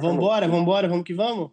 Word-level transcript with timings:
Vambora, 0.00 0.46
vambora, 0.46 0.88
vamos 0.88 1.04
que 1.04 1.12
vamos? 1.12 1.50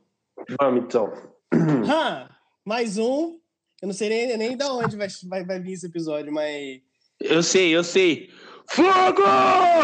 Vamos 0.59 0.83
então. 0.83 1.11
Ha! 1.90 2.29
Mais 2.64 2.98
um. 2.98 3.40
Eu 3.82 3.88
não 3.88 3.94
sei 3.94 4.10
nem, 4.10 4.38
nem 4.38 4.58
de 4.58 4.64
onde 4.66 4.96
vai, 4.96 5.08
vai, 5.28 5.44
vai 5.46 5.60
vir 5.60 5.74
esse 5.74 5.88
episódio, 5.88 6.31
mas. 6.31 6.79
Eu 7.20 7.42
sei, 7.42 7.76
eu 7.76 7.84
sei. 7.84 8.29
Fogo! 8.68 9.23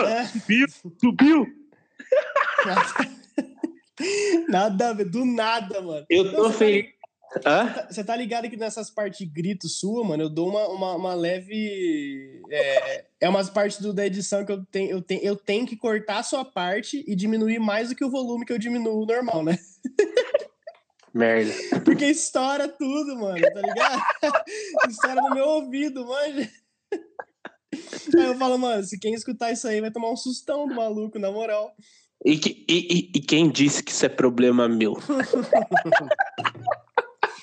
É. 0.07 0.25
Subiu, 0.25 0.67
subiu. 0.99 1.47
Nada 4.49 4.89
a 4.89 4.93
ver, 4.93 5.05
do 5.05 5.25
nada, 5.25 5.81
mano. 5.81 6.05
Eu 6.09 6.31
tô 6.31 6.49
feliz. 6.51 6.89
Hã? 7.45 7.67
Tá- 7.73 7.87
Você 7.89 8.03
tá 8.03 8.15
ligado 8.15 8.49
que 8.49 8.57
nessas 8.57 8.89
partes 8.89 9.19
de 9.19 9.25
grito 9.25 9.67
sua, 9.69 10.03
mano, 10.03 10.23
eu 10.23 10.29
dou 10.29 10.49
uma, 10.49 10.67
uma, 10.67 10.95
uma 10.95 11.13
leve. 11.13 12.41
É, 12.49 13.05
é 13.21 13.29
umas 13.29 13.49
partes 13.49 13.79
do, 13.79 13.93
da 13.93 14.05
edição 14.05 14.45
que 14.45 14.51
eu 14.51 14.65
tenho, 14.65 14.91
eu, 14.91 15.01
tenho, 15.01 15.21
eu 15.23 15.35
tenho 15.35 15.65
que 15.65 15.77
cortar 15.77 16.19
a 16.19 16.23
sua 16.23 16.43
parte 16.43 17.03
e 17.07 17.15
diminuir 17.15 17.59
mais 17.59 17.89
do 17.89 17.95
que 17.95 18.03
o 18.03 18.09
volume 18.11 18.45
que 18.45 18.51
eu 18.51 18.59
diminuo 18.59 19.05
normal, 19.05 19.43
né? 19.43 19.57
Merda. 21.13 21.51
Porque 21.83 22.05
estoura 22.05 22.67
tudo, 22.69 23.17
mano, 23.17 23.41
tá 23.53 23.61
ligado? 23.61 24.01
estoura 24.89 25.21
no 25.21 25.33
meu 25.33 25.45
ouvido, 25.45 26.05
manja. 26.05 26.49
Aí 28.17 28.25
eu 28.25 28.35
falo, 28.37 28.57
mano, 28.57 28.83
se 28.83 28.97
quem 28.99 29.13
escutar 29.13 29.51
isso 29.51 29.67
aí 29.67 29.79
vai 29.81 29.91
tomar 29.91 30.11
um 30.11 30.15
sustão 30.17 30.67
do 30.67 30.75
maluco, 30.75 31.17
na 31.19 31.31
moral. 31.31 31.73
E, 32.25 32.37
que- 32.37 32.65
e- 32.69 32.87
e- 32.93 33.11
e 33.15 33.19
quem 33.21 33.49
disse 33.49 33.81
que 33.83 33.91
isso 33.91 34.05
é 34.05 34.09
problema 34.09 34.67
meu? 34.69 34.93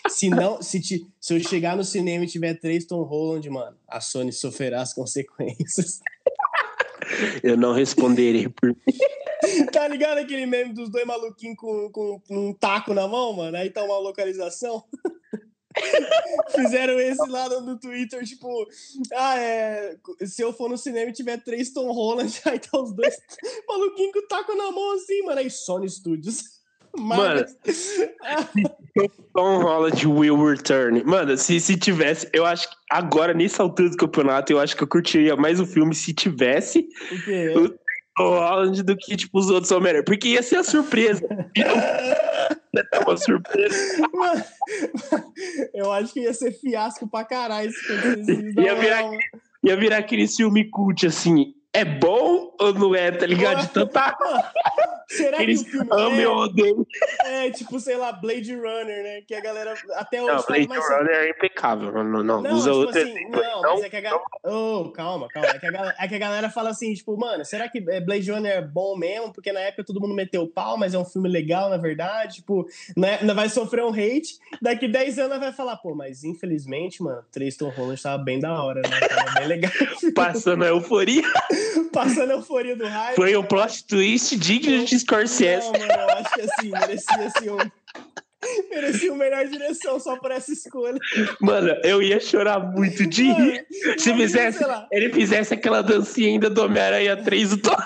Se 0.09 0.31
não, 0.31 0.63
se, 0.63 0.81
te, 0.81 1.07
se 1.21 1.35
eu 1.35 1.41
chegar 1.41 1.77
no 1.77 1.85
cinema 1.85 2.25
e 2.25 2.29
tiver 2.29 2.55
três 2.55 2.85
Tom 2.85 3.03
Holland, 3.03 3.49
mano, 3.51 3.77
a 3.87 4.01
Sony 4.01 4.33
sofrerá 4.33 4.83
as 4.83 4.93
consequências. 4.93 6.01
Eu 7.43 7.57
não 7.57 7.73
responderei 7.73 8.49
por 8.49 8.77
Tá 9.73 9.87
ligado 9.89 10.19
aquele 10.19 10.47
meme 10.47 10.75
dos 10.75 10.91
dois 10.91 11.07
maluquinhos 11.07 11.57
com, 11.57 11.91
com 11.91 12.21
um 12.31 12.53
taco 12.53 12.93
na 12.93 13.07
mão, 13.07 13.33
mano? 13.33 13.57
Aí 13.57 13.71
tá 13.71 13.83
uma 13.83 13.99
localização. 13.99 14.83
Fizeram 16.55 16.99
esse 16.99 17.25
lá 17.29 17.49
no, 17.49 17.61
no 17.61 17.79
Twitter, 17.79 18.25
tipo, 18.25 18.49
ah, 19.15 19.39
é. 19.39 19.97
Se 20.27 20.43
eu 20.43 20.53
for 20.53 20.69
no 20.69 20.77
cinema 20.77 21.11
e 21.11 21.15
tiver 21.15 21.43
três 21.43 21.73
Tom 21.73 21.93
Holland, 21.93 22.41
aí 22.47 22.59
tá 22.59 22.81
os 22.81 22.93
dois 22.93 23.17
maluquinhos 23.67 24.13
com 24.13 24.27
taco 24.27 24.55
na 24.55 24.71
mão 24.73 24.93
assim, 24.95 25.23
mano. 25.23 25.39
Aí 25.39 25.51
Sony 25.51 25.89
Studios. 25.89 26.58
Mano. 26.99 27.45
Tom 29.35 29.59
Holland 29.63 30.07
Will 30.07 30.37
Return. 30.37 31.03
Mano, 31.05 31.37
se, 31.37 31.61
se 31.61 31.77
tivesse, 31.77 32.29
eu 32.33 32.45
acho 32.45 32.69
que 32.69 32.77
agora, 32.91 33.33
nessa 33.35 33.63
altura 33.63 33.91
do 33.91 33.97
campeonato, 33.97 34.53
eu 34.53 34.61
acho 34.61 34.77
que 34.77 34.83
eu 34.83 34.89
curtiria 34.89 35.37
mais 35.37 35.61
o 35.61 35.67
filme 35.67 35.95
se 35.95 36.13
tivesse 36.13 36.89
o? 37.57 37.69
Tom 38.17 38.31
Holland 38.31 38.83
do 38.83 38.97
que, 38.97 39.17
tipo, 39.17 39.39
os 39.39 39.49
outros 39.49 39.71
Homem-Aranha. 39.71 40.05
Porque 40.05 40.29
ia 40.29 40.43
ser 40.43 40.57
a 40.57 40.65
surpresa. 40.65 41.23
Ser 42.79 43.03
uma 43.05 43.17
surpresa. 43.17 44.09
Mano, 44.13 44.45
eu 45.75 45.91
acho 45.91 46.13
que 46.13 46.21
ia 46.21 46.35
ser 46.35 46.53
fiasco 46.53 47.09
pra 47.09 47.25
caralho 47.25 47.73
Ia 48.57 48.75
virar-. 48.77 49.11
Ia 49.65 49.77
virar 49.77 49.99
aquele 49.99 50.29
filme 50.29 50.69
cult, 50.71 51.07
assim. 51.07 51.55
É 51.79 51.85
bom 51.85 52.53
ou 52.59 52.75
não 52.75 52.95
é, 52.95 53.11
tá 53.13 53.25
ligado? 53.27 53.61
De 53.63 53.69
tanta 53.73 54.17
Será 55.09 55.43
eles 55.43 55.63
que 55.63 55.69
o 55.69 55.73
filme 55.73 55.89
amam 55.91 56.21
é, 56.21 56.29
ou 56.29 56.37
odeiam. 56.43 56.87
é 57.25 57.51
tipo, 57.51 57.81
sei 57.81 57.97
lá, 57.97 58.13
Blade 58.13 58.55
Runner, 58.55 59.03
né? 59.03 59.23
Que 59.27 59.35
a 59.35 59.41
galera 59.41 59.73
até 59.95 60.21
hoje 60.23 60.33
Não, 60.35 60.43
Blade 60.45 60.69
mas- 60.69 60.87
Runner 60.87 61.11
é 61.15 61.31
impecável. 61.31 61.93
Não, 61.93 62.05
não, 62.23 62.43
Não, 62.43 62.53
usa 62.53 62.71
tipo 62.71 62.81
outro 62.83 63.01
assim, 63.01 63.11
exemplo. 63.13 63.41
não, 63.41 63.63
Não, 63.63 63.75
mas 63.77 63.85
é 63.85 63.89
que 63.89 63.97
a 63.97 64.01
galera. 64.03 64.23
Oh, 64.45 64.91
calma, 64.91 65.27
calma. 65.29 65.49
É 65.49 65.59
que, 65.59 65.67
a 65.67 65.71
galera, 65.71 65.95
é 65.99 66.09
que 66.09 66.15
a 66.15 66.19
galera 66.19 66.51
fala 66.51 66.69
assim, 66.71 66.93
tipo, 66.93 67.17
mano, 67.17 67.43
será 67.43 67.69
que 67.71 67.79
é, 67.89 68.01
Blade 68.03 68.31
Runner 68.31 68.53
é 68.53 68.61
bom 68.61 68.97
mesmo? 68.99 69.33
Porque 69.33 69.51
na 69.51 69.61
época 69.61 69.83
todo 69.85 69.99
mundo 70.01 70.15
meteu 70.15 70.43
o 70.43 70.49
pau, 70.49 70.77
mas 70.77 70.93
é 70.93 70.99
um 70.99 71.07
filme 71.07 71.29
legal, 71.29 71.71
na 71.71 71.79
verdade. 71.79 72.37
Tipo, 72.37 72.67
né, 72.95 73.19
não 73.23 73.35
vai 73.35 73.49
sofrer 73.49 73.85
um 73.85 73.93
hate. 73.95 74.39
Daqui 74.61 74.87
10 74.87 75.19
anos 75.21 75.39
vai 75.39 75.53
falar, 75.53 75.77
pô, 75.79 75.95
mas 75.95 76.23
infelizmente, 76.23 77.03
mano, 77.03 77.25
Tristan 77.33 77.71
Holland 77.71 78.03
tava 78.03 78.23
bem 78.23 78.39
da 78.41 78.63
hora, 78.63 78.83
né? 78.83 79.01
Tava 79.09 79.39
bem 79.39 79.49
legal. 79.49 79.73
Passando 80.15 80.65
a 80.65 80.69
euforia. 80.69 81.23
Passando 81.99 82.31
a 82.31 82.35
euforia 82.35 82.77
do 82.77 82.87
hype. 82.87 83.17
Foi 83.17 83.37
um 83.37 83.43
plot 83.43 83.85
twist 83.85 84.37
digno 84.37 84.85
de 84.85 85.01
Scorsese. 85.01 85.67
Não, 85.67 85.73
mano, 85.73 85.93
eu 85.93 86.11
acho 86.11 86.33
que 86.33 86.41
assim, 86.43 86.71
merecia 86.71 87.27
assim 87.27 87.51
um. 87.51 87.59
Merecia 88.71 89.13
uma 89.13 89.25
melhor 89.25 89.45
direção 89.49 89.99
só 89.99 90.17
por 90.17 90.31
essa 90.31 90.53
escolha. 90.53 90.97
Mano, 91.41 91.75
eu 91.83 92.01
ia 92.01 92.21
chorar 92.21 92.61
muito 92.61 93.05
de 93.05 93.33
rir. 93.33 93.67
Se 93.99 94.15
fizesse, 94.15 94.65
ele 94.93 95.13
fizesse 95.13 95.55
aquela 95.55 95.83
dancinha 95.83 96.29
ainda 96.29 96.49
do 96.49 96.63
Homem-Aranha 96.63 97.17
3 97.17 97.51
do 97.51 97.57
Thor. 97.57 97.85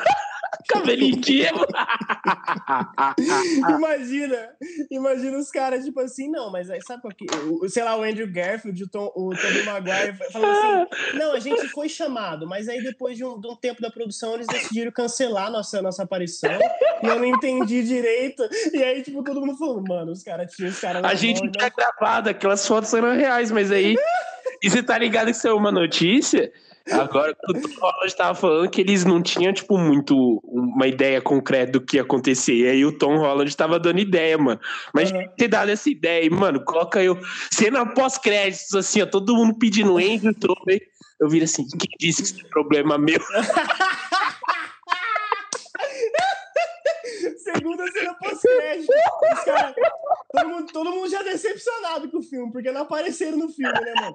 Cabelinho 0.68 1.20
emo. 1.28 1.66
Imagina, 3.76 4.36
imagina 4.90 5.38
os 5.38 5.50
caras, 5.50 5.84
tipo 5.84 6.00
assim, 6.00 6.28
não, 6.30 6.50
mas 6.50 6.70
aí 6.70 6.80
sabe 6.82 7.02
qual 7.02 7.12
que. 7.14 7.26
o- 7.48 7.68
Sei 7.68 7.82
lá, 7.82 7.96
o 7.96 8.02
Andrew 8.02 8.30
Garfield, 8.30 8.82
o, 8.84 8.88
Tom, 8.88 9.12
o 9.14 9.30
Tobey 9.34 9.64
Maguire 9.64 10.16
falando 10.32 10.50
assim: 10.52 10.86
não, 11.18 11.32
a 11.32 11.38
gente 11.38 11.68
foi 11.68 11.88
chamado, 11.88 12.46
mas 12.46 12.68
aí 12.68 12.82
depois 12.82 13.16
de 13.16 13.24
um, 13.24 13.40
de 13.40 13.48
um 13.48 13.56
tempo 13.56 13.80
da 13.80 13.90
produção 13.90 14.34
eles 14.34 14.46
decidiram 14.46 14.90
cancelar 14.92 15.50
nossa, 15.50 15.80
nossa 15.82 16.02
aparição 16.02 16.52
e 17.02 17.06
eu 17.06 17.18
não 17.18 17.24
entendi 17.26 17.82
direito. 17.82 18.42
E 18.72 18.82
aí, 18.82 19.02
tipo, 19.02 19.22
todo 19.22 19.40
mundo 19.40 19.56
falando, 19.56 19.84
mano, 19.88 20.12
os 20.12 20.22
caras 20.22 20.52
tinham 20.52 20.70
os 20.70 20.78
caras. 20.80 21.02
A 21.04 21.14
gente 21.14 21.44
e 21.44 21.50
tinha 21.50 21.68
não- 21.68 21.76
gravado, 21.76 22.28
aquelas 22.30 22.66
fotos 22.66 22.92
eram 22.94 23.12
reais, 23.14 23.50
mas 23.50 23.70
aí. 23.70 23.96
E 24.64 24.70
você 24.70 24.80
tá 24.80 24.96
ligado 24.96 25.24
que 25.26 25.32
isso 25.32 25.48
é 25.48 25.52
uma 25.52 25.72
notícia? 25.72 26.52
Agora, 26.90 27.36
o 27.48 27.52
Tom 27.52 27.68
Holland 27.80 28.16
tava 28.16 28.34
falando 28.34 28.70
que 28.70 28.80
eles 28.80 29.04
não 29.04 29.22
tinham, 29.22 29.52
tipo, 29.52 29.78
muito 29.78 30.40
uma 30.44 30.86
ideia 30.86 31.20
concreta 31.20 31.72
do 31.72 31.80
que 31.80 31.96
ia 31.96 32.02
acontecer. 32.02 32.54
E 32.54 32.66
aí 32.68 32.84
o 32.84 32.96
Tom 32.96 33.18
Holland 33.18 33.56
tava 33.56 33.78
dando 33.78 34.00
ideia, 34.00 34.36
mano. 34.36 34.60
Mas 34.92 35.12
que 35.12 35.28
ter 35.36 35.48
dado 35.48 35.70
essa 35.70 35.88
ideia, 35.88 36.24
e, 36.24 36.30
mano, 36.30 36.64
coloca 36.64 37.02
eu. 37.02 37.18
Cena 37.50 37.86
pós-créditos, 37.86 38.74
assim, 38.74 39.00
ó, 39.02 39.06
todo 39.06 39.36
mundo 39.36 39.56
pedindo 39.58 39.96
Andrew 39.96 40.34
Tobey. 40.34 40.80
Eu 41.20 41.28
viro 41.28 41.44
assim, 41.44 41.66
quem 41.68 41.90
disse 42.00 42.22
que 42.22 42.28
isso 42.30 42.46
é 42.46 42.48
problema 42.48 42.98
meu? 42.98 43.20
Segunda 47.38 47.90
cena 47.92 48.14
pós-crédito. 48.14 48.92
Os 49.32 49.44
caras- 49.44 49.74
Todo 50.32 50.48
mundo, 50.48 50.72
todo 50.72 50.90
mundo 50.92 51.10
já 51.10 51.22
decepcionado 51.22 52.10
com 52.10 52.18
o 52.18 52.22
filme, 52.22 52.50
porque 52.50 52.70
não 52.72 52.82
apareceram 52.82 53.36
no 53.36 53.48
filme, 53.50 53.70
né, 53.80 53.92
mano? 54.00 54.12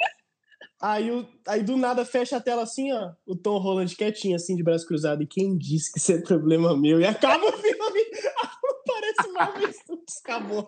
Aí, 0.79 1.09
o, 1.11 1.27
aí 1.47 1.63
do 1.63 1.75
nada 1.75 2.05
fecha 2.05 2.37
a 2.37 2.41
tela 2.41 2.61
assim, 2.63 2.91
ó. 2.93 3.11
O 3.25 3.35
Tom 3.35 3.57
Holland 3.57 3.95
quietinho, 3.95 4.35
assim, 4.35 4.55
de 4.55 4.61
braço 4.63 4.85
cruzado. 4.87 5.23
E 5.23 5.27
quem 5.27 5.57
disse 5.57 5.91
que 5.91 5.97
isso 5.99 6.11
é 6.11 6.21
problema 6.21 6.77
meu? 6.77 6.99
E 7.01 7.05
acaba 7.05 7.45
o 7.45 7.51
filme. 7.53 8.05
Parece 8.85 9.31
Marvel 9.33 9.73
Studios. 9.73 10.17
Acabou. 10.23 10.67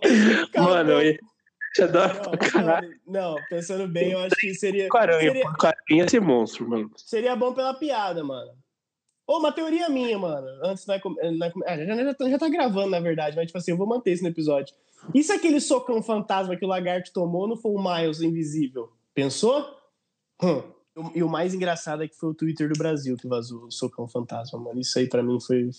Acabou. 0.49 0.69
Mano, 0.73 0.91
eu 1.01 1.17
te 1.75 1.83
adoro 1.83 2.13
Não, 2.15 2.31
pra 2.31 2.37
caralho. 2.51 2.95
não, 3.05 3.35
pensando 3.49 3.87
bem, 3.87 4.11
eu 4.11 4.19
acho 4.19 4.35
que 4.35 4.53
seria, 4.55 4.89
Caranha, 4.89 5.31
seria, 5.31 5.43
ia 5.91 6.09
ser 6.09 6.19
monstro, 6.19 6.67
mano. 6.67 6.91
seria 6.97 7.35
bom 7.35 7.53
pela 7.53 7.73
piada, 7.75 8.23
mano. 8.23 8.51
Ô, 9.27 9.37
uma 9.37 9.51
teoria 9.51 9.87
minha, 9.89 10.17
mano. 10.17 10.47
Antes 10.63 10.85
come- 11.03 11.17
ah, 11.67 11.77
já, 11.77 11.95
já, 12.03 12.13
tá- 12.15 12.29
já 12.29 12.37
tá 12.39 12.49
gravando, 12.49 12.89
na 12.89 12.99
verdade, 12.99 13.35
mas 13.35 13.45
tipo 13.45 13.59
assim, 13.59 13.71
eu 13.71 13.77
vou 13.77 13.85
manter 13.87 14.11
isso 14.13 14.23
no 14.23 14.29
episódio. 14.29 14.73
E 15.13 15.21
se 15.23 15.31
aquele 15.31 15.61
socão 15.61 16.01
fantasma 16.01 16.55
que 16.55 16.65
o 16.65 16.67
lagarto 16.67 17.13
tomou 17.13 17.47
não 17.47 17.55
foi 17.55 17.71
o 17.71 17.81
Miles 17.81 18.21
invisível? 18.21 18.91
Pensou? 19.13 19.78
E 21.15 21.23
o 21.23 21.29
mais 21.29 21.53
engraçado 21.53 22.03
é 22.03 22.07
que 22.07 22.15
foi 22.15 22.29
o 22.29 22.33
Twitter 22.33 22.67
do 22.67 22.77
Brasil 22.77 23.15
que 23.15 23.27
vazou 23.27 23.65
o 23.65 23.71
socão 23.71 24.07
fantasma, 24.07 24.59
mano. 24.59 24.79
Isso 24.81 24.99
aí 24.99 25.07
pra 25.07 25.23
mim 25.23 25.39
foi. 25.39 25.69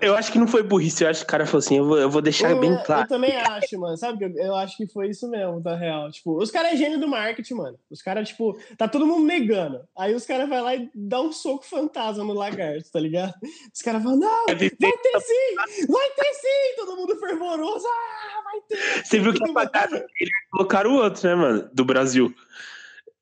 Eu 0.00 0.14
acho 0.14 0.30
que 0.30 0.38
não 0.38 0.46
foi 0.46 0.62
burrice, 0.62 1.02
eu 1.02 1.10
acho 1.10 1.20
que 1.20 1.24
o 1.24 1.28
cara 1.28 1.46
falou 1.46 1.58
assim, 1.58 1.78
eu 1.78 1.84
vou, 1.84 1.98
eu 1.98 2.08
vou 2.08 2.22
deixar 2.22 2.50
eu, 2.50 2.60
bem 2.60 2.72
eu 2.72 2.82
claro. 2.84 3.08
também 3.08 3.34
acho, 3.42 3.78
mano. 3.78 3.96
Sabe 3.96 4.24
eu, 4.24 4.32
eu 4.36 4.54
acho 4.54 4.76
que 4.76 4.86
foi 4.86 5.08
isso 5.08 5.28
mesmo, 5.28 5.60
tá 5.62 5.74
real. 5.74 6.10
Tipo, 6.12 6.40
os 6.40 6.50
caras 6.50 6.72
é 6.72 6.76
gênio 6.76 7.00
do 7.00 7.08
marketing, 7.08 7.54
mano. 7.54 7.78
Os 7.90 8.00
caras, 8.00 8.28
tipo, 8.28 8.56
tá 8.76 8.86
todo 8.86 9.06
mundo 9.06 9.26
negando. 9.26 9.80
Aí 9.98 10.14
os 10.14 10.24
caras 10.24 10.48
vão 10.48 10.62
lá 10.62 10.76
e 10.76 10.88
dão 10.94 11.28
um 11.28 11.32
soco 11.32 11.64
fantasma 11.64 12.22
no 12.22 12.34
lagarto, 12.34 12.90
tá 12.92 13.00
ligado? 13.00 13.34
Os 13.74 13.82
caras 13.82 14.02
falam, 14.02 14.18
não, 14.18 14.46
vai 14.46 14.56
ter 14.56 14.70
sim! 14.70 15.86
Vai 15.88 16.10
ter 16.10 16.34
sim! 16.34 16.76
Todo 16.76 16.96
mundo 16.96 17.16
fervoroso. 17.18 17.84
Ah, 17.86 18.42
vai 18.44 18.60
ter! 18.68 19.04
Você 19.04 19.18
viu 19.18 19.32
que 19.32 19.50
apagaram 19.50 19.96
ele 19.96 20.30
colocaram 20.50 20.92
o 20.92 21.02
outro, 21.02 21.28
né, 21.28 21.34
mano? 21.34 21.70
Do 21.72 21.84
Brasil. 21.84 22.32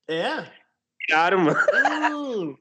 É? 0.06 0.59
Tiraram, 1.10 1.38
mano. 1.40 1.58
Hum. 2.16 2.56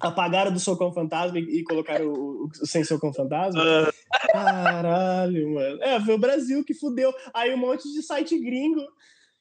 Apagaram 0.00 0.52
do 0.52 0.58
socão 0.60 0.92
fantasma 0.92 1.38
e, 1.38 1.60
e 1.60 1.64
colocaram 1.64 2.06
o, 2.06 2.44
o, 2.46 2.66
sem 2.66 2.82
socão 2.84 3.12
fantasma? 3.12 3.60
Ah, 3.62 3.92
Caralho, 4.32 5.54
mano. 5.54 5.82
É, 5.82 6.00
foi 6.00 6.14
o 6.14 6.18
Brasil 6.18 6.64
que 6.64 6.74
fudeu. 6.74 7.12
Aí 7.32 7.54
um 7.54 7.58
monte 7.58 7.84
de 7.92 8.02
site 8.02 8.36
gringo 8.38 8.80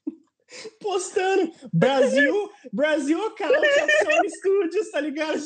postando 0.79 1.51
Brasil, 1.73 2.49
Brasil 2.71 3.19
of 3.19 3.35
Sony 3.37 4.29
Studios, 4.29 4.91
tá 4.91 5.01
ligado? 5.01 5.39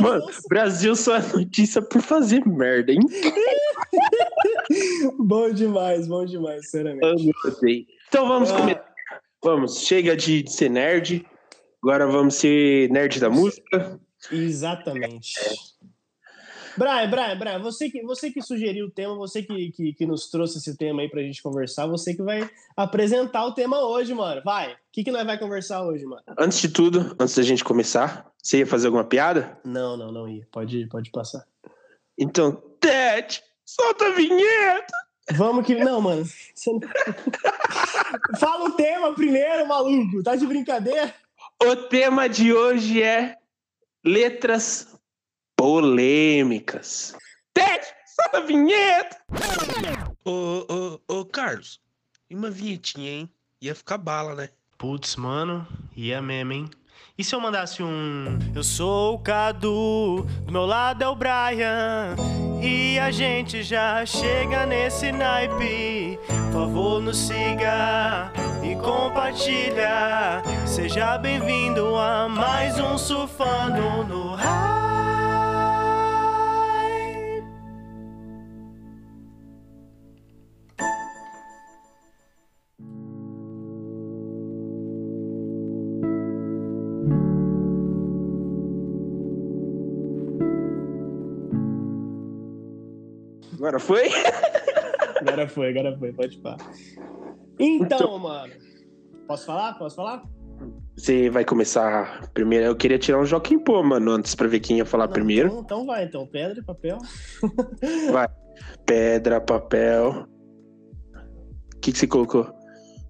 Mano, 0.00 0.26
Brasil 0.48 0.96
só 0.96 1.16
é 1.16 1.22
notícia 1.34 1.82
por 1.82 2.00
fazer 2.00 2.42
merda, 2.46 2.92
hein? 2.92 3.00
Bom 5.18 5.50
demais, 5.50 6.06
bom 6.06 6.24
demais, 6.24 6.64
sinceramente. 6.64 7.26
Eu 7.26 7.32
gostei. 7.44 7.86
Então 8.08 8.26
vamos 8.26 8.50
Ah. 8.50 8.56
começar. 8.56 8.92
Vamos, 9.44 9.80
chega 9.80 10.16
de 10.16 10.48
ser 10.50 10.70
nerd. 10.70 11.26
Agora 11.82 12.06
vamos 12.06 12.36
ser 12.36 12.88
nerd 12.90 13.18
da 13.18 13.28
música. 13.28 14.00
Exatamente. 14.30 15.34
Brian, 16.76 17.10
Brian, 17.10 17.38
Brian, 17.38 17.58
você 17.58 17.90
que, 17.90 18.02
você 18.02 18.30
que 18.30 18.40
sugeriu 18.40 18.86
o 18.86 18.90
tema, 18.90 19.16
você 19.16 19.42
que, 19.42 19.72
que, 19.72 19.92
que 19.92 20.06
nos 20.06 20.30
trouxe 20.30 20.58
esse 20.58 20.76
tema 20.76 21.02
aí 21.02 21.08
pra 21.10 21.22
gente 21.22 21.42
conversar, 21.42 21.86
você 21.86 22.14
que 22.14 22.22
vai 22.22 22.48
apresentar 22.76 23.44
o 23.44 23.52
tema 23.52 23.80
hoje, 23.84 24.14
mano. 24.14 24.40
Vai. 24.44 24.72
O 24.72 24.76
que, 24.92 25.02
que 25.02 25.10
nós 25.10 25.26
vai 25.26 25.36
conversar 25.36 25.82
hoje, 25.82 26.04
mano? 26.04 26.22
Antes 26.38 26.60
de 26.60 26.68
tudo, 26.68 27.16
antes 27.18 27.34
da 27.34 27.42
gente 27.42 27.64
começar, 27.64 28.30
você 28.40 28.58
ia 28.58 28.66
fazer 28.66 28.86
alguma 28.86 29.04
piada? 29.04 29.58
Não, 29.64 29.96
não, 29.96 30.12
não 30.12 30.28
ia. 30.28 30.46
Pode, 30.52 30.86
pode 30.86 31.10
passar. 31.10 31.44
Então, 32.16 32.62
Ted, 32.80 33.42
solta 33.66 34.06
a 34.06 34.10
vinheta! 34.12 34.94
Vamos 35.32 35.66
que. 35.66 35.74
Não, 35.76 36.00
mano. 36.00 36.24
Não... 36.66 36.80
Fala 38.38 38.64
o 38.66 38.72
tema 38.72 39.14
primeiro, 39.14 39.66
maluco. 39.66 40.22
Tá 40.22 40.36
de 40.36 40.46
brincadeira? 40.46 41.14
O 41.64 41.76
tema 41.76 42.28
de 42.28 42.52
hoje 42.52 43.00
é 43.00 43.36
letras 44.04 44.98
polêmicas. 45.56 47.14
Ted, 47.54 47.86
solta 48.16 48.38
a 48.38 48.40
vinheta! 48.40 49.16
Ô, 50.24 50.66
ô, 50.68 51.00
ô, 51.20 51.24
Carlos, 51.24 51.80
e 52.28 52.34
uma 52.34 52.50
vinhetinha, 52.50 53.10
hein? 53.12 53.30
Ia 53.60 53.76
ficar 53.76 53.96
bala, 53.96 54.34
né? 54.34 54.48
Putz, 54.76 55.14
mano, 55.14 55.64
ia 55.94 56.20
mesmo, 56.20 56.52
hein? 56.52 56.70
E 57.16 57.22
se 57.22 57.32
eu 57.32 57.40
mandasse 57.40 57.80
um. 57.80 58.40
Eu 58.52 58.64
sou 58.64 59.14
o 59.14 59.18
Cadu, 59.20 60.26
do 60.44 60.52
meu 60.52 60.66
lado 60.66 61.04
é 61.04 61.08
o 61.08 61.14
Brian. 61.14 62.16
E 62.60 62.98
a 62.98 63.12
gente 63.12 63.62
já 63.62 64.04
chega 64.04 64.66
nesse 64.66 65.12
naipe. 65.12 66.18
Por 66.50 66.52
favor, 66.52 67.00
nos 67.00 67.18
siga 67.18 68.32
e 68.64 68.74
compartilha. 68.76 70.42
Seja 70.74 71.18
bem-vindo 71.18 71.96
a 71.96 72.30
mais 72.30 72.80
um 72.80 72.96
Surfando 72.96 74.04
no 74.08 74.34
Rádio. 74.34 74.72
Agora 93.58 93.78
foi? 93.78 94.08
Agora 95.20 95.46
foi, 95.46 95.68
agora 95.68 95.98
foi, 95.98 96.12
pode 96.14 96.40
falar. 96.40 96.56
Então, 97.60 97.98
então, 97.98 98.18
mano. 98.18 98.54
Posso 99.28 99.44
falar? 99.44 99.74
Posso 99.74 99.96
falar? 99.96 100.22
Você 100.96 101.30
vai 101.30 101.44
começar 101.44 102.28
primeiro. 102.34 102.66
Eu 102.66 102.76
queria 102.76 102.98
tirar 102.98 103.18
um 103.18 103.24
Joaquim 103.24 103.58
Pô, 103.58 103.82
mano, 103.82 104.10
antes 104.10 104.34
pra 104.34 104.46
ver 104.46 104.60
quem 104.60 104.78
ia 104.78 104.84
falar 104.84 105.06
Não, 105.06 105.12
primeiro. 105.12 105.48
Então, 105.48 105.62
então 105.62 105.86
vai, 105.86 106.04
então. 106.04 106.26
Pedra 106.26 106.60
e 106.60 106.62
papel. 106.62 106.98
vai. 108.12 108.28
Pedra, 108.84 109.40
papel. 109.40 110.26
O 111.74 111.80
que, 111.80 111.92
que 111.92 111.98
você 111.98 112.06
colocou? 112.06 112.46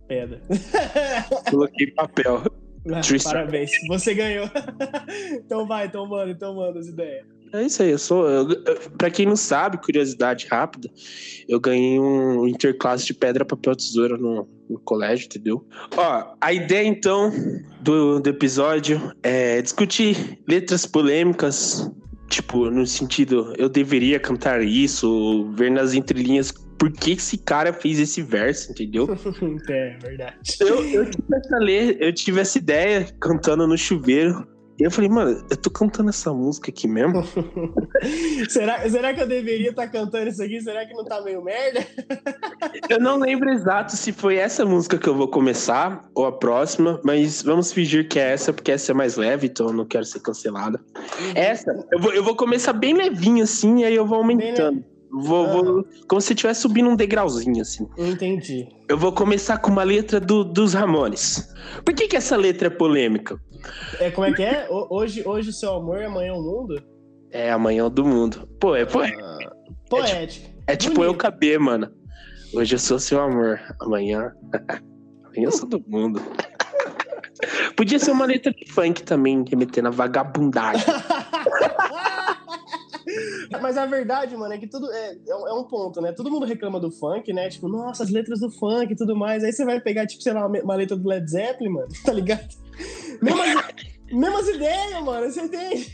Pedra. 0.06 0.40
Coloquei 1.50 1.90
papel. 1.92 2.42
Ah, 2.90 3.00
parabéns, 3.24 3.70
você 3.86 4.14
ganhou. 4.14 4.48
então 5.38 5.66
vai, 5.66 5.86
então 5.86 6.06
manda, 6.06 6.30
então 6.30 6.54
manda 6.54 6.78
as 6.78 6.86
ideias. 6.86 7.26
É 7.52 7.62
isso 7.62 7.82
aí, 7.82 7.90
eu 7.90 7.98
sou. 7.98 8.28
Eu, 8.28 8.46
pra 8.96 9.10
quem 9.10 9.26
não 9.26 9.36
sabe, 9.36 9.76
curiosidade 9.76 10.46
rápida, 10.50 10.90
eu 11.46 11.60
ganhei 11.60 12.00
um 12.00 12.46
interclasse 12.46 13.04
de 13.04 13.12
pedra, 13.12 13.44
papel, 13.44 13.76
tesoura 13.76 14.16
no, 14.16 14.48
no 14.70 14.78
colégio, 14.80 15.26
entendeu? 15.26 15.66
Ó, 15.96 16.34
a 16.40 16.52
ideia 16.52 16.86
então 16.86 17.30
do, 17.80 18.20
do 18.20 18.30
episódio 18.30 19.12
é 19.22 19.60
discutir 19.60 20.38
letras 20.48 20.86
polêmicas, 20.86 21.90
tipo, 22.28 22.70
no 22.70 22.86
sentido, 22.86 23.52
eu 23.58 23.68
deveria 23.68 24.18
cantar 24.18 24.62
isso, 24.62 25.52
ver 25.54 25.70
nas 25.70 25.92
entrelinhas 25.92 26.52
por 26.82 26.90
que 26.90 27.12
esse 27.12 27.38
cara 27.38 27.72
fez 27.72 28.00
esse 28.00 28.22
verso, 28.22 28.72
entendeu? 28.72 29.06
é, 29.68 29.98
verdade. 29.98 30.36
Eu, 30.58 30.84
eu, 30.84 31.10
tive 31.10 31.36
essa, 31.36 31.56
eu 32.00 32.12
tive 32.12 32.40
essa 32.40 32.58
ideia 32.58 33.06
cantando 33.20 33.68
no 33.68 33.78
chuveiro. 33.78 34.44
E 34.78 34.84
eu 34.84 34.90
falei, 34.90 35.10
mano, 35.10 35.44
eu 35.50 35.56
tô 35.56 35.70
cantando 35.70 36.08
essa 36.08 36.32
música 36.32 36.70
aqui 36.70 36.88
mesmo? 36.88 37.22
será, 38.48 38.88
será 38.88 39.12
que 39.12 39.20
eu 39.20 39.28
deveria 39.28 39.70
estar 39.70 39.86
tá 39.86 39.88
cantando 39.88 40.28
isso 40.28 40.42
aqui? 40.42 40.60
Será 40.60 40.86
que 40.86 40.94
não 40.94 41.04
tá 41.04 41.20
meio 41.20 41.42
merda? 41.42 41.86
eu 42.88 42.98
não 42.98 43.18
lembro 43.18 43.50
exato 43.50 43.94
se 43.94 44.12
foi 44.12 44.36
essa 44.36 44.64
música 44.64 44.96
que 44.96 45.08
eu 45.08 45.14
vou 45.14 45.28
começar 45.28 46.08
ou 46.14 46.26
a 46.26 46.32
próxima, 46.32 47.00
mas 47.04 47.42
vamos 47.42 47.72
fingir 47.72 48.08
que 48.08 48.18
é 48.18 48.32
essa, 48.32 48.52
porque 48.52 48.72
essa 48.72 48.92
é 48.92 48.94
mais 48.94 49.16
leve, 49.16 49.46
então 49.46 49.66
eu 49.66 49.72
não 49.72 49.84
quero 49.84 50.04
ser 50.04 50.20
cancelada. 50.20 50.80
Uhum. 50.96 51.32
Essa, 51.34 51.70
eu 51.92 52.00
vou, 52.00 52.12
eu 52.12 52.24
vou 52.24 52.34
começar 52.34 52.72
bem 52.72 52.94
levinho 52.94 53.44
assim, 53.44 53.80
e 53.80 53.84
aí 53.84 53.94
eu 53.94 54.06
vou 54.06 54.18
aumentando. 54.18 54.84
Vou, 55.12 55.44
ah. 55.44 55.52
vou, 55.52 55.86
como 56.08 56.20
se 56.22 56.32
estivesse 56.32 56.62
subindo 56.62 56.88
um 56.88 56.96
degrauzinho, 56.96 57.60
assim. 57.60 57.86
Entendi. 57.98 58.66
Eu 58.88 58.96
vou 58.96 59.12
começar 59.12 59.58
com 59.58 59.70
uma 59.70 59.82
letra 59.82 60.18
do, 60.18 60.42
dos 60.42 60.72
Ramones. 60.72 61.52
Por 61.84 61.94
que, 61.94 62.08
que 62.08 62.16
essa 62.16 62.34
letra 62.34 62.68
é 62.68 62.70
polêmica? 62.70 63.38
É, 64.00 64.10
como 64.10 64.26
é 64.26 64.32
que 64.32 64.42
é? 64.42 64.66
Hoje, 64.70 65.22
hoje 65.26 65.50
o 65.50 65.52
seu 65.52 65.74
amor, 65.74 66.02
amanhã 66.02 66.34
o 66.34 66.42
mundo? 66.42 66.82
É, 67.30 67.50
amanhã 67.50 67.88
do 67.90 68.04
mundo. 68.04 68.48
Pô, 68.60 68.76
é 68.76 68.84
poético. 68.84 69.22
Ah, 69.22 69.52
poético. 69.88 70.16
É, 70.16 70.26
tipo, 70.26 70.62
é 70.66 70.76
tipo 70.76 71.04
eu 71.04 71.14
caber, 71.14 71.58
mano. 71.58 71.90
Hoje 72.54 72.74
eu 72.74 72.78
sou 72.78 72.98
seu 72.98 73.20
amor, 73.20 73.60
amanhã. 73.80 74.32
amanhã 75.24 75.46
eu 75.46 75.52
sou 75.52 75.68
do 75.68 75.82
mundo. 75.86 76.20
Podia 77.76 77.98
ser 77.98 78.10
uma 78.12 78.26
letra 78.26 78.52
de 78.52 78.70
funk 78.70 79.02
também, 79.02 79.44
remetendo 79.48 79.88
a 79.88 79.90
vagabundagem. 79.90 80.84
Mas 83.60 83.76
a 83.76 83.86
verdade, 83.86 84.36
mano, 84.36 84.54
é 84.54 84.58
que 84.58 84.66
tudo 84.66 84.90
é, 84.90 85.16
é 85.26 85.52
um 85.52 85.64
ponto, 85.64 86.00
né? 86.00 86.12
Todo 86.12 86.30
mundo 86.30 86.46
reclama 86.46 86.80
do 86.80 86.90
funk, 86.90 87.32
né? 87.32 87.48
Tipo, 87.48 87.68
nossa, 87.68 88.02
as 88.02 88.10
letras 88.10 88.40
do 88.40 88.50
funk 88.50 88.92
e 88.92 88.96
tudo 88.96 89.16
mais. 89.16 89.44
Aí 89.44 89.52
você 89.52 89.64
vai 89.64 89.80
pegar, 89.80 90.06
tipo, 90.06 90.22
sei 90.22 90.32
lá, 90.32 90.46
uma 90.46 90.74
letra 90.74 90.96
do 90.96 91.08
Led 91.08 91.28
Zeppelin, 91.30 91.70
mano, 91.70 91.88
tá 92.04 92.12
ligado? 92.12 92.61
Mesmas, 93.22 93.64
mesmas 94.10 94.48
ideias, 94.48 95.04
mano, 95.04 95.30
você 95.30 95.48
tem. 95.48 95.86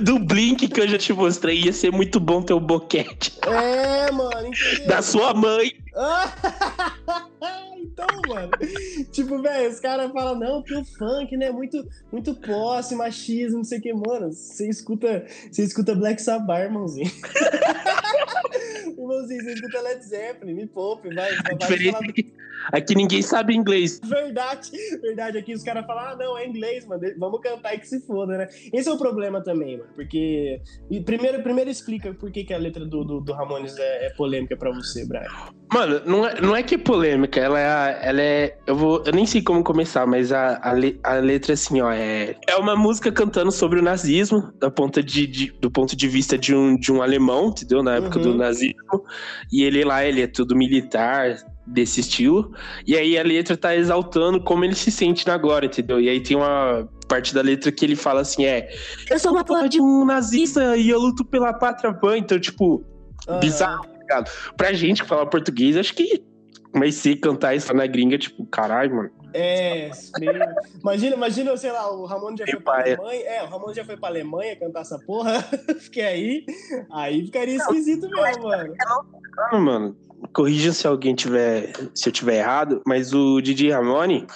Do 0.00 0.18
Blink 0.20 0.68
que 0.68 0.80
eu 0.80 0.88
já 0.88 0.96
te 0.96 1.12
mostrei, 1.12 1.60
ia 1.62 1.72
ser 1.72 1.90
muito 1.90 2.20
bom 2.20 2.40
ter 2.40 2.52
o 2.52 2.58
um 2.58 2.60
boquete. 2.60 3.36
É, 3.42 4.12
mano, 4.12 4.46
entendeu? 4.46 4.86
Da 4.86 5.02
sua 5.02 5.34
mãe. 5.34 5.72
então, 7.76 8.06
mano. 8.28 8.50
Tipo, 9.10 9.42
velho, 9.42 9.70
os 9.70 9.80
caras 9.80 10.12
falam, 10.12 10.38
não, 10.38 10.62
porque 10.62 10.76
o 10.76 10.84
funk, 10.84 11.36
né, 11.36 11.50
muito, 11.50 11.84
muito 12.12 12.34
posse, 12.34 12.94
machismo, 12.94 13.58
não 13.58 13.64
sei 13.64 13.78
o 13.78 13.82
que, 13.82 13.92
mano. 13.92 14.32
Você 14.32 14.68
escuta, 14.68 15.26
você 15.50 15.64
escuta 15.64 15.96
Black 15.96 16.22
Sabbath, 16.22 16.62
irmãozinho. 16.62 17.10
irmãozinho, 18.96 19.42
você 19.42 19.52
escuta 19.52 19.80
Led 19.80 20.04
Zeppelin, 20.04 20.54
me 20.54 20.66
poupe, 20.66 21.12
vai. 21.12 21.34
vai 21.42 21.56
diferença 21.56 21.98
falar... 21.98 22.10
aqui, 22.10 22.32
aqui 22.72 22.94
ninguém 22.94 23.22
sabe 23.22 23.54
inglês. 23.54 24.00
Verdade, 24.02 24.70
verdade. 25.02 25.38
Aqui 25.38 25.54
os 25.54 25.62
caras 25.62 25.86
falam, 25.86 26.04
ah, 26.04 26.16
não, 26.16 26.38
é 26.38 26.46
inglês, 26.46 26.86
mano, 26.86 27.02
vamos 27.18 27.40
cantar 27.40 27.74
e 27.74 27.78
que 27.78 27.88
se 27.88 28.00
foda, 28.00 28.38
né? 28.38 28.48
Esse 28.72 28.88
é 28.88 28.92
o 28.92 28.98
problema 28.98 29.42
também, 29.42 29.78
mano, 29.78 29.90
porque... 29.94 30.60
primeiro, 31.04 31.42
primeiro 31.42 31.70
explica 31.70 32.12
por 32.14 32.30
que, 32.30 32.44
que 32.44 32.54
a 32.54 32.58
letra 32.58 32.84
do, 32.84 33.04
do, 33.04 33.20
do 33.20 33.32
Ramones 33.32 33.76
é, 33.78 34.06
é 34.06 34.10
polêmica 34.10 34.56
pra 34.56 34.70
você, 34.70 35.06
Brian. 35.06 35.26
Mano, 35.72 36.00
não 36.06 36.26
é, 36.26 36.40
não 36.40 36.56
é 36.56 36.62
que 36.62 36.76
é 36.76 36.78
polêmica, 36.78 37.40
ela 37.40 37.60
é, 37.60 38.08
ela 38.08 38.22
é. 38.22 38.56
Eu 38.66 38.76
vou. 38.76 39.02
Eu 39.04 39.12
nem 39.12 39.26
sei 39.26 39.42
como 39.42 39.64
começar, 39.64 40.06
mas 40.06 40.32
a, 40.32 40.56
a, 40.62 40.72
a 41.02 41.14
letra, 41.14 41.54
assim, 41.54 41.80
ó, 41.80 41.90
é. 41.90 42.36
É 42.48 42.56
uma 42.56 42.76
música 42.76 43.10
cantando 43.10 43.50
sobre 43.50 43.80
o 43.80 43.82
nazismo, 43.82 44.52
da 44.60 44.70
ponta 44.70 45.02
de, 45.02 45.26
de 45.26 45.52
do 45.60 45.70
ponto 45.70 45.96
de 45.96 46.08
vista 46.08 46.38
de 46.38 46.54
um, 46.54 46.76
de 46.76 46.92
um 46.92 47.02
alemão, 47.02 47.48
entendeu? 47.48 47.82
Na 47.82 47.96
época 47.96 48.18
uhum. 48.18 48.24
do 48.24 48.34
nazismo. 48.34 49.04
E 49.52 49.64
ele 49.64 49.84
lá, 49.84 50.04
ele 50.04 50.22
é 50.22 50.26
tudo 50.26 50.56
militar, 50.56 51.36
desse 51.66 52.00
estilo. 52.00 52.52
E 52.86 52.96
aí 52.96 53.18
a 53.18 53.22
letra 53.22 53.56
tá 53.56 53.74
exaltando 53.74 54.40
como 54.40 54.64
ele 54.64 54.74
se 54.74 54.90
sente 54.90 55.26
na 55.26 55.36
glória, 55.36 55.66
entendeu? 55.66 56.00
E 56.00 56.08
aí 56.08 56.20
tem 56.20 56.36
uma 56.36 56.88
parte 57.08 57.34
da 57.34 57.42
letra 57.42 57.72
que 57.72 57.84
ele 57.84 57.96
fala 57.96 58.20
assim: 58.20 58.44
é. 58.44 58.68
Eu 59.10 59.18
sou 59.18 59.32
uma 59.32 59.44
porra 59.44 59.68
de 59.68 59.80
um 59.80 60.04
nazista 60.04 60.76
e 60.76 60.88
eu 60.88 60.98
luto 61.00 61.24
pela 61.24 61.52
pátria 61.52 61.92
vã. 61.92 62.16
Então, 62.16 62.38
tipo, 62.38 62.84
uhum. 63.28 63.40
bizarro 63.40 63.96
ligado? 64.06 64.30
Pra 64.56 64.72
gente 64.72 65.02
que 65.02 65.08
fala 65.08 65.26
português, 65.26 65.76
acho 65.76 65.94
que 65.94 66.24
mas 66.74 66.96
se 66.96 67.16
cantar 67.16 67.54
isso 67.54 67.72
na 67.72 67.86
gringa, 67.86 68.18
tipo, 68.18 68.44
caralho, 68.46 68.94
mano. 68.94 69.10
É, 69.32 69.90
meio... 70.18 70.32
imagina, 70.78 71.16
imagina, 71.16 71.56
sei 71.56 71.72
lá, 71.72 71.90
o 71.90 72.04
Ramon 72.04 72.36
já 72.36 72.44
foi 72.46 72.60
pra 72.60 72.80
Alemanha. 72.80 73.20
É, 73.24 73.42
o 73.42 73.46
Ramon 73.46 73.72
já 73.72 73.84
foi 73.84 73.96
pra 73.96 74.08
Alemanha 74.08 74.56
cantar 74.58 74.80
essa 74.80 74.98
porra. 74.98 75.40
Fiquei 75.80 76.02
aí. 76.02 76.46
Aí 76.92 77.24
ficaria 77.24 77.56
esquisito 77.56 78.10
mesmo, 78.10 78.42
mano. 78.42 78.74
Não, 79.52 79.60
mano. 79.60 79.96
Corrija 80.32 80.72
se 80.72 80.86
alguém 80.86 81.14
tiver. 81.14 81.72
Se 81.94 82.08
eu 82.08 82.12
tiver 82.12 82.38
errado, 82.38 82.82
mas 82.86 83.12
o 83.12 83.40
Didi 83.40 83.70
Ramone. 83.70 84.26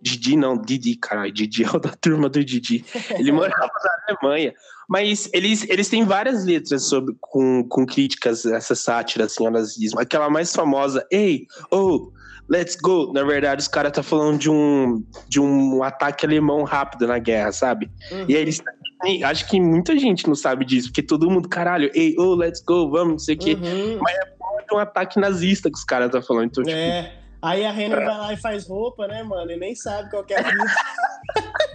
Didi 0.00 0.36
não, 0.36 0.56
Didi, 0.56 0.96
caralho. 0.96 1.32
Didi 1.32 1.64
é 1.64 1.70
o 1.70 1.78
da 1.78 1.90
turma 1.90 2.28
do 2.28 2.44
Didi. 2.44 2.84
Ele 3.18 3.32
morava 3.32 3.70
na 3.84 4.16
Alemanha. 4.16 4.54
Mas 4.88 5.30
eles, 5.32 5.68
eles 5.68 5.88
têm 5.88 6.04
várias 6.04 6.44
letras 6.44 6.84
sobre, 6.84 7.14
com, 7.20 7.62
com 7.68 7.86
críticas 7.86 8.44
essa 8.44 8.74
sátira 8.74 9.26
assim, 9.26 9.46
ao 9.46 9.52
nazismo. 9.52 10.00
Aquela 10.00 10.28
mais 10.28 10.52
famosa, 10.52 11.06
Ei, 11.12 11.46
oh, 11.70 12.10
let's 12.48 12.74
go. 12.74 13.12
Na 13.12 13.22
verdade, 13.22 13.62
os 13.62 13.68
caras 13.68 13.92
tá 13.92 14.02
falando 14.02 14.38
de 14.38 14.50
um, 14.50 15.04
de 15.28 15.40
um 15.40 15.82
ataque 15.84 16.26
alemão 16.26 16.64
rápido 16.64 17.06
na 17.06 17.18
guerra, 17.18 17.52
sabe? 17.52 17.88
Uhum. 18.10 18.24
E 18.28 18.34
aí 18.34 18.42
eles 18.42 18.60
tem- 19.00 19.22
acho 19.22 19.48
que 19.48 19.60
muita 19.60 19.96
gente 19.96 20.26
não 20.26 20.34
sabe 20.34 20.64
disso, 20.64 20.88
porque 20.88 21.02
todo 21.02 21.30
mundo, 21.30 21.48
caralho, 21.48 21.90
ei, 21.94 22.14
oh, 22.18 22.34
let's 22.34 22.60
go, 22.60 22.90
vamos, 22.90 23.12
não 23.12 23.18
sei 23.18 23.34
o 23.36 23.38
quê. 23.38 23.54
Uhum. 23.54 24.00
É 24.08 24.39
um 24.74 24.78
ataque 24.78 25.18
nazista 25.20 25.70
que 25.70 25.76
os 25.76 25.84
caras 25.84 26.10
tá 26.10 26.20
falando. 26.22 26.46
Então, 26.46 26.64
tipo, 26.64 26.76
É. 26.76 27.14
Aí 27.42 27.64
a 27.64 27.72
Renner 27.72 28.04
vai 28.04 28.18
lá 28.18 28.32
e 28.34 28.36
faz 28.36 28.68
roupa, 28.68 29.06
né, 29.08 29.22
mano? 29.22 29.50
E 29.50 29.56
nem 29.56 29.74
sabe 29.74 30.10
qual 30.10 30.22
que 30.24 30.34
é 30.34 30.40
a 30.40 30.44
fita. 30.44 30.64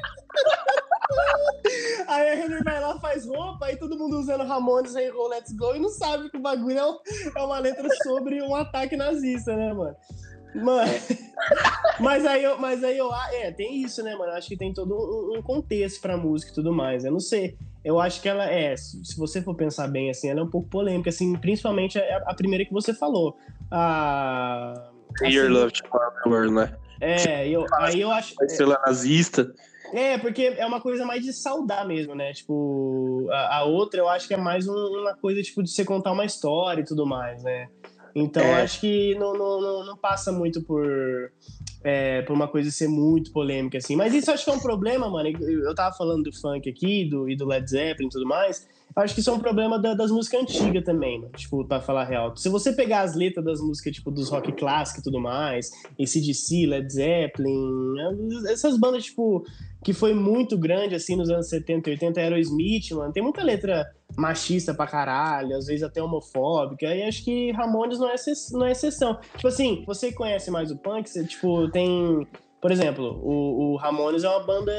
Aí 2.08 2.30
a 2.30 2.36
Renner 2.36 2.64
vai 2.64 2.80
lá, 2.80 3.00
faz 3.00 3.26
roupa, 3.26 3.66
aí 3.66 3.78
todo 3.78 3.98
mundo 3.98 4.20
usando 4.20 4.44
Ramones 4.46 4.96
aí, 4.96 5.10
Go 5.12 5.28
Let's 5.28 5.52
Go, 5.56 5.76
e 5.76 5.80
não 5.80 5.90
sabe 5.90 6.30
que 6.30 6.38
o 6.38 6.42
bagulho 6.42 6.78
é, 6.78 6.86
um- 6.86 6.98
é 7.36 7.42
uma 7.42 7.58
letra 7.60 7.88
sobre 8.04 8.42
um 8.44 8.56
ataque 8.56 8.96
nazista, 8.96 9.56
né, 9.56 9.74
mano? 9.74 9.96
Mano, 10.54 10.92
mas 12.00 12.26
aí 12.26 12.44
eu, 12.44 12.58
mas 12.60 12.84
aí 12.84 12.98
eu, 12.98 13.12
ah, 13.12 13.28
é, 13.34 13.52
tem 13.52 13.82
isso, 13.82 14.04
né, 14.04 14.16
mano? 14.16 14.32
Acho 14.34 14.48
que 14.48 14.58
tem 14.58 14.72
todo 14.74 14.94
um, 14.94 15.38
um 15.40 15.42
contexto 15.42 16.00
pra 16.02 16.16
música 16.16 16.52
e 16.52 16.56
tudo 16.56 16.72
mais. 16.72 17.04
Eu 17.04 17.12
não 17.12 17.20
sei. 17.20 17.58
Eu 17.86 18.00
acho 18.00 18.20
que 18.20 18.28
ela 18.28 18.50
é, 18.50 18.76
se 18.76 19.16
você 19.16 19.44
for 19.44 19.54
pensar 19.56 19.88
bem 19.88 20.10
assim, 20.10 20.28
ela 20.28 20.40
é 20.40 20.44
um 20.44 20.50
pouco 20.50 20.68
polêmica, 20.68 21.12
assim, 21.12 21.38
principalmente 21.38 22.00
a, 22.00 22.18
a 22.26 22.34
primeira 22.34 22.66
que 22.66 22.74
você 22.74 22.96
falou. 22.96 23.38
A. 23.70 24.90
Your 25.22 25.46
assim, 25.46 25.48
Love 25.54 25.72
Tomorrow 25.74 26.12
World, 26.26 26.54
né? 26.56 26.78
É, 27.00 27.48
eu, 27.48 27.68
aí 27.74 28.02
eu 28.02 28.12
acho. 28.12 28.34
Vai 28.40 28.50
ser 28.50 28.66
lá 28.66 28.82
nazista. 28.88 29.54
É, 29.94 30.18
porque 30.18 30.56
é 30.58 30.66
uma 30.66 30.82
coisa 30.82 31.06
mais 31.06 31.24
de 31.24 31.32
saudar 31.32 31.88
mesmo, 31.88 32.16
né? 32.16 32.34
Tipo, 32.34 33.28
a, 33.32 33.58
a 33.58 33.64
outra 33.66 34.00
eu 34.00 34.10
acho 34.10 34.28
que 34.28 34.34
é 34.34 34.38
mais 34.38 34.68
um- 34.68 34.74
uma 35.02 35.16
coisa, 35.16 35.42
tipo, 35.44 35.62
de 35.62 35.70
você 35.70 35.86
contar 35.86 36.12
uma 36.12 36.26
história 36.26 36.82
e 36.82 36.86
tudo 36.86 37.06
mais, 37.06 37.44
né? 37.44 37.70
Então 38.16 38.42
É. 38.42 38.62
acho 38.62 38.80
que 38.80 39.14
não, 39.16 39.34
não, 39.34 39.60
não, 39.60 39.86
não 39.86 39.98
passa 39.98 40.32
muito 40.32 40.62
por, 40.62 40.86
é, 41.84 42.22
por 42.22 42.32
uma 42.32 42.48
coisa 42.48 42.72
ser 42.72 42.88
muito 42.88 43.32
polêmica, 43.34 43.78
assim. 43.78 43.98
Mas 43.98 44.14
isso 44.14 44.32
acho 44.32 44.46
que 44.46 44.50
é 44.50 44.54
um 44.54 44.60
problema, 44.60 45.10
mano. 45.10 45.30
Eu 45.30 45.66
eu 45.66 45.76
tava 45.76 45.94
falando 45.96 46.24
do 46.24 46.34
funk 46.34 46.70
aqui, 46.70 47.04
do, 47.10 47.30
e 47.30 47.36
do 47.36 47.46
Led 47.46 47.70
Zeppelin 47.70 48.08
e 48.08 48.12
tudo 48.12 48.26
mais. 48.26 48.66
Acho 48.96 49.14
que 49.14 49.20
isso 49.20 49.30
é 49.30 49.34
um 49.34 49.40
problema 49.40 49.78
da- 49.78 49.94
das 49.94 50.10
músicas 50.10 50.42
antigas 50.42 50.84
também, 50.84 51.20
mano. 51.20 51.32
Tipo, 51.36 51.66
pra 51.66 51.82
falar 51.82 52.06
real. 52.06 52.36
Se 52.38 52.48
você 52.48 52.72
pegar 52.72 53.02
as 53.02 53.14
letras 53.14 53.44
das 53.44 53.60
músicas, 53.60 53.94
tipo, 53.94 54.10
dos 54.10 54.30
rock 54.30 54.52
clássico 54.54 55.02
e 55.02 55.04
tudo 55.04 55.20
mais, 55.20 55.70
ACDC, 56.00 56.66
Led 56.66 56.92
Zeppelin, 56.94 57.96
essas 58.50 58.78
bandas, 58.78 59.04
tipo, 59.06 59.44
que 59.84 59.92
foi 59.94 60.14
muito 60.14 60.58
grande, 60.58 60.96
assim, 60.96 61.16
nos 61.16 61.30
anos 61.30 61.50
70 61.50 61.90
e 61.90 61.94
80, 61.94 62.20
Aerosmith, 62.22 62.92
mano. 62.92 63.12
Tem 63.12 63.22
muita 63.22 63.44
letra 63.44 63.86
machista 64.18 64.74
pra 64.74 64.88
caralho, 64.88 65.56
às 65.58 65.66
vezes 65.66 65.84
até 65.84 66.02
homofóbica, 66.02 66.86
e 66.86 67.04
acho 67.04 67.24
que 67.26 67.52
Ramones 67.52 68.00
não 68.00 68.10
é, 68.10 68.16
não 68.54 68.66
é 68.66 68.72
exceção. 68.72 69.20
Tipo 69.36 69.48
assim, 69.50 69.84
você 69.86 70.12
conhece 70.12 70.50
mais 70.50 70.72
o 70.72 70.78
punk, 70.78 71.10
você, 71.10 71.26
tipo, 71.26 71.70
tem... 71.70 72.26
Por 72.66 72.72
exemplo, 72.72 73.22
o, 73.22 73.74
o 73.74 73.76
Ramones 73.76 74.24
é 74.24 74.28
uma 74.28 74.40
banda... 74.40 74.72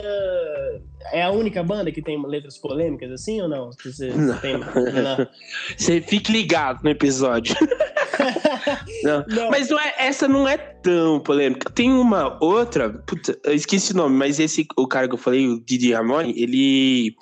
É 1.13 1.23
a 1.23 1.31
única 1.31 1.63
banda 1.63 1.93
que 1.93 2.03
tem 2.03 2.21
letras 2.27 2.59
polêmicas, 2.59 3.13
assim, 3.13 3.41
ou 3.41 3.49
não? 3.49 3.71
Você, 3.81 4.09
Não. 4.09 4.37
tem... 4.39 4.59
Não. 4.59 5.29
Você 5.77 6.01
fique 6.03 6.33
ligado 6.33 6.83
no 6.83 6.91
episódio. 6.91 7.55
Não. 9.05 9.25
Não. 9.29 9.51
Mas 9.51 9.69
não 9.69 9.79
é, 9.79 9.95
essa 9.99 10.27
não 10.27 10.49
é 10.49 10.57
tão 10.57 11.21
polêmica. 11.21 11.71
Tem 11.71 11.93
uma 11.93 12.43
outra, 12.43 12.91
puta, 12.91 13.39
eu 13.45 13.55
esqueci 13.55 13.93
o 13.93 13.97
nome, 13.97 14.17
mas 14.17 14.41
esse, 14.41 14.67
o 14.77 14.89
cara 14.89 15.07
que 15.07 15.15
eu 15.15 15.19
falei, 15.19 15.47
o 15.47 15.61
Didi 15.61 15.93
Ramone, 15.93 16.35
ele, 16.37 17.15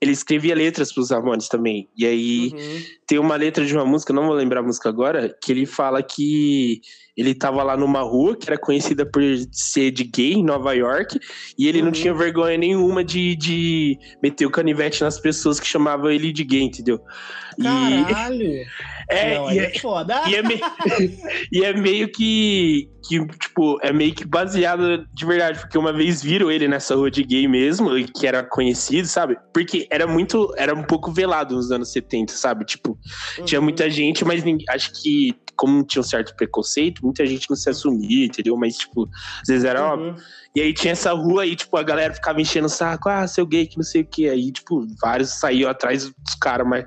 ele 0.00 0.12
escrevia 0.12 0.54
letras 0.54 0.92
pros 0.92 1.10
Ramones 1.10 1.48
também. 1.48 1.88
E 1.96 2.06
aí 2.06 2.50
Uhum. 2.54 2.82
tem 3.06 3.18
uma 3.18 3.36
letra 3.36 3.64
de 3.66 3.74
uma 3.74 3.84
música, 3.84 4.12
não 4.12 4.26
vou 4.26 4.34
lembrar 4.34 4.60
a 4.60 4.62
música 4.62 4.88
agora, 4.88 5.34
que 5.42 5.52
ele 5.52 5.66
fala 5.66 6.02
que 6.02 6.80
ele 7.16 7.34
tava 7.34 7.62
lá 7.62 7.76
numa 7.76 8.00
rua 8.00 8.34
que 8.34 8.48
era 8.48 8.56
conhecida 8.58 9.04
por 9.04 9.22
ser 9.52 9.90
de 9.90 10.04
gay 10.04 10.32
em 10.34 10.42
Nova 10.44 10.72
York, 10.74 11.18
e 11.58 11.68
ele 11.68 11.80
não 11.80 11.88
Uhum. 11.88 11.92
tinha 11.92 12.14
vergonha 12.14 12.56
nenhuma 12.56 13.04
de, 13.04 13.36
de 13.36 13.98
meter 14.22 14.46
o 14.46 14.50
canivete 14.50 15.02
nas 15.02 15.20
pessoas 15.20 15.60
que 15.60 15.66
chamavam 15.66 16.10
ele 16.10 16.32
de 16.32 16.44
gay, 16.44 16.62
entendeu? 16.62 16.98
E 17.58 17.64
Caralho! 17.64 18.64
É, 19.10 19.34
não, 19.34 19.50
e 19.52 19.58
é, 19.58 19.64
é 19.64 19.78
foda. 19.78 20.22
e 20.28 20.34
é, 20.36 20.42
me- 20.42 20.60
e 21.52 21.64
é 21.64 21.72
meio 21.72 22.08
que, 22.10 22.88
que, 23.08 23.26
tipo, 23.26 23.78
é 23.82 23.92
meio 23.92 24.14
que 24.14 24.24
baseado 24.24 25.04
de 25.12 25.26
verdade, 25.26 25.58
porque 25.60 25.76
uma 25.78 25.92
vez 25.92 26.22
viram 26.22 26.50
ele 26.50 26.68
nessa 26.68 26.94
rua 26.94 27.10
de 27.10 27.22
gay 27.24 27.46
mesmo, 27.48 27.96
e 27.96 28.04
que 28.04 28.26
era 28.26 28.42
conhecido, 28.42 29.06
sabe? 29.08 29.36
Porque 29.52 29.86
era 29.90 30.06
muito, 30.06 30.52
era 30.56 30.74
um 30.74 30.82
pouco 30.84 31.12
velado 31.12 31.54
nos 31.54 31.70
anos 31.72 31.90
70, 31.92 32.32
sabe? 32.32 32.64
Tipo, 32.64 32.98
tinha 33.44 33.58
Uhum. 33.58 33.64
muita 33.64 33.88
gente, 33.90 34.24
mas 34.24 34.42
acho 34.68 34.90
que, 35.02 35.34
como 35.60 35.84
tinha 35.84 36.00
um 36.00 36.04
certo 36.04 36.34
preconceito, 36.34 37.04
muita 37.04 37.26
gente 37.26 37.50
não 37.50 37.54
se 37.56 37.68
assumia, 37.68 38.24
entendeu? 38.24 38.56
Mas, 38.56 38.78
tipo, 38.78 39.06
às 39.42 39.46
vezes 39.46 39.62
era. 39.64 39.94
Uhum. 39.94 40.14
E 40.56 40.60
aí 40.62 40.72
tinha 40.72 40.92
essa 40.92 41.12
rua 41.12 41.42
aí, 41.42 41.54
tipo, 41.54 41.76
a 41.76 41.82
galera 41.82 42.14
ficava 42.14 42.40
enchendo 42.40 42.66
o 42.66 42.70
saco, 42.70 43.10
ah, 43.10 43.26
seu 43.26 43.44
gay, 43.46 43.66
que 43.66 43.76
não 43.76 43.84
sei 43.84 44.00
o 44.00 44.06
quê. 44.06 44.28
Aí, 44.30 44.50
tipo, 44.50 44.86
vários 45.02 45.38
saíam 45.38 45.68
atrás 45.70 46.04
dos 46.04 46.34
caras, 46.40 46.66
mas. 46.66 46.86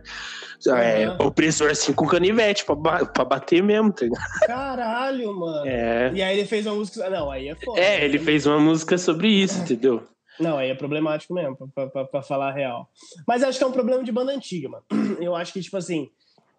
É, 0.65 1.09
Uhum. 1.09 1.27
opressor 1.27 1.69
assim 1.69 1.91
com 1.93 2.07
canivete 2.07 2.63
pra, 2.65 2.73
ba- 2.73 3.05
pra 3.05 3.25
bater 3.25 3.61
mesmo, 3.61 3.91
tá 3.91 4.05
ligado? 4.05 4.23
Caralho, 4.47 5.33
mano. 5.37 5.67
É. 5.67 6.11
E 6.13 6.21
aí 6.23 6.39
ele 6.39 6.47
fez 6.47 6.65
uma 6.65 6.75
música. 6.75 7.09
Não, 7.09 7.29
aí 7.29 7.49
é 7.49 7.55
foda. 7.55 7.79
É, 7.79 8.03
ele 8.03 8.17
fez 8.17 8.45
uma 8.47 8.59
música 8.59 8.97
sobre 8.97 9.27
isso, 9.27 9.59
entendeu? 9.61 10.01
Não, 10.39 10.57
aí 10.57 10.69
é 10.71 10.75
problemático 10.75 11.33
mesmo, 11.33 11.55
pra, 11.75 11.87
pra- 11.87 12.05
pra 12.05 12.21
falar 12.23 12.49
a 12.49 12.53
real. 12.53 12.89
Mas 13.27 13.43
acho 13.43 13.57
que 13.57 13.63
é 13.63 13.67
um 13.67 13.71
problema 13.73 14.03
de 14.03 14.11
banda 14.11 14.31
antiga, 14.31 14.67
mano. 14.69 14.83
Eu 15.21 15.35
acho 15.35 15.53
que, 15.53 15.61
tipo 15.61 15.77
assim, 15.77 16.09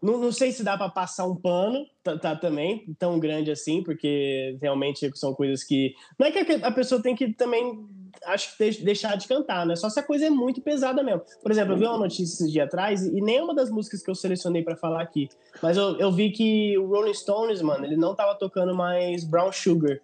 não, 0.04 0.18
não 0.18 0.30
sei 0.32 0.52
se 0.52 0.62
dá 0.62 0.76
pra 0.76 0.88
passar 0.88 1.26
um 1.26 1.34
pano, 1.34 1.86
tá, 2.02 2.18
tá 2.18 2.36
também, 2.36 2.84
tão 2.98 3.18
grande 3.18 3.50
assim, 3.50 3.82
porque 3.82 4.56
realmente 4.60 5.10
são 5.14 5.34
coisas 5.34 5.64
que. 5.64 5.94
Não 6.18 6.26
é 6.26 6.30
que 6.30 6.52
a 6.62 6.70
pessoa 6.70 7.02
tem 7.02 7.16
que 7.16 7.32
também, 7.32 7.84
acho 8.26 8.52
que 8.52 8.58
deix- 8.58 8.82
deixar 8.82 9.16
de 9.16 9.26
cantar, 9.26 9.64
né? 9.66 9.74
Só 9.76 9.88
se 9.88 9.98
a 9.98 10.02
coisa 10.02 10.26
é 10.26 10.30
muito 10.30 10.60
pesada 10.60 11.02
mesmo. 11.02 11.22
Por 11.42 11.50
exemplo, 11.50 11.72
eu 11.72 11.78
vi 11.78 11.84
uma 11.86 11.98
notícia 11.98 12.22
esses 12.34 12.52
dias 12.52 12.66
atrás, 12.66 13.04
e 13.06 13.20
nem 13.20 13.38
é 13.38 13.54
das 13.54 13.70
músicas 13.70 14.02
que 14.02 14.10
eu 14.10 14.14
selecionei 14.14 14.62
pra 14.62 14.76
falar 14.76 15.02
aqui, 15.02 15.28
mas 15.62 15.76
eu, 15.76 15.98
eu 15.98 16.12
vi 16.12 16.30
que 16.30 16.76
o 16.78 16.86
Rolling 16.86 17.14
Stones, 17.14 17.62
mano, 17.62 17.84
ele 17.84 17.96
não 17.96 18.14
tava 18.14 18.34
tocando 18.34 18.74
mais 18.74 19.24
Brown 19.24 19.50
Sugar. 19.50 20.00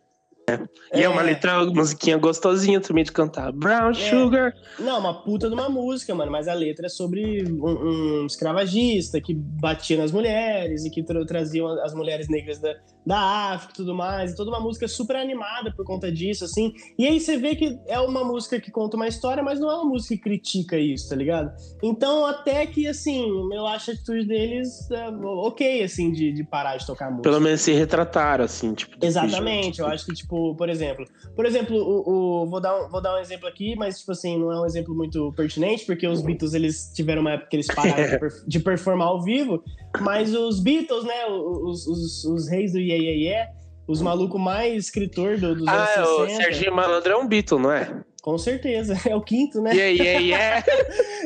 E 0.94 1.02
é, 1.02 1.08
uma 1.08 1.22
letra, 1.22 1.64
musiquinha 1.66 2.16
gostosinha 2.16 2.80
também 2.80 3.04
de 3.04 3.12
cantar. 3.12 3.52
Brown 3.52 3.94
Sugar. 3.94 4.54
Não, 4.78 4.98
uma 4.98 5.22
puta 5.22 5.48
de 5.48 5.54
uma 5.54 5.68
música, 5.68 6.14
mano, 6.14 6.30
mas 6.30 6.48
a 6.48 6.54
letra 6.54 6.86
é 6.86 6.88
sobre 6.88 7.44
um, 7.44 8.22
um 8.22 8.26
escravagista 8.26 9.20
que 9.20 9.34
batia 9.34 9.98
nas 9.98 10.12
mulheres 10.12 10.84
e 10.84 10.90
que 10.90 11.02
tra 11.02 11.24
traziam 11.26 11.68
as 11.82 11.94
mulheres 11.94 12.28
negras 12.28 12.58
da, 12.58 12.74
da 13.06 13.18
África 13.52 13.72
e 13.72 13.76
tudo 13.76 13.94
mais, 13.94 14.32
e 14.32 14.36
toda 14.36 14.50
uma 14.50 14.60
música 14.60 14.86
super 14.86 15.16
animada 15.16 15.72
por 15.74 15.84
conta 15.84 16.10
disso, 16.10 16.44
assim. 16.44 16.72
E 16.98 17.06
aí 17.06 17.20
você 17.20 17.36
vê 17.36 17.54
que 17.54 17.78
é 17.86 17.98
uma 18.00 18.24
música 18.24 18.60
que 18.60 18.70
conta 18.70 18.96
uma 18.96 19.08
história, 19.08 19.42
mas 19.42 19.58
não 19.58 19.70
é 19.70 19.74
uma 19.74 19.86
música 19.86 20.14
que 20.14 20.20
critica 20.20 20.78
isso, 20.78 21.08
tá 21.08 21.16
ligado? 21.16 21.52
Então, 21.82 22.26
até 22.26 22.66
que, 22.66 22.86
assim, 22.86 23.26
eu 23.52 23.66
acho 23.66 23.90
a 23.90 23.94
atitude 23.94 24.26
deles 24.26 24.90
é, 24.90 25.08
ok, 25.08 25.82
assim, 25.82 26.12
de, 26.12 26.32
de 26.32 26.44
parar 26.44 26.76
de 26.76 26.86
tocar 26.86 27.10
música. 27.10 27.28
Pelo 27.28 27.40
menos 27.40 27.60
se 27.60 27.72
retrataram, 27.72 28.44
assim, 28.44 28.74
tipo. 28.74 28.96
Exatamente, 29.04 29.76
jeito. 29.76 29.80
eu 29.80 29.86
acho 29.86 30.06
que, 30.06 30.14
tipo, 30.14 30.36
por 30.56 30.68
exemplo, 30.68 31.04
por 31.36 31.44
exemplo, 31.46 31.76
o, 31.76 32.42
o- 32.42 32.46
vou, 32.50 32.60
dar 32.60 32.76
um, 32.84 32.88
vou 32.88 33.00
dar 33.00 33.14
um 33.16 33.18
exemplo 33.18 33.46
aqui, 33.48 33.74
mas, 33.76 33.98
tipo 34.00 34.12
assim, 34.12 34.38
não 34.38 34.52
é 34.52 34.60
um 34.60 34.66
exemplo 34.66 34.94
muito 34.94 35.32
pertinente, 35.34 35.84
porque 35.86 36.06
os 36.06 36.20
Beatles, 36.22 36.54
eles 36.54 36.92
tiveram 36.94 37.20
uma 37.22 37.32
época 37.32 37.50
que 37.50 37.56
eles 37.56 37.66
pararam 37.66 38.08
de, 38.08 38.18
per- 38.18 38.44
de 38.46 38.60
performar 38.60 39.08
ao 39.08 39.22
vivo, 39.22 39.62
mas 40.00 40.34
os 40.34 40.60
Beatles, 40.60 41.04
né, 41.04 41.26
os, 41.26 41.86
os, 41.86 42.24
os 42.24 42.48
reis 42.48 42.72
do 42.72 42.78
Yeah, 42.78 43.02
Yeah, 43.02 43.20
Yeah, 43.22 43.52
os 43.88 44.00
malucos 44.02 44.40
mais 44.40 44.84
escritor 44.84 45.38
do, 45.38 45.54
dos 45.54 45.68
Ah, 45.68 45.94
anos 45.96 46.10
o 46.10 46.26
60, 46.26 46.42
Serginho 46.44 46.74
Malandro 46.74 47.12
é 47.12 47.16
um 47.16 47.26
Beatle, 47.26 47.58
não 47.58 47.72
é? 47.72 48.02
com 48.22 48.36
certeza, 48.36 48.94
é 49.08 49.16
o 49.16 49.22
quinto, 49.22 49.62
né? 49.62 49.72
Yeah, 49.74 50.20
yeah, 50.20 50.62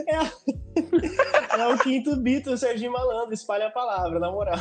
yeah. 0.06 0.33
É 0.75 1.43
o 1.75 1.78
quinto 1.78 2.16
Beatles, 2.16 2.61
Serginho 2.61 2.92
Malandro, 2.92 3.32
espalha 3.34 3.66
a 3.66 3.70
palavra, 3.70 4.18
na 4.18 4.30
moral. 4.30 4.58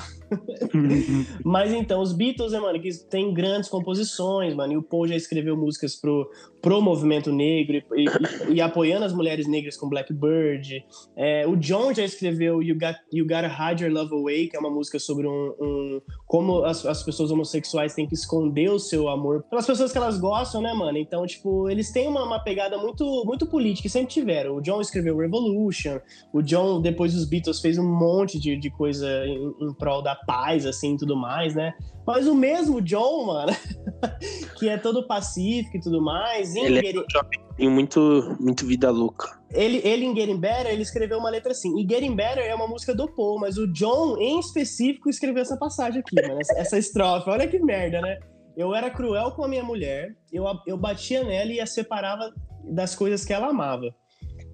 Mas 1.44 1.72
então, 1.74 2.02
os 2.02 2.14
Beatles, 2.14 2.52
né, 2.52 2.60
mano, 2.60 2.80
que 2.82 2.90
tem 3.10 3.34
grandes 3.34 3.70
composições, 3.70 4.54
mano, 4.54 4.74
e 4.74 4.78
o 4.78 4.84
Paul 4.84 5.08
já 5.08 5.16
escreveu 5.16 5.56
músicas 5.58 5.96
pro, 5.96 6.30
pro 6.62 6.82
movimento 6.82 7.32
negro 7.32 7.76
e, 7.96 8.06
e- 8.06 8.54
e 8.56 8.62
apoiando 8.62 9.06
as 9.06 9.14
mulheres 9.14 9.48
negras 9.48 9.78
com 9.78 9.90
Blackbird. 9.90 10.84
É, 11.16 11.46
o 11.48 11.56
John 11.56 11.94
já 11.94 12.04
escreveu 12.04 12.62
You, 12.62 12.76
Got, 12.78 12.96
you 13.12 13.26
Gotta 13.26 13.48
Hide 13.48 13.84
Your 13.84 13.94
Love 13.94 14.14
Away, 14.16 14.48
que 14.48 14.56
é 14.58 14.60
uma 14.60 14.70
música 14.70 15.00
sobre 15.00 15.28
um, 15.28 15.54
um- 15.60 16.02
como 16.26 16.64
as, 16.64 16.86
as 16.86 17.04
pessoas 17.04 17.32
homossexuais 17.32 17.94
têm 17.94 18.08
que 18.08 18.14
esconder 18.16 18.70
o 18.70 18.80
seu 18.80 19.08
amor 19.10 19.44
pelas 19.50 19.66
pessoas 19.66 19.92
que 19.92 19.98
elas 19.98 20.18
gostam, 20.20 20.62
né, 20.62 20.74
mano? 20.74 20.98
Então, 20.98 21.26
tipo, 21.26 21.70
eles 21.70 21.92
têm 21.92 22.08
uma, 22.08 22.24
uma 22.24 22.40
pegada 22.40 22.78
muito, 22.78 23.24
muito 23.26 23.46
política, 23.46 23.88
e 23.88 23.90
sempre 23.90 24.14
tiveram. 24.14 24.56
O 24.56 24.62
John 24.62 24.82
escreveu 24.82 25.18
Revolution, 25.18 26.00
o 26.34 26.42
John, 26.42 26.82
depois 26.84 27.14
dos 27.14 27.28
Beatles, 27.28 27.60
fez 27.60 27.78
um 27.80 27.84
monte 27.98 28.40
de, 28.40 28.56
de 28.56 28.70
coisa 28.70 29.08
em, 29.26 29.52
em 29.62 29.74
prol 29.74 30.02
da 30.04 30.16
paz, 30.16 30.66
assim, 30.66 30.94
e 30.94 30.98
tudo 30.98 31.16
mais, 31.16 31.56
né? 31.56 31.74
Mas 32.06 32.28
o 32.28 32.36
mesmo 32.36 32.82
John, 32.82 33.26
mano, 33.26 33.52
que 34.60 34.70
é 34.70 34.78
todo 34.78 35.08
pacífico 35.08 35.78
e 35.78 35.80
tudo 35.82 36.02
mais, 36.02 36.56
Ele 36.56 36.80
é 36.80 36.82
Get 36.84 36.96
It- 36.98 37.00
um 37.00 37.10
jovem 37.10 37.70
muito, 37.70 38.36
muito 38.40 38.66
vida 38.66 38.90
louca. 38.92 39.28
ele, 39.52 39.80
ele 39.84 40.06
em 40.06 40.16
Getting 40.16 40.38
Better, 40.40 40.72
ele 40.72 40.82
escreveu 40.82 41.20
uma 41.20 41.30
letra 41.30 41.52
assim. 41.52 41.80
E 41.80 41.88
Getting 41.88 42.16
Better 42.16 42.44
é 42.44 42.54
uma 42.56 42.68
música 42.68 42.94
do 42.96 43.08
Paul, 43.08 43.40
mas 43.40 43.58
o 43.58 43.68
John, 43.72 44.18
em 44.18 44.40
específico, 44.40 45.10
escreveu 45.10 45.42
essa 45.42 45.58
passagem 45.58 46.02
aqui, 46.02 46.16
mano. 46.28 46.40
Essa, 46.42 46.58
essa 46.60 46.78
estrofe. 46.78 47.30
Olha 47.30 47.48
que 47.48 47.60
merda, 47.60 48.02
né? 48.02 48.18
Eu 48.58 48.74
era 48.76 48.90
cruel 48.90 49.32
com 49.32 49.44
a 49.44 49.48
minha 49.48 49.64
mulher, 49.64 50.16
eu, 50.32 50.46
eu 50.68 50.78
batia 50.78 51.24
nela 51.24 51.52
e 51.52 51.60
a 51.60 51.66
separava 51.66 52.32
das 52.66 52.94
coisas 52.96 53.26
que 53.26 53.34
ela 53.34 53.48
amava. 53.48 53.94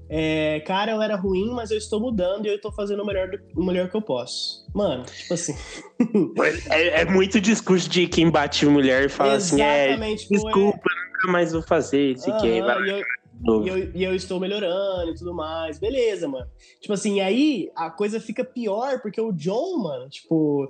É, 0.09 0.59
cara, 0.61 0.93
eu 0.93 1.01
era 1.01 1.15
ruim, 1.15 1.51
mas 1.51 1.69
eu 1.69 1.77
estou 1.77 1.99
mudando 1.99 2.47
e 2.47 2.49
eu 2.49 2.55
estou 2.55 2.71
fazendo 2.71 3.03
o 3.03 3.05
melhor, 3.05 3.29
o 3.55 3.63
melhor 3.63 3.89
que 3.89 3.95
eu 3.95 4.01
posso. 4.01 4.65
Mano, 4.73 5.03
tipo 5.05 5.35
assim. 5.35 5.55
é, 6.71 7.01
é, 7.01 7.05
muito 7.05 7.39
discurso 7.39 7.87
de 7.87 8.07
quem 8.07 8.31
bate 8.31 8.65
mulher 8.65 9.05
e 9.05 9.09
fala 9.09 9.35
Exatamente, 9.35 10.25
assim: 10.25 10.35
é, 10.35 10.37
desculpa, 10.37 10.89
é... 10.89 11.13
nunca 11.13 11.31
mais 11.31 11.51
vou 11.51 11.61
fazer 11.61 12.13
isso 12.13 12.31
aqui. 12.31 12.47
E 12.47 12.57
eu, 12.57 12.65
e 12.65 13.69
eu, 13.69 13.91
e 13.93 14.03
eu, 14.03 14.15
estou 14.15 14.39
melhorando 14.39 15.11
e 15.11 15.13
tudo 15.15 15.31
mais. 15.31 15.77
Beleza, 15.77 16.27
mano. 16.27 16.47
Tipo 16.81 16.93
assim, 16.93 17.21
aí 17.21 17.69
a 17.75 17.91
coisa 17.91 18.19
fica 18.19 18.43
pior, 18.43 19.01
porque 19.01 19.21
o 19.21 19.31
John, 19.31 19.77
mano, 19.77 20.09
tipo, 20.09 20.67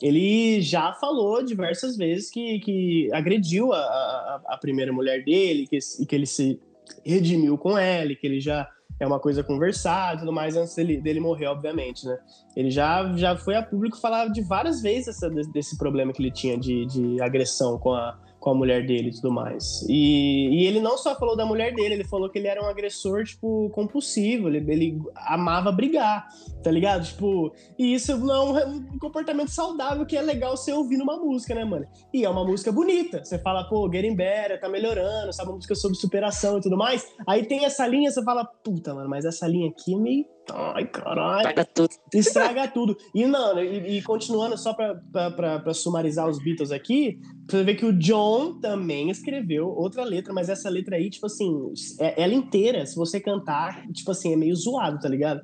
ele 0.00 0.62
já 0.62 0.94
falou 0.94 1.44
diversas 1.44 1.94
vezes 1.94 2.30
que, 2.30 2.58
que 2.60 3.12
agrediu 3.12 3.74
a, 3.74 3.78
a, 3.78 4.40
a 4.46 4.56
primeira 4.56 4.92
mulher 4.94 5.22
dele, 5.22 5.66
que, 5.66 5.78
e 6.00 6.06
que 6.06 6.14
ele 6.14 6.26
se 6.26 6.58
redimiu 7.04 7.58
com 7.58 7.76
ela, 7.76 8.14
que 8.14 8.26
ele 8.26 8.40
já 8.40 8.68
é 9.00 9.06
uma 9.06 9.20
coisa 9.20 9.42
conversada 9.42 10.16
e 10.16 10.18
tudo 10.20 10.32
mais 10.32 10.56
antes 10.56 10.74
dele, 10.74 11.00
dele 11.00 11.20
morrer, 11.20 11.46
obviamente, 11.46 12.06
né? 12.06 12.18
Ele 12.56 12.70
já, 12.70 13.16
já 13.16 13.36
foi 13.36 13.54
a 13.54 13.62
público 13.62 13.98
falar 14.00 14.28
de 14.28 14.42
várias 14.42 14.82
vezes 14.82 15.08
essa, 15.08 15.30
desse 15.52 15.78
problema 15.78 16.12
que 16.12 16.20
ele 16.20 16.32
tinha 16.32 16.58
de, 16.58 16.86
de 16.86 17.20
agressão 17.20 17.78
com 17.78 17.92
a, 17.92 18.18
com 18.38 18.50
a 18.50 18.54
mulher 18.54 18.86
dele 18.86 19.08
e 19.08 19.12
tudo 19.12 19.32
mais. 19.32 19.84
E, 19.88 20.48
e 20.60 20.66
ele 20.66 20.80
não 20.80 20.96
só 20.96 21.14
falou 21.16 21.36
da 21.36 21.44
mulher 21.44 21.74
dele, 21.74 21.94
ele 21.94 22.04
falou 22.04 22.30
que 22.30 22.38
ele 22.38 22.48
era 22.48 22.62
um 22.62 22.66
agressor, 22.66 23.24
tipo, 23.24 23.70
compulsivo, 23.70 24.48
ele, 24.48 24.58
ele 24.70 24.98
amava 25.14 25.72
brigar, 25.72 26.28
tá 26.62 26.70
ligado? 26.70 27.04
Tipo, 27.04 27.52
e 27.78 27.94
isso 27.94 28.16
não 28.18 28.58
é 28.58 28.66
um 28.66 28.98
comportamento 28.98 29.50
saudável 29.50 30.06
que 30.06 30.16
é 30.16 30.22
legal 30.22 30.56
você 30.56 30.72
ouvir 30.72 30.96
numa 30.96 31.16
música, 31.16 31.54
né, 31.54 31.64
mano? 31.64 31.86
E 32.12 32.24
é 32.24 32.30
uma 32.30 32.44
música 32.44 32.70
bonita, 32.70 33.24
você 33.24 33.38
fala, 33.38 33.64
pô, 33.68 33.90
Getting 33.90 34.16
Better, 34.16 34.60
tá 34.60 34.68
melhorando, 34.68 35.32
sabe, 35.32 35.48
uma 35.50 35.56
música 35.56 35.74
sobre 35.74 35.98
superação 35.98 36.58
e 36.58 36.60
tudo 36.60 36.76
mais. 36.76 37.06
Aí 37.26 37.44
tem 37.44 37.64
essa 37.64 37.86
linha, 37.86 38.10
você 38.10 38.22
fala, 38.22 38.44
puta, 38.44 38.94
mano, 38.94 39.08
mas 39.08 39.24
essa 39.24 39.46
linha 39.46 39.68
aqui 39.68 39.94
é 39.94 39.98
meio 39.98 40.37
Ai, 40.54 40.86
caralho. 40.86 41.48
Estraga 41.48 41.64
tudo. 41.64 41.90
Estraga 42.14 42.68
tudo. 42.68 42.96
E, 43.14 43.26
não, 43.26 43.62
e, 43.62 43.98
e, 43.98 44.02
continuando, 44.02 44.56
só 44.56 44.72
pra, 44.72 44.94
pra, 45.12 45.30
pra, 45.30 45.58
pra, 45.58 45.74
sumarizar 45.74 46.28
os 46.28 46.38
Beatles 46.42 46.70
aqui, 46.70 47.18
você 47.48 47.62
vê 47.62 47.74
que 47.74 47.84
o 47.84 47.92
John 47.92 48.58
também 48.60 49.10
escreveu 49.10 49.68
outra 49.68 50.04
letra, 50.04 50.32
mas 50.32 50.48
essa 50.48 50.68
letra 50.68 50.96
aí, 50.96 51.10
tipo 51.10 51.26
assim, 51.26 51.72
é, 52.00 52.22
ela 52.22 52.34
inteira, 52.34 52.84
se 52.86 52.96
você 52.96 53.20
cantar, 53.20 53.86
tipo 53.92 54.10
assim, 54.10 54.32
é 54.32 54.36
meio 54.36 54.54
zoado, 54.56 54.98
tá 55.00 55.08
ligado? 55.08 55.40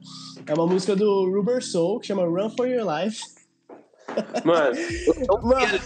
É 0.46 0.54
uma 0.54 0.66
música 0.66 0.96
do 0.96 1.30
Rubber 1.30 1.62
Soul, 1.64 2.00
que 2.00 2.06
chama 2.06 2.24
Run 2.24 2.50
For 2.50 2.68
Your 2.68 2.86
Life. 2.86 3.20
Mano, 4.44 4.76
eu 4.76 5.40
Mano. 5.42 5.78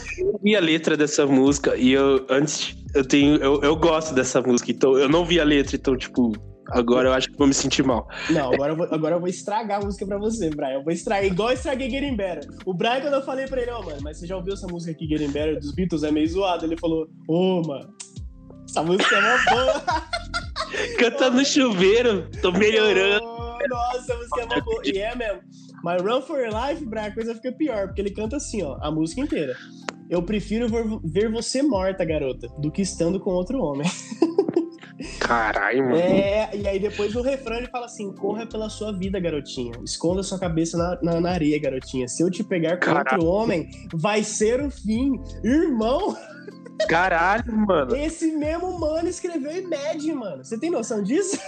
vi 0.42 0.56
a 0.56 0.60
letra 0.60 0.96
dessa 0.96 1.24
música 1.26 1.76
e 1.76 1.92
eu 1.92 2.26
antes 2.28 2.76
eu 2.92 3.04
tenho 3.04 3.36
eu, 3.36 3.62
eu 3.62 3.76
gosto 3.76 4.12
dessa 4.12 4.42
música, 4.42 4.72
então 4.72 4.98
eu 4.98 5.08
não 5.08 5.24
vi 5.24 5.38
a 5.38 5.44
letra, 5.44 5.76
então 5.76 5.96
tipo, 5.96 6.32
Agora 6.70 7.08
eu 7.08 7.12
acho 7.12 7.30
que 7.30 7.38
vou 7.38 7.46
me 7.46 7.54
sentir 7.54 7.82
mal. 7.82 8.06
Não, 8.30 8.52
agora 8.52 8.72
eu 8.72 8.76
vou, 8.76 8.86
agora 8.90 9.16
eu 9.16 9.20
vou 9.20 9.28
estragar 9.28 9.80
a 9.80 9.84
música 9.84 10.06
pra 10.06 10.18
você, 10.18 10.50
Brian. 10.50 10.74
Eu 10.74 10.84
vou 10.84 10.92
estragar, 10.92 11.24
igual 11.24 11.50
eu 11.50 11.54
estraguei 11.54 11.90
Getting 11.90 12.16
Better. 12.16 12.48
O 12.66 12.74
Brian, 12.74 13.00
quando 13.00 13.14
eu 13.14 13.22
falei 13.22 13.46
pra 13.46 13.60
ele, 13.60 13.70
ó, 13.70 13.80
oh, 13.80 13.84
mano, 13.84 13.98
mas 14.02 14.18
você 14.18 14.26
já 14.26 14.36
ouviu 14.36 14.54
essa 14.54 14.66
música 14.66 14.92
aqui, 14.92 15.06
Getting 15.08 15.30
Better, 15.30 15.58
dos 15.58 15.72
Beatles? 15.74 16.02
É 16.02 16.10
meio 16.10 16.28
zoado. 16.28 16.64
Ele 16.64 16.76
falou, 16.76 17.08
ô, 17.26 17.60
oh, 17.60 17.66
mano, 17.66 17.94
essa 18.68 18.82
música 18.82 19.16
é 19.16 19.18
uma 19.18 19.44
boa. 19.50 19.84
Canta 20.98 21.30
no 21.30 21.44
chuveiro, 21.44 22.28
tô 22.42 22.52
melhorando. 22.52 23.24
Oh, 23.24 23.58
nossa, 23.68 24.12
a 24.12 24.16
música 24.16 24.40
é 24.40 24.44
uma 24.44 24.60
boa. 24.60 24.82
E 24.84 24.98
é 24.98 25.14
mesmo. 25.14 25.40
Mas 25.82 26.02
Run 26.02 26.20
for 26.22 26.40
Your 26.40 26.52
Life, 26.52 26.84
Brian, 26.84 27.06
a 27.06 27.14
coisa 27.14 27.34
fica 27.34 27.52
pior, 27.52 27.86
porque 27.86 28.00
ele 28.00 28.10
canta 28.10 28.36
assim, 28.36 28.62
ó, 28.62 28.76
a 28.80 28.90
música 28.90 29.20
inteira. 29.20 29.56
Eu 30.10 30.22
prefiro 30.22 30.68
ver 31.04 31.30
você 31.30 31.62
morta, 31.62 32.04
garota, 32.04 32.48
do 32.58 32.70
que 32.70 32.82
estando 32.82 33.20
com 33.20 33.30
outro 33.30 33.58
homem. 33.58 33.86
Caralho, 35.28 35.84
mano. 35.84 35.96
É, 35.96 36.48
e 36.56 36.66
aí 36.66 36.78
depois 36.78 37.14
o 37.14 37.20
refrão 37.20 37.58
ele 37.58 37.66
fala 37.66 37.84
assim: 37.84 38.10
corra 38.14 38.46
pela 38.46 38.70
sua 38.70 38.92
vida, 38.92 39.20
garotinha. 39.20 39.72
Esconda 39.84 40.22
sua 40.22 40.38
cabeça 40.38 40.78
na, 40.78 40.98
na, 41.02 41.20
na 41.20 41.30
areia, 41.30 41.60
garotinha. 41.60 42.08
Se 42.08 42.22
eu 42.22 42.30
te 42.30 42.42
pegar 42.42 42.78
com 42.78 42.90
outro 42.90 43.26
homem, 43.26 43.68
vai 43.92 44.24
ser 44.24 44.62
o 44.62 44.70
fim. 44.70 45.20
Irmão! 45.44 46.16
Caralho, 46.86 47.56
mano. 47.56 47.96
Esse 47.96 48.30
mesmo 48.32 48.78
mano 48.78 49.08
escreveu 49.08 49.56
Imagine, 49.56 50.14
mano. 50.14 50.44
Você 50.44 50.58
tem 50.58 50.70
noção 50.70 51.02
disso? 51.02 51.38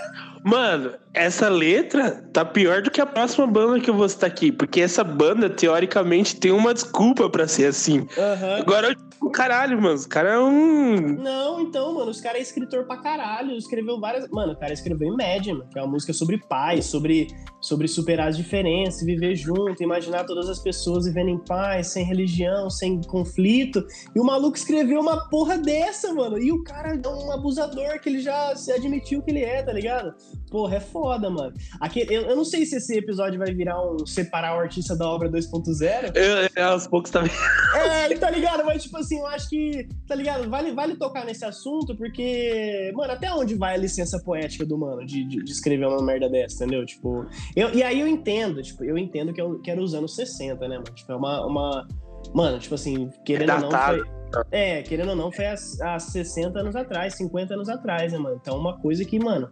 Mano, 0.43 0.95
essa 1.13 1.49
letra 1.49 2.25
tá 2.33 2.45
pior 2.45 2.83
do 2.83 2.91
que 2.91 3.01
a 3.01 3.07
próxima 3.07 3.47
banda 3.47 3.79
que 3.79 3.91
eu 3.91 3.95
vou 3.95 4.09
citar 4.09 4.31
aqui. 4.31 4.51
Porque 4.51 4.81
essa 4.81 5.05
banda, 5.05 5.51
teoricamente, 5.51 6.37
tem 6.37 6.51
uma 6.51 6.73
desculpa 6.73 7.29
para 7.29 7.47
ser 7.47 7.67
assim. 7.67 8.01
Uhum. 8.01 8.55
Agora, 8.59 8.97
caralho, 9.33 9.81
mano. 9.81 9.95
Os 9.95 10.07
caras 10.07 10.33
é 10.33 10.39
um. 10.39 10.97
Não, 11.23 11.61
então, 11.61 11.95
mano, 11.95 12.11
os 12.11 12.21
caras 12.21 12.39
é 12.39 12.43
escritor 12.43 12.87
pra 12.87 12.97
caralho. 12.97 13.55
Escreveu 13.57 14.01
várias. 14.01 14.29
Mano, 14.31 14.53
o 14.53 14.57
cara 14.57 14.73
escreveu 14.73 15.13
Imagine, 15.13 15.59
mano, 15.59 15.71
que 15.71 15.79
é 15.79 15.83
uma 15.83 15.91
música 15.91 16.13
sobre 16.13 16.39
paz, 16.39 16.87
sobre, 16.87 17.29
sobre 17.61 17.87
superar 17.87 18.29
as 18.29 18.37
diferenças, 18.37 19.05
viver 19.05 19.35
junto, 19.37 19.83
imaginar 19.83 20.25
todas 20.25 20.49
as 20.49 20.59
pessoas 20.59 21.05
vivendo 21.05 21.29
em 21.29 21.39
paz, 21.39 21.89
sem 21.89 22.05
religião, 22.05 22.71
sem 22.71 23.01
conflito. 23.03 23.85
E 24.15 24.21
o 24.21 24.25
maluco 24.25 24.57
escreveu 24.57 25.01
uma 25.01 25.29
porra 25.29 25.59
dessa, 25.59 26.13
mano. 26.13 26.39
E 26.39 26.51
o 26.51 26.63
cara 26.63 26.95
é 26.95 27.09
um 27.09 27.33
abusador 27.33 28.01
que 28.01 28.09
ele 28.09 28.21
já 28.21 28.55
se 28.57 28.73
admitiu 28.73 29.23
que 29.23 29.31
ele 29.31 29.45
é, 29.45 29.63
tá 29.63 29.73
ligado? 29.73 30.15
Porra, 30.51 30.77
é 30.77 30.81
foda, 30.81 31.29
mano. 31.31 31.53
Aqui, 31.81 32.07
eu, 32.09 32.23
eu 32.23 32.37
não 32.37 32.45
sei 32.45 32.65
se 32.65 32.77
esse 32.77 32.97
episódio 32.97 33.39
vai 33.39 33.53
virar 33.55 33.81
um 33.83 34.07
separar 34.07 34.57
o 34.57 34.61
artista 34.61 34.97
da 34.97 35.09
obra 35.09 35.31
2.0. 35.31 36.13
Eu, 36.17 36.65
aos 36.65 36.87
poucos 36.87 37.11
também. 37.11 37.31
É, 37.73 38.15
tá 38.17 38.29
ligado? 38.31 38.65
Mas, 38.65 38.83
tipo 38.83 38.97
assim, 38.97 39.19
eu 39.19 39.27
acho 39.27 39.49
que, 39.49 39.89
tá 40.07 40.15
ligado? 40.15 40.49
Vale, 40.51 40.73
vale 40.73 40.97
tocar 40.97 41.25
nesse 41.25 41.45
assunto, 41.45 41.97
porque, 41.97 42.93
mano, 42.95 43.13
até 43.13 43.33
onde 43.33 43.55
vai 43.55 43.75
a 43.75 43.79
licença 43.79 44.19
poética 44.19 44.67
do 44.67 44.77
mano 44.77 45.07
de, 45.07 45.25
de, 45.25 45.43
de 45.43 45.53
escrever 45.53 45.87
uma 45.87 46.03
merda 46.03 46.29
dessa, 46.29 46.57
entendeu? 46.65 46.85
Tipo, 46.85 47.27
eu, 47.57 47.73
e 47.75 47.83
aí 47.83 48.01
eu 48.01 48.07
entendo, 48.07 48.63
tipo, 48.63 48.85
eu 48.85 48.97
entendo 48.97 49.33
que, 49.33 49.41
eu, 49.41 49.61
que 49.61 49.71
era 49.71 49.81
os 49.81 49.95
anos 49.95 50.15
60, 50.15 50.69
né, 50.69 50.77
mano? 50.77 50.85
Tipo, 50.95 51.13
é 51.13 51.17
uma. 51.17 51.47
uma 51.47 51.89
mano, 52.35 52.59
tipo 52.59 52.75
assim, 52.75 53.11
querendo 53.25 53.51
é 53.51 53.55
ou 53.55 53.61
não. 53.61 53.71
Foi, 53.71 54.03
é, 54.51 54.83
querendo 54.83 55.11
ou 55.11 55.17
não, 55.17 55.33
foi 55.33 55.47
há, 55.47 55.55
há 55.83 55.99
60 55.99 56.59
anos 56.59 56.77
atrás, 56.77 57.15
50 57.15 57.55
anos 57.55 57.69
atrás, 57.69 58.13
né, 58.13 58.19
mano? 58.19 58.39
Então, 58.41 58.59
uma 58.59 58.79
coisa 58.79 59.05
que, 59.05 59.19
mano, 59.19 59.51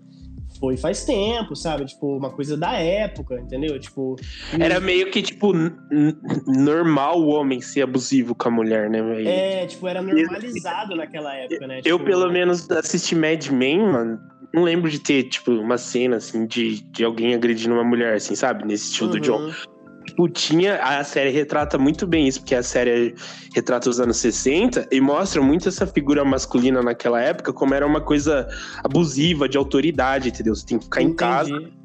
foi 0.59 0.77
faz 0.77 1.05
tempo, 1.05 1.55
sabe? 1.57 1.85
Tipo, 1.87 2.17
uma 2.17 2.31
coisa 2.31 2.57
da 2.57 2.73
época, 2.73 3.41
entendeu? 3.41 3.79
Tipo. 3.79 4.17
Era 4.59 4.81
meio 4.81 5.11
que, 5.11 5.23
tipo, 5.23 5.53
normal 6.47 7.21
o 7.21 7.29
homem 7.29 7.61
ser 7.61 7.83
abusivo 7.83 8.35
com 8.35 8.49
a 8.49 8.51
mulher, 8.51 8.91
né? 8.91 9.01
É, 9.25 9.67
tipo, 9.67 9.87
era 9.87 10.03
normalizado 10.03 10.97
naquela 10.97 11.35
época, 11.35 11.67
né? 11.67 11.81
Eu, 11.85 11.99
tipo... 11.99 12.05
pelo 12.05 12.31
menos, 12.31 12.71
assisti 12.71 13.15
Mad 13.15 13.47
Men, 13.49 13.81
mano. 13.81 14.21
Não 14.53 14.63
lembro 14.63 14.91
de 14.91 14.99
ter, 14.99 15.25
tipo, 15.25 15.53
uma 15.53 15.77
cena, 15.77 16.17
assim, 16.17 16.47
de, 16.47 16.81
de 16.91 17.05
alguém 17.05 17.35
agredindo 17.35 17.75
uma 17.75 17.85
mulher, 17.85 18.15
assim, 18.15 18.35
sabe? 18.35 18.65
Nesse 18.65 18.91
estilo 18.91 19.11
uhum. 19.11 19.17
do 19.17 19.21
John 19.21 19.53
tipo, 20.09 20.29
tinha. 20.29 20.77
A 20.83 21.05
série 21.05 21.31
retrata 21.31 21.79
muito 21.79 22.07
bem 22.07 22.27
isso, 22.27 22.41
porque 22.41 22.55
a 22.55 22.63
série 22.63 23.15
retrata 23.55 23.89
os 23.89 24.01
anos 24.01 24.17
60 24.19 24.89
e 24.91 25.01
mostra 25.01 25.41
muito 25.41 25.69
essa 25.69 25.87
figura 25.87 26.25
masculina 26.25 26.83
naquela 26.83 27.21
época 27.21 27.53
como 27.53 27.75
era 27.75 27.87
uma 27.87 28.01
coisa 28.01 28.49
abusiva, 28.85 29.49
de 29.49 29.57
autoridade, 29.57 30.29
entendeu? 30.29 30.55
Você 30.55 30.67
tem 30.67 30.79
que 30.79 30.85
ficar 30.85 31.03
Entendi. 31.03 31.13
em 31.13 31.17
casa 31.17 31.78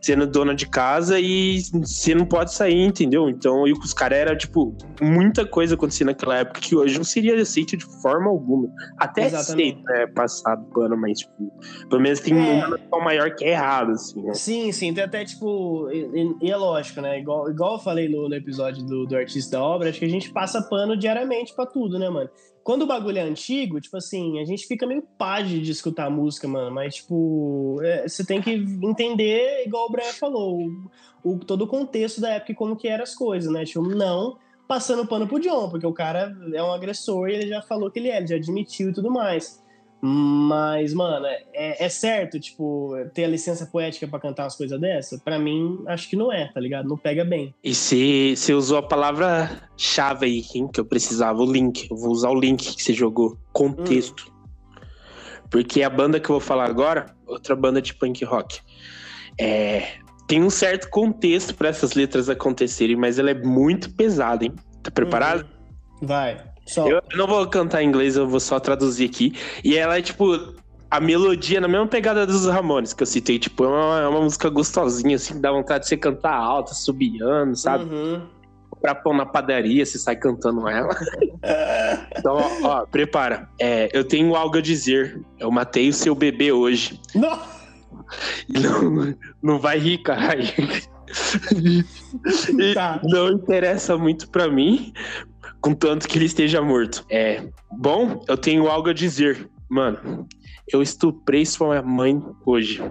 sendo 0.00 0.26
dona 0.26 0.54
de 0.54 0.66
casa 0.66 1.20
e 1.20 1.60
você 1.72 2.14
não 2.14 2.24
pode 2.24 2.54
sair, 2.54 2.82
entendeu? 2.82 3.28
Então, 3.28 3.66
e 3.66 3.72
os 3.72 3.92
caras 3.92 4.18
era 4.18 4.36
tipo, 4.36 4.74
muita 5.00 5.44
coisa 5.46 5.74
acontecia 5.74 6.06
naquela 6.06 6.38
época 6.38 6.60
que 6.60 6.74
hoje 6.74 6.96
não 6.96 7.04
seria 7.04 7.40
aceito 7.40 7.76
de 7.76 7.84
forma 8.00 8.30
alguma. 8.30 8.68
Até 8.98 9.26
aceito, 9.26 9.82
né? 9.82 10.06
Passado 10.06 10.64
pano, 10.72 10.96
mas, 10.96 11.18
tipo, 11.18 11.52
pelo 11.88 12.00
menos 12.00 12.20
tem 12.20 12.34
é. 12.34 12.36
uma 12.36 12.68
noção 12.68 13.00
maior 13.00 13.34
que 13.34 13.44
é 13.44 13.50
errado, 13.50 13.92
assim. 13.92 14.22
Né? 14.22 14.34
Sim, 14.34 14.72
sim, 14.72 14.94
tem 14.94 15.04
até, 15.04 15.24
tipo, 15.24 15.90
e, 15.90 16.36
e, 16.42 16.50
é 16.50 16.56
lógico, 16.56 17.00
né? 17.00 17.18
Igual, 17.18 17.50
igual 17.50 17.74
eu 17.74 17.78
falei 17.78 18.08
no, 18.08 18.28
no 18.28 18.34
episódio 18.34 18.84
do, 18.84 19.06
do 19.06 19.16
Artista 19.16 19.58
da 19.58 19.62
Obra, 19.62 19.90
acho 19.90 19.98
que 19.98 20.04
a 20.04 20.08
gente 20.08 20.32
passa 20.32 20.62
pano 20.62 20.96
diariamente 20.96 21.54
pra 21.54 21.66
tudo, 21.66 21.98
né, 21.98 22.08
mano? 22.08 22.30
Quando 22.62 22.82
o 22.82 22.86
bagulho 22.86 23.18
é 23.18 23.22
antigo, 23.22 23.80
tipo 23.80 23.96
assim, 23.96 24.38
a 24.38 24.44
gente 24.44 24.66
fica 24.66 24.86
meio 24.86 25.02
página 25.16 25.62
de 25.62 25.70
escutar 25.70 26.06
a 26.06 26.10
música, 26.10 26.46
mano. 26.46 26.70
Mas, 26.70 26.96
tipo, 26.96 27.80
é, 27.82 28.06
você 28.06 28.24
tem 28.24 28.40
que 28.40 28.50
entender, 28.82 29.64
igual 29.66 29.86
o 29.86 29.90
Brian 29.90 30.12
falou, 30.12 30.58
o, 30.58 30.90
o, 31.22 31.38
todo 31.38 31.62
o 31.62 31.66
contexto 31.66 32.20
da 32.20 32.30
época 32.30 32.52
e 32.52 32.54
como 32.54 32.76
que 32.76 32.88
eram 32.88 33.02
as 33.02 33.14
coisas, 33.14 33.52
né? 33.52 33.64
Tipo, 33.64 33.82
não 33.82 34.38
passando 34.68 35.04
pano 35.04 35.26
pro 35.26 35.40
John, 35.40 35.68
porque 35.68 35.86
o 35.86 35.92
cara 35.92 36.32
é 36.54 36.62
um 36.62 36.70
agressor 36.70 37.28
e 37.28 37.34
ele 37.34 37.48
já 37.48 37.60
falou 37.60 37.90
que 37.90 37.98
ele 37.98 38.08
é, 38.08 38.18
ele 38.18 38.28
já 38.28 38.36
admitiu 38.36 38.90
e 38.90 38.92
tudo 38.92 39.10
mais. 39.10 39.60
Mas, 40.02 40.94
mano, 40.94 41.26
é, 41.26 41.84
é, 41.84 41.88
certo, 41.88 42.40
tipo, 42.40 42.94
ter 43.12 43.24
a 43.24 43.28
licença 43.28 43.66
poética 43.66 44.08
para 44.08 44.18
cantar 44.18 44.44
umas 44.44 44.56
coisas 44.56 44.80
dessa? 44.80 45.18
Para 45.18 45.38
mim, 45.38 45.82
acho 45.86 46.08
que 46.08 46.16
não 46.16 46.32
é, 46.32 46.50
tá 46.50 46.58
ligado? 46.58 46.88
Não 46.88 46.96
pega 46.96 47.22
bem. 47.22 47.54
E 47.62 47.74
se 47.74 48.34
você 48.34 48.54
usou 48.54 48.78
a 48.78 48.82
palavra-chave 48.82 50.24
aí, 50.24 50.44
hein, 50.54 50.68
que 50.68 50.80
eu 50.80 50.86
precisava, 50.86 51.42
o 51.42 51.52
link. 51.52 51.86
Eu 51.90 51.96
vou 51.96 52.10
usar 52.10 52.30
o 52.30 52.38
link 52.38 52.74
que 52.76 52.82
você 52.82 52.94
jogou. 52.94 53.36
Contexto. 53.52 54.26
Hum. 54.28 54.40
Porque 55.50 55.82
a 55.82 55.90
banda 55.90 56.18
que 56.18 56.30
eu 56.30 56.34
vou 56.34 56.40
falar 56.40 56.64
agora, 56.64 57.14
outra 57.26 57.54
banda 57.54 57.82
de 57.82 57.92
punk 57.92 58.24
rock, 58.24 58.60
é, 59.38 59.98
tem 60.26 60.42
um 60.42 60.48
certo 60.48 60.88
contexto 60.88 61.54
para 61.54 61.68
essas 61.68 61.92
letras 61.92 62.30
acontecerem, 62.30 62.96
mas 62.96 63.18
ela 63.18 63.32
é 63.32 63.34
muito 63.34 63.92
pesada, 63.94 64.44
hein? 64.44 64.54
Tá 64.82 64.90
preparado? 64.90 65.44
Hum. 66.00 66.06
Vai. 66.06 66.49
Só. 66.70 66.86
Eu 66.86 67.02
não 67.14 67.26
vou 67.26 67.46
cantar 67.48 67.82
em 67.82 67.88
inglês, 67.88 68.16
eu 68.16 68.28
vou 68.28 68.38
só 68.38 68.60
traduzir 68.60 69.06
aqui. 69.08 69.34
E 69.64 69.76
ela 69.76 69.98
é 69.98 70.02
tipo. 70.02 70.54
a 70.88 71.00
melodia 71.00 71.60
na 71.60 71.66
mesma 71.66 71.86
pegada 71.86 72.24
dos 72.26 72.46
Ramones 72.46 72.92
que 72.92 73.02
eu 73.02 73.06
citei, 73.06 73.38
tipo, 73.38 73.64
é 73.64 73.68
uma, 73.68 74.00
é 74.00 74.08
uma 74.08 74.20
música 74.20 74.48
gostosinha, 74.48 75.16
assim, 75.16 75.40
dá 75.40 75.50
vontade 75.50 75.84
de 75.84 75.88
você 75.88 75.96
cantar 75.96 76.34
alta, 76.34 76.72
subiando, 76.72 77.56
sabe? 77.56 77.84
Uhum. 77.84 78.22
Pra 78.80 78.94
pôr 78.94 79.14
na 79.14 79.26
padaria, 79.26 79.84
você 79.84 79.98
sai 79.98 80.16
cantando 80.16 80.66
ela. 80.68 80.96
então, 82.16 82.36
ó, 82.36 82.66
ó, 82.66 82.86
prepara. 82.86 83.48
É, 83.60 83.90
eu 83.92 84.04
tenho 84.04 84.34
algo 84.34 84.56
a 84.56 84.60
dizer. 84.62 85.20
Eu 85.38 85.50
matei 85.50 85.88
o 85.88 85.92
seu 85.92 86.14
bebê 86.14 86.50
hoje. 86.52 86.98
Não! 87.14 87.38
Não, 88.48 89.14
não 89.42 89.58
vai 89.58 89.78
rir, 89.78 89.98
caralho. 89.98 90.44
E 92.58 92.74
Tá. 92.74 93.00
Não 93.02 93.32
interessa 93.32 93.96
muito 93.96 94.30
pra 94.30 94.48
mim, 94.48 94.92
contanto 95.60 96.08
que 96.08 96.18
ele 96.18 96.24
esteja 96.26 96.60
morto. 96.62 97.04
É. 97.10 97.42
Bom, 97.70 98.24
eu 98.28 98.36
tenho 98.36 98.68
algo 98.68 98.88
a 98.90 98.92
dizer. 98.92 99.48
Mano, 99.68 100.26
eu 100.72 100.82
estuprei 100.82 101.46
sua 101.46 101.80
mãe 101.82 102.20
hoje. 102.44 102.82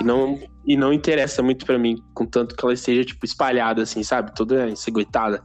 E 0.00 0.04
não, 0.04 0.40
e 0.66 0.76
não 0.76 0.92
interessa 0.92 1.42
muito 1.42 1.64
pra 1.66 1.78
mim, 1.78 1.96
contanto 2.14 2.56
que 2.56 2.64
ela 2.64 2.72
esteja, 2.74 3.04
tipo, 3.04 3.24
espalhada, 3.24 3.82
assim, 3.82 4.02
sabe? 4.02 4.34
Toda 4.34 4.68
enceguetada. 4.68 5.42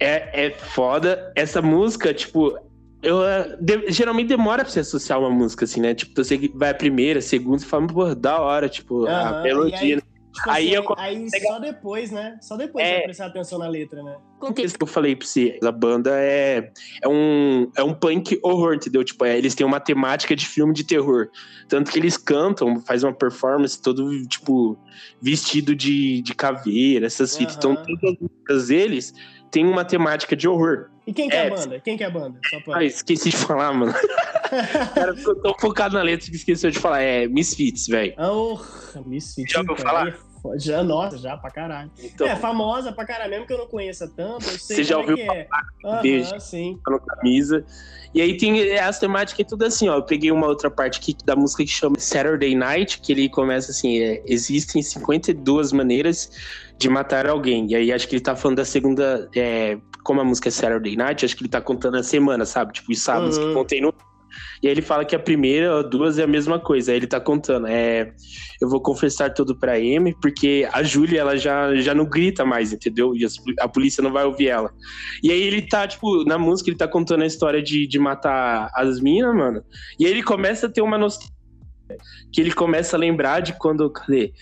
É, 0.00 0.46
é 0.46 0.50
foda. 0.50 1.32
Essa 1.36 1.62
música, 1.62 2.12
tipo. 2.12 2.56
Eu, 3.02 3.24
eh, 3.26 3.56
de- 3.60 3.90
geralmente 3.90 4.28
demora 4.28 4.62
pra 4.62 4.72
você 4.72 4.78
associar 4.80 5.18
uma 5.18 5.28
música, 5.30 5.64
assim, 5.64 5.80
né? 5.80 5.92
Tipo, 5.92 6.12
você 6.24 6.38
vai 6.54 6.70
a 6.70 6.74
primeira, 6.74 7.18
a 7.18 7.22
segunda, 7.22 7.58
você 7.58 7.66
fala, 7.66 7.84
pô, 7.88 8.14
da 8.14 8.40
hora, 8.40 8.68
tipo, 8.68 9.06
a 9.08 9.10
Aham, 9.30 9.42
melodia. 9.42 9.78
aí, 9.96 10.00
tipo 10.32 10.50
Aí 10.50 10.74
assim, 10.74 10.86
eu 10.86 10.94
aí 10.96 11.26
só 11.30 11.58
depois, 11.58 12.10
né? 12.10 12.38
Só 12.40 12.56
depois 12.56 12.84
É. 12.84 12.88
você 12.88 12.94
vai 12.94 13.04
prestar 13.04 13.26
atenção 13.26 13.58
na 13.58 13.68
letra, 13.68 14.02
né? 14.02 14.16
Isso 14.58 14.76
que 14.76 14.82
eu 14.82 14.88
falei 14.88 15.14
pra 15.14 15.26
você, 15.26 15.58
a 15.62 15.70
banda 15.70 16.10
é, 16.18 16.72
é, 17.00 17.08
um, 17.08 17.70
é 17.76 17.82
um 17.82 17.94
punk 17.94 18.40
horror, 18.42 18.74
entendeu? 18.74 19.04
Tipo, 19.04 19.24
é, 19.24 19.38
eles 19.38 19.54
têm 19.54 19.64
uma 19.64 19.78
temática 19.78 20.34
de 20.34 20.46
filme 20.46 20.74
de 20.74 20.82
terror. 20.82 21.28
Tanto 21.68 21.92
que 21.92 21.98
eles 21.98 22.16
cantam, 22.16 22.80
faz 22.80 23.04
uma 23.04 23.12
performance 23.12 23.80
todo, 23.80 24.10
tipo, 24.26 24.76
vestido 25.20 25.76
de, 25.76 26.22
de 26.22 26.34
caveira, 26.34 27.06
essas 27.06 27.36
fitas. 27.36 27.56
Então, 27.56 27.72
Aham. 27.72 27.84
todas 27.84 28.14
as 28.14 28.18
músicas 28.18 28.66
deles 28.66 29.12
têm 29.50 29.64
uma 29.64 29.84
temática 29.84 30.34
de 30.34 30.48
horror. 30.48 30.91
E 31.06 31.12
quem 31.12 31.28
que 31.28 31.34
é, 31.36 31.44
É, 31.44 31.46
a 31.46 31.50
banda? 31.50 31.80
Quem 31.80 31.96
que 31.96 32.04
é 32.04 32.06
a 32.06 32.10
banda? 32.10 32.38
Pra... 32.64 32.78
Ah, 32.78 32.84
esqueci 32.84 33.30
de 33.30 33.36
falar, 33.36 33.72
mano. 33.72 33.92
Cara 34.94 35.16
ficou 35.16 35.34
tão 35.36 35.54
focado 35.58 35.94
na 35.94 36.02
letra 36.02 36.30
que 36.30 36.36
esqueceu 36.36 36.70
de 36.70 36.78
falar. 36.78 37.00
É 37.02 37.26
Misfits, 37.26 37.86
velho. 37.88 38.14
Ah, 38.16 38.30
oh, 38.32 38.58
Misfits. 39.06 39.52
Já 39.52 39.60
ouviu 39.60 39.76
falar? 39.76 40.08
é. 40.08 40.32
Já, 40.56 40.82
nossa, 40.82 41.18
já 41.18 41.36
pra 41.36 41.50
caralho. 41.52 41.90
Então, 42.02 42.26
É, 42.26 42.34
famosa 42.34 42.92
pra 42.92 43.04
caralho, 43.06 43.30
mesmo 43.30 43.46
que 43.46 43.52
eu 43.52 43.58
não 43.58 43.68
conheça 43.68 44.08
tanto, 44.08 44.44
eu 44.46 44.58
sei 44.58 44.76
Você 44.76 44.84
já 44.84 44.96
é 44.96 44.98
ouviu 44.98 45.16
é. 45.18 45.46
Aham, 45.84 46.02
Beijo. 46.02 46.40
sim. 46.40 46.78
no 46.86 46.98
camisa. 46.98 47.64
E 48.12 48.20
aí 48.20 48.36
tem 48.36 48.76
as 48.76 48.98
temáticas 48.98 49.38
e 49.40 49.48
tudo 49.48 49.64
assim, 49.64 49.88
ó. 49.88 49.96
Eu 49.96 50.02
peguei 50.02 50.30
uma 50.32 50.46
outra 50.48 50.70
parte 50.70 50.98
aqui 50.98 51.16
da 51.24 51.36
música 51.36 51.62
que 51.64 51.70
chama 51.70 51.98
Saturday 51.98 52.54
Night, 52.56 53.00
que 53.00 53.12
ele 53.12 53.28
começa 53.28 53.70
assim: 53.70 54.00
é, 54.00 54.22
existem 54.26 54.82
52 54.82 55.72
maneiras 55.72 56.28
de 56.76 56.88
matar 56.88 57.26
alguém. 57.28 57.70
E 57.70 57.76
aí 57.76 57.92
acho 57.92 58.08
que 58.08 58.16
ele 58.16 58.22
tá 58.22 58.34
falando 58.34 58.56
da 58.58 58.64
segunda. 58.64 59.30
é, 59.36 59.78
como 60.02 60.20
a 60.20 60.24
música 60.24 60.48
é 60.48 60.52
Saturday 60.52 60.96
Night, 60.96 61.24
acho 61.24 61.36
que 61.36 61.42
ele 61.42 61.50
tá 61.50 61.60
contando 61.60 61.96
a 61.96 62.02
semana, 62.02 62.44
sabe? 62.44 62.72
Tipo, 62.72 62.92
os 62.92 63.00
sábados 63.00 63.36
Uhum. 63.38 63.48
que 63.48 63.54
contém 63.54 63.80
no. 63.80 63.92
E 64.62 64.66
aí 64.66 64.72
ele 64.72 64.80
fala 64.80 65.04
que 65.04 65.14
a 65.14 65.18
primeira, 65.18 65.82
duas 65.82 66.18
é 66.18 66.22
a 66.22 66.26
mesma 66.26 66.58
coisa. 66.58 66.90
Aí 66.92 66.96
ele 66.96 67.06
tá 67.06 67.20
contando. 67.20 67.66
É, 67.66 68.12
eu 68.62 68.68
vou 68.68 68.80
confessar 68.80 69.28
tudo 69.34 69.54
pra 69.54 69.78
M, 69.78 70.14
porque 70.22 70.66
a 70.72 70.82
Júlia, 70.82 71.20
ela 71.20 71.36
já, 71.36 71.74
já 71.76 71.94
não 71.94 72.06
grita 72.06 72.42
mais, 72.44 72.72
entendeu? 72.72 73.14
E 73.14 73.24
as- 73.26 73.36
a 73.60 73.68
polícia 73.68 74.02
não 74.02 74.10
vai 74.10 74.24
ouvir 74.24 74.48
ela. 74.48 74.72
E 75.22 75.30
aí 75.30 75.42
ele 75.42 75.60
tá, 75.62 75.86
tipo, 75.86 76.24
na 76.24 76.38
música 76.38 76.70
ele 76.70 76.78
tá 76.78 76.88
contando 76.88 77.22
a 77.22 77.26
história 77.26 77.62
de, 77.62 77.86
de 77.86 77.98
matar 77.98 78.70
as 78.74 79.00
minas, 79.00 79.34
mano. 79.34 79.62
E 79.98 80.06
aí 80.06 80.10
ele 80.10 80.22
começa 80.22 80.66
a 80.66 80.70
ter 80.70 80.80
uma 80.80 80.96
noção. 80.96 81.28
Que 82.32 82.40
ele 82.40 82.52
começa 82.52 82.96
a 82.96 82.98
lembrar 82.98 83.40
de 83.40 83.52
quando. 83.58 83.90
Cadê? 83.90 84.32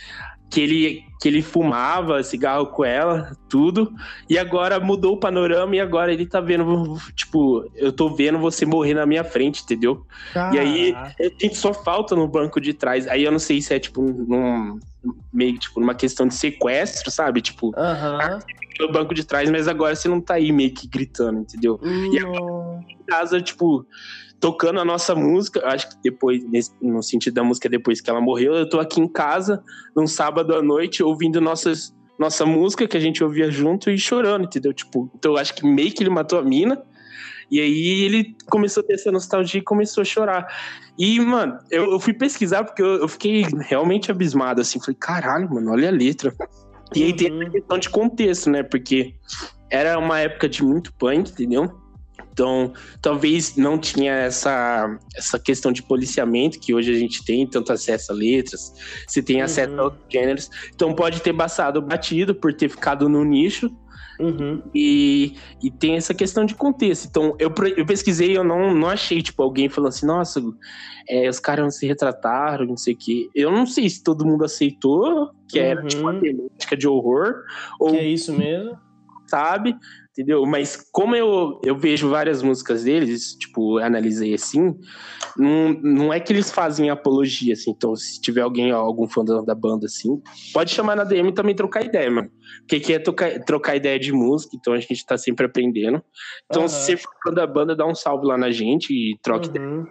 Que 0.49 0.61
ele, 0.61 1.03
que 1.20 1.28
ele 1.28 1.42
fumava 1.42 2.22
cigarro 2.22 2.66
com 2.66 2.83
ela, 2.83 3.37
tudo. 3.46 3.92
E 4.28 4.38
agora 4.38 4.80
mudou 4.80 5.12
o 5.14 5.20
panorama 5.20 5.76
e 5.76 5.80
agora 5.80 6.11
ele 6.11 6.24
tá 6.24 6.40
vendo, 6.40 6.96
tipo, 7.14 7.70
eu 7.76 7.92
tô 7.92 8.09
vendo 8.09 8.38
você 8.38 8.64
morrer 8.64 8.94
na 8.94 9.04
minha 9.04 9.22
frente, 9.22 9.62
entendeu? 9.62 10.06
E 10.54 10.59
aí 10.59 10.94
gente 11.38 11.56
só 11.56 11.74
falta 11.74 12.16
no 12.16 12.26
banco 12.26 12.59
de 12.59 12.72
trás. 12.72 13.06
Aí 13.06 13.22
eu 13.22 13.30
não 13.30 13.38
sei 13.38 13.61
se 13.61 13.74
é, 13.74 13.78
tipo, 13.78 14.02
num, 14.02 14.80
meio 15.30 15.52
que, 15.54 15.61
tipo, 15.61 15.78
numa 15.78 15.94
questão 15.94 16.26
de 16.26 16.35
sequestro, 16.35 17.11
sabe? 17.11 17.42
Tipo, 17.42 17.70
no 18.80 18.90
banco 18.90 19.14
de 19.14 19.24
trás, 19.24 19.50
mas 19.50 19.68
agora 19.68 19.94
você 19.94 20.09
não 20.09 20.22
tá 20.22 20.35
aí 20.35 20.50
meio 20.50 20.72
que 20.72 20.88
gritando, 20.88 21.40
entendeu? 21.40 21.78
E 21.85 22.18
Não. 22.20 22.80
Em 22.88 23.04
casa, 23.04 23.42
tipo, 23.42 23.85
tocando 24.40 24.81
a 24.81 24.85
nossa 24.85 25.14
música, 25.14 25.61
acho 25.66 25.88
que 25.90 25.96
depois, 26.03 26.42
nesse- 26.50 26.72
no 26.81 27.03
sentido 27.03 27.35
da 27.35 27.44
música, 27.44 27.68
depois 27.68 28.00
que 28.00 28.09
ela 28.09 28.20
morreu, 28.20 28.55
eu 28.55 28.68
tô 28.68 28.81
aqui 28.81 29.00
em 29.00 29.07
casa, 29.09 29.62
num 29.94 30.07
sábado 30.07 30.55
à 30.55 30.62
noite, 30.62 31.03
ouvindo 31.03 31.40
nossas, 31.40 31.94
nossa 32.18 32.46
música 32.46 32.87
que 32.88 32.96
a 32.96 33.00
gente 33.00 33.22
ouvia 33.22 33.50
junto 33.50 33.90
e 33.90 33.98
chorando, 33.98 34.44
entendeu? 34.44 34.72
Tipo, 34.72 35.11
então 35.14 35.33
eu 35.33 35.38
acho 35.38 35.55
que 35.55 35.66
meio 35.66 35.92
que 35.92 36.03
ele 36.03 36.11
matou 36.11 36.38
a 36.38 36.42
mina. 36.42 36.83
E 37.50 37.61
aí 37.61 38.03
ele 38.05 38.37
começou 38.48 38.81
a 38.83 38.87
ter 38.87 38.92
essa 38.94 39.11
nostalgia 39.11 39.59
e 39.61 39.64
começou 39.64 40.03
a 40.03 40.05
chorar. 40.05 40.46
E, 40.96 41.18
mano, 41.18 41.59
eu, 41.70 41.90
eu 41.92 41.98
fui 42.00 42.12
pesquisar 42.14 42.62
porque 42.62 42.81
eu, 42.81 43.00
eu 43.00 43.09
fiquei 43.09 43.42
realmente 43.59 44.09
abismado, 44.11 44.61
assim. 44.61 44.79
Falei, 44.81 44.96
caralho, 45.00 45.53
mano, 45.53 45.72
olha 45.72 45.88
a 45.88 45.92
letra. 45.92 46.33
E 46.94 47.03
aí 47.05 47.12
tem 47.12 47.33
Uhum. 47.33 47.46
a 47.46 47.50
questão 47.50 47.79
de 47.79 47.90
contexto, 47.90 48.48
né? 48.50 48.62
Porque 48.62 49.14
era 49.68 49.98
uma 49.98 50.20
época 50.20 50.48
de 50.48 50.62
muito 50.62 50.92
punk, 50.94 51.31
entendeu? 51.33 51.72
Então, 52.40 52.72
talvez 53.03 53.55
não 53.55 53.79
tinha 53.79 54.14
essa, 54.14 54.98
essa 55.14 55.38
questão 55.38 55.70
de 55.70 55.83
policiamento 55.83 56.59
que 56.59 56.72
hoje 56.72 56.90
a 56.90 56.94
gente 56.98 57.22
tem, 57.22 57.46
tanto 57.46 57.70
acesso 57.70 58.11
a 58.12 58.14
letras, 58.14 58.72
se 59.07 59.22
tem 59.22 59.42
acesso 59.42 59.74
Uhum. 59.74 59.81
a 59.81 59.85
outros 59.85 60.03
gêneros. 60.11 60.50
Então, 60.74 60.94
pode 60.94 61.20
ter 61.20 61.35
passado 61.35 61.83
batido 61.83 62.35
por 62.35 62.55
ter 62.55 62.70
ficado 62.70 63.11
no 63.11 63.22
nicho 63.24 63.70
Uhum. 64.18 64.62
e, 64.74 65.35
e 65.62 65.70
tem 65.70 65.96
essa 65.96 66.14
questão 66.14 66.46
de 66.46 66.55
contexto. 66.55 67.07
Então, 67.11 67.37
eu, 67.38 67.53
eu 67.76 67.85
pesquisei 67.85 68.35
eu 68.35 68.42
não, 68.42 68.74
não 68.74 68.88
achei, 68.88 69.20
tipo, 69.20 69.42
alguém 69.42 69.68
falando 69.68 69.90
assim, 69.90 70.07
nossa, 70.07 70.42
é, 71.07 71.29
os 71.29 71.38
caras 71.38 71.62
não 71.64 71.70
se 71.70 71.87
retrataram, 71.87 72.64
não 72.64 72.76
sei 72.79 72.94
o 72.94 72.96
quê. 72.96 73.29
Eu 73.35 73.50
não 73.53 73.66
sei 73.66 73.87
se 73.90 74.03
todo 74.03 74.24
mundo 74.24 74.46
aceitou 74.46 75.29
que 75.46 75.59
era, 75.59 75.83
Uhum. 75.83 75.87
tipo, 75.88 76.00
uma 76.03 76.18
temática 76.18 76.74
de 76.74 76.88
horror, 76.88 77.35
ou 77.79 77.90
Que 77.90 77.98
é 77.98 78.05
isso 78.09 78.33
mesmo? 78.33 78.79
sabe, 79.26 79.76
entendeu? 80.12 80.44
Mas 80.46 80.77
como 80.92 81.14
eu, 81.14 81.61
eu 81.64 81.77
vejo 81.77 82.09
várias 82.09 82.42
músicas 82.42 82.85
deles, 82.85 83.35
tipo, 83.35 83.79
analisei 83.79 84.35
assim, 84.35 84.79
não, 85.37 85.73
não 85.83 86.12
é 86.12 86.20
que 86.20 86.33
eles 86.33 86.51
fazem 86.51 86.90
apologia, 86.90 87.53
assim, 87.53 87.70
então 87.70 87.94
se 87.94 88.20
tiver 88.20 88.42
alguém, 88.42 88.70
algum 88.70 89.09
fã 89.09 89.25
da, 89.25 89.40
da 89.40 89.55
banda, 89.55 89.87
assim, 89.87 90.20
pode 90.53 90.70
chamar 90.70 90.96
na 90.96 91.05
DM 91.05 91.31
e 91.31 91.35
também 91.35 91.55
trocar 91.55 91.85
ideia, 91.85 92.11
mano. 92.11 92.31
Porque 92.61 92.77
aqui 92.77 92.92
é 92.92 92.99
trocar, 92.99 93.44
trocar 93.44 93.77
ideia 93.77 93.99
de 93.99 94.12
música, 94.12 94.57
então 94.57 94.73
a 94.73 94.81
gente 94.81 95.05
tá 95.05 95.16
sempre 95.16 95.46
aprendendo. 95.46 96.03
Então, 96.46 96.62
Aham. 96.62 96.68
se 96.68 96.85
você 96.85 96.96
for 96.96 97.11
fã 97.25 97.33
da 97.33 97.46
banda, 97.46 97.75
dá 97.75 97.87
um 97.87 97.94
salve 97.94 98.27
lá 98.27 98.37
na 98.37 98.51
gente 98.51 98.92
e 98.92 99.18
troca 99.23 99.46
ideia. 99.46 99.85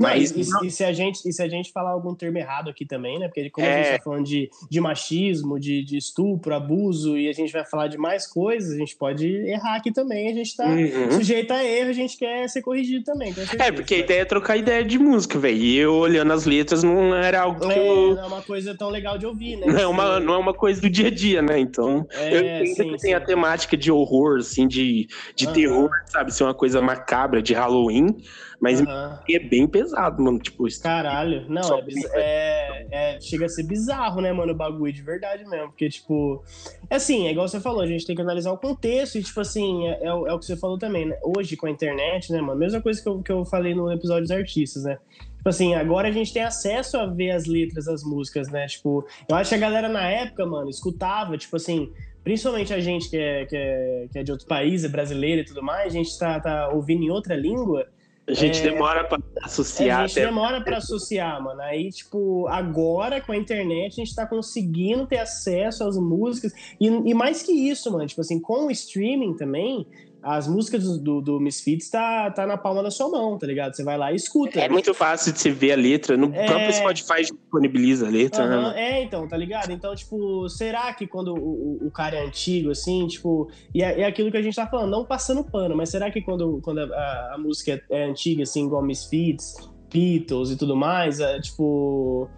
Uhum. 0.00 0.06
Mas 0.08 0.32
Não, 0.32 0.62
e, 0.62 0.64
e- 0.64 0.68
e 0.68 0.70
se 0.70 0.82
a 0.82 0.92
gente, 0.92 1.28
e 1.28 1.32
se 1.32 1.42
a 1.42 1.48
gente 1.48 1.70
falar 1.72 1.90
algum 1.90 2.14
termo 2.14 2.38
errado 2.38 2.70
aqui 2.70 2.86
também, 2.86 3.18
né? 3.18 3.28
Porque 3.28 3.50
como 3.50 3.66
a 3.66 3.70
É. 3.70 3.82
gente 3.82 3.98
tá 3.98 4.02
falando 4.02 4.24
de, 4.24 4.48
de 4.70 4.80
machismo, 4.80 5.60
de, 5.60 5.82
de 5.84 5.98
estupro, 5.98 6.54
abuso, 6.54 7.18
e 7.18 7.28
a 7.28 7.32
gente 7.32 7.52
vai 7.52 7.64
falar 7.66 7.88
de 7.88 7.98
mais 7.98 8.26
coisas, 8.26 8.72
a 8.74 8.78
gente 8.78 8.96
pode 8.96 9.26
errar 9.46 9.76
aqui 9.76 9.92
também. 9.92 10.30
A 10.30 10.34
gente 10.34 10.56
tá 10.56 10.66
Uhum. 10.66 11.10
sujeito 11.12 11.50
a 11.52 11.62
erro, 11.62 11.90
a 11.90 11.92
gente 11.92 12.16
quer 12.16 12.48
ser 12.48 12.62
corrigido 12.62 13.04
também. 13.04 13.28
com 13.34 13.40
certeza. 13.40 13.62
É, 13.64 13.70
porque 13.72 13.94
a 13.94 13.98
ideia 13.98 14.20
é 14.22 14.24
trocar 14.24 14.56
ideia 14.56 14.82
de 14.84 14.98
música, 14.98 15.38
velho. 15.38 15.56
E 15.58 15.76
eu 15.76 15.94
olhando 15.94 16.32
as 16.32 16.46
letras 16.46 16.82
não 16.82 17.14
era 17.14 17.42
algo 17.42 17.60
que 17.60 17.72
É, 17.72 17.78
eu. 17.78 18.14
não 18.14 18.22
é 18.22 18.26
uma 18.26 18.42
coisa 18.42 18.74
tão 18.74 18.88
legal 18.88 19.18
de 19.18 19.26
ouvir, 19.26 19.56
né? 19.56 19.66
Não 19.66 19.78
é, 19.78 19.86
uma, 19.86 20.18
não 20.20 20.34
é 20.34 20.38
uma 20.38 20.54
coisa 20.54 20.80
do 20.80 20.88
dia 20.88 21.08
a 21.08 21.10
dia, 21.10 21.42
né? 21.42 21.58
Então. 21.58 22.06
É, 22.12 22.60
eu 22.60 22.64
entendo 22.64 22.74
sim, 22.74 22.90
que 22.92 22.98
tem 23.02 23.14
a 23.14 23.20
temática 23.20 23.76
de 23.76 23.92
horror, 23.92 24.38
assim, 24.38 24.66
de, 24.66 25.06
de 25.36 25.44
Aham. 25.46 25.54
terror, 25.54 25.90
sabe? 26.06 26.32
Ser 26.34 26.44
uma 26.44 26.54
coisa 26.54 26.80
macabra, 26.80 27.42
de 27.42 27.52
Halloween. 27.52 28.16
Mas 28.60 28.80
Aham. 28.82 29.18
é 29.28 29.38
bem 29.38 29.66
pesado, 29.66 30.22
mano. 30.22 30.38
Tipo, 30.38 30.68
isso. 30.68 30.82
Caralho, 30.82 31.46
não, 31.48 31.78
é, 31.78 31.82
biz- 31.82 32.04
é- 32.12 32.86
é- 32.90 33.20
chega 33.20 33.46
a 33.46 33.48
ser 33.48 33.62
bizarro, 33.62 34.20
né, 34.20 34.32
mano, 34.32 34.52
o 34.52 34.54
bagulho, 34.54 34.92
de 34.92 35.00
verdade 35.00 35.46
mesmo, 35.46 35.68
porque, 35.68 35.88
tipo, 35.88 36.44
é 36.90 36.96
assim, 36.96 37.26
é 37.26 37.30
igual 37.30 37.48
você 37.48 37.58
falou, 37.58 37.80
a 37.80 37.86
gente 37.86 38.04
tem 38.06 38.14
que 38.14 38.20
analisar 38.20 38.52
o 38.52 38.58
contexto 38.58 39.16
e, 39.16 39.22
tipo 39.22 39.40
assim, 39.40 39.88
é, 39.88 40.04
é 40.04 40.12
o, 40.12 40.26
é 40.26 40.34
o 40.34 40.38
que 40.38 40.44
você 40.44 40.56
falou 40.58 40.78
também, 40.78 41.06
né, 41.06 41.16
hoje 41.24 41.56
com 41.56 41.66
a 41.66 41.70
internet, 41.70 42.30
né, 42.32 42.40
mano, 42.42 42.58
mesma 42.60 42.82
coisa 42.82 43.02
que 43.02 43.08
eu, 43.08 43.22
que 43.22 43.32
eu 43.32 43.44
falei 43.46 43.74
no 43.74 43.90
episódio 43.90 44.22
dos 44.22 44.30
artistas, 44.30 44.84
né, 44.84 44.98
tipo 45.36 45.48
assim, 45.48 45.74
agora 45.74 46.08
a 46.08 46.12
gente 46.12 46.30
tem 46.32 46.42
acesso 46.42 46.98
a 46.98 47.06
ver 47.06 47.30
as 47.30 47.46
letras 47.46 47.86
das 47.86 48.02
músicas, 48.04 48.50
né, 48.50 48.66
tipo, 48.66 49.06
eu 49.26 49.36
acho 49.36 49.48
que 49.48 49.54
a 49.56 49.58
galera 49.58 49.88
na 49.88 50.06
época, 50.06 50.44
mano, 50.44 50.68
escutava, 50.68 51.38
tipo 51.38 51.56
assim, 51.56 51.90
principalmente 52.22 52.74
a 52.74 52.80
gente 52.80 53.08
que 53.08 53.16
é, 53.16 53.46
que 53.46 53.56
é, 53.56 54.06
que 54.12 54.18
é 54.18 54.22
de 54.22 54.30
outro 54.32 54.46
país, 54.46 54.84
é 54.84 54.88
brasileiro 54.88 55.40
e 55.40 55.44
tudo 55.46 55.62
mais, 55.62 55.86
a 55.86 55.96
gente 55.96 56.18
tá, 56.18 56.38
tá 56.38 56.68
ouvindo 56.68 57.02
em 57.02 57.10
outra 57.10 57.34
língua, 57.34 57.86
A 58.30 58.34
gente 58.34 58.60
É, 58.60 58.62
demora 58.70 59.04
pra 59.04 59.18
é, 59.18 59.44
associar 59.44 60.00
a 60.00 60.06
gente 60.06 60.18
até. 60.18 60.26
demora 60.28 60.60
pra 60.62 60.76
associar, 60.78 61.42
mano. 61.42 61.60
Aí, 61.62 61.90
tipo, 61.90 62.46
agora 62.48 63.20
com 63.20 63.32
a 63.32 63.36
internet 63.36 63.92
a 64.00 64.04
gente 64.04 64.14
tá 64.14 64.26
conseguindo 64.26 65.06
ter 65.06 65.18
acesso 65.18 65.84
às 65.84 65.96
músicas. 65.96 66.52
E, 66.80 66.86
e 66.86 67.14
mais 67.14 67.42
que 67.42 67.52
isso, 67.52 67.90
mano, 67.92 68.06
tipo 68.06 68.20
assim, 68.20 68.38
com 68.40 68.66
o 68.66 68.70
streaming 68.70 69.34
também, 69.36 69.86
as 70.22 70.46
músicas 70.46 70.98
do, 70.98 71.20
do, 71.20 71.40
Misfits 71.40 71.88
tá, 71.90 72.30
tá 72.30 72.46
na 72.46 72.56
palma 72.56 72.82
da 72.82 72.90
sua 72.90 73.08
mão, 73.08 73.38
tá 73.38 73.46
ligado? 73.46 73.74
Você 73.74 73.82
vai 73.82 73.96
lá 73.96 74.12
e 74.12 74.16
escuta. 74.16 74.60
É 74.60 74.68
muito 74.68 74.92
fácil 74.92 75.32
de 75.32 75.38
você 75.40 75.50
ver 75.50 75.72
a 75.72 75.76
letra. 75.76 76.16
No 76.16 76.34
É. 76.34 76.44
próprio 76.46 76.72
Spotify 76.72 77.22
disponibiliza 77.22 78.06
a 78.06 78.10
letra, 78.10 78.46
né? 78.46 78.54
Aham, 78.54 78.62
mano? 78.62 78.74
é, 78.76 79.02
então, 79.02 79.26
tá 79.26 79.36
ligado? 79.36 79.70
Então, 79.72 79.94
tipo, 79.94 80.48
será 80.48 80.92
que 80.92 81.06
quando 81.06 81.34
o, 81.34 81.86
o- 81.86 81.90
cara 81.90 82.16
é 82.16 82.26
antigo, 82.26 82.70
assim, 82.70 83.06
tipo, 83.06 83.50
e 83.74 83.82
é, 83.82 84.00
é 84.02 84.04
aquilo 84.04 84.30
que 84.30 84.36
a 84.36 84.42
gente 84.42 84.54
tá 84.54 84.66
falando, 84.66 84.90
não 84.90 85.04
passando 85.04 85.42
pano, 85.42 85.74
mas 85.76 85.88
será 85.88 86.10
que 86.10 86.20
quando, 86.20 86.60
quando 86.62 86.78
a, 86.80 86.84
a- 86.84 87.34
a 87.34 87.38
música 87.38 87.82
é, 87.90 88.00
é 88.02 88.04
antiga, 88.10 88.42
assim, 88.42 88.66
igual 88.66 88.82
Misfits, 88.82 89.54
Beatles 89.92 90.50
e 90.50 90.56
tudo 90.56 90.76
mais, 90.76 91.18
é, 91.18 91.40
tipo, 91.40 92.28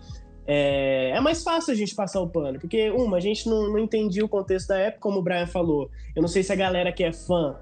é, 0.47 1.11
é 1.11 1.21
mais 1.21 1.43
fácil 1.43 1.73
a 1.73 1.77
gente 1.77 1.95
passar 1.95 2.21
o 2.21 2.29
pano, 2.29 2.59
porque, 2.59 2.91
uma, 2.91 3.17
a 3.17 3.21
gente 3.21 3.49
não, 3.49 3.71
não 3.73 3.79
entendia 3.79 4.25
o 4.25 4.29
contexto 4.29 4.69
da 4.69 4.79
época, 4.79 5.01
como 5.01 5.19
o 5.19 5.23
Brian 5.23 5.47
falou. 5.47 5.91
Eu 6.17 6.23
não 6.23 6.29
sei 6.29 6.43
se 6.43 6.53
a 6.53 6.57
galera 6.57 6.91
que 6.93 7.05
é 7.05 7.13
fã 7.13 7.57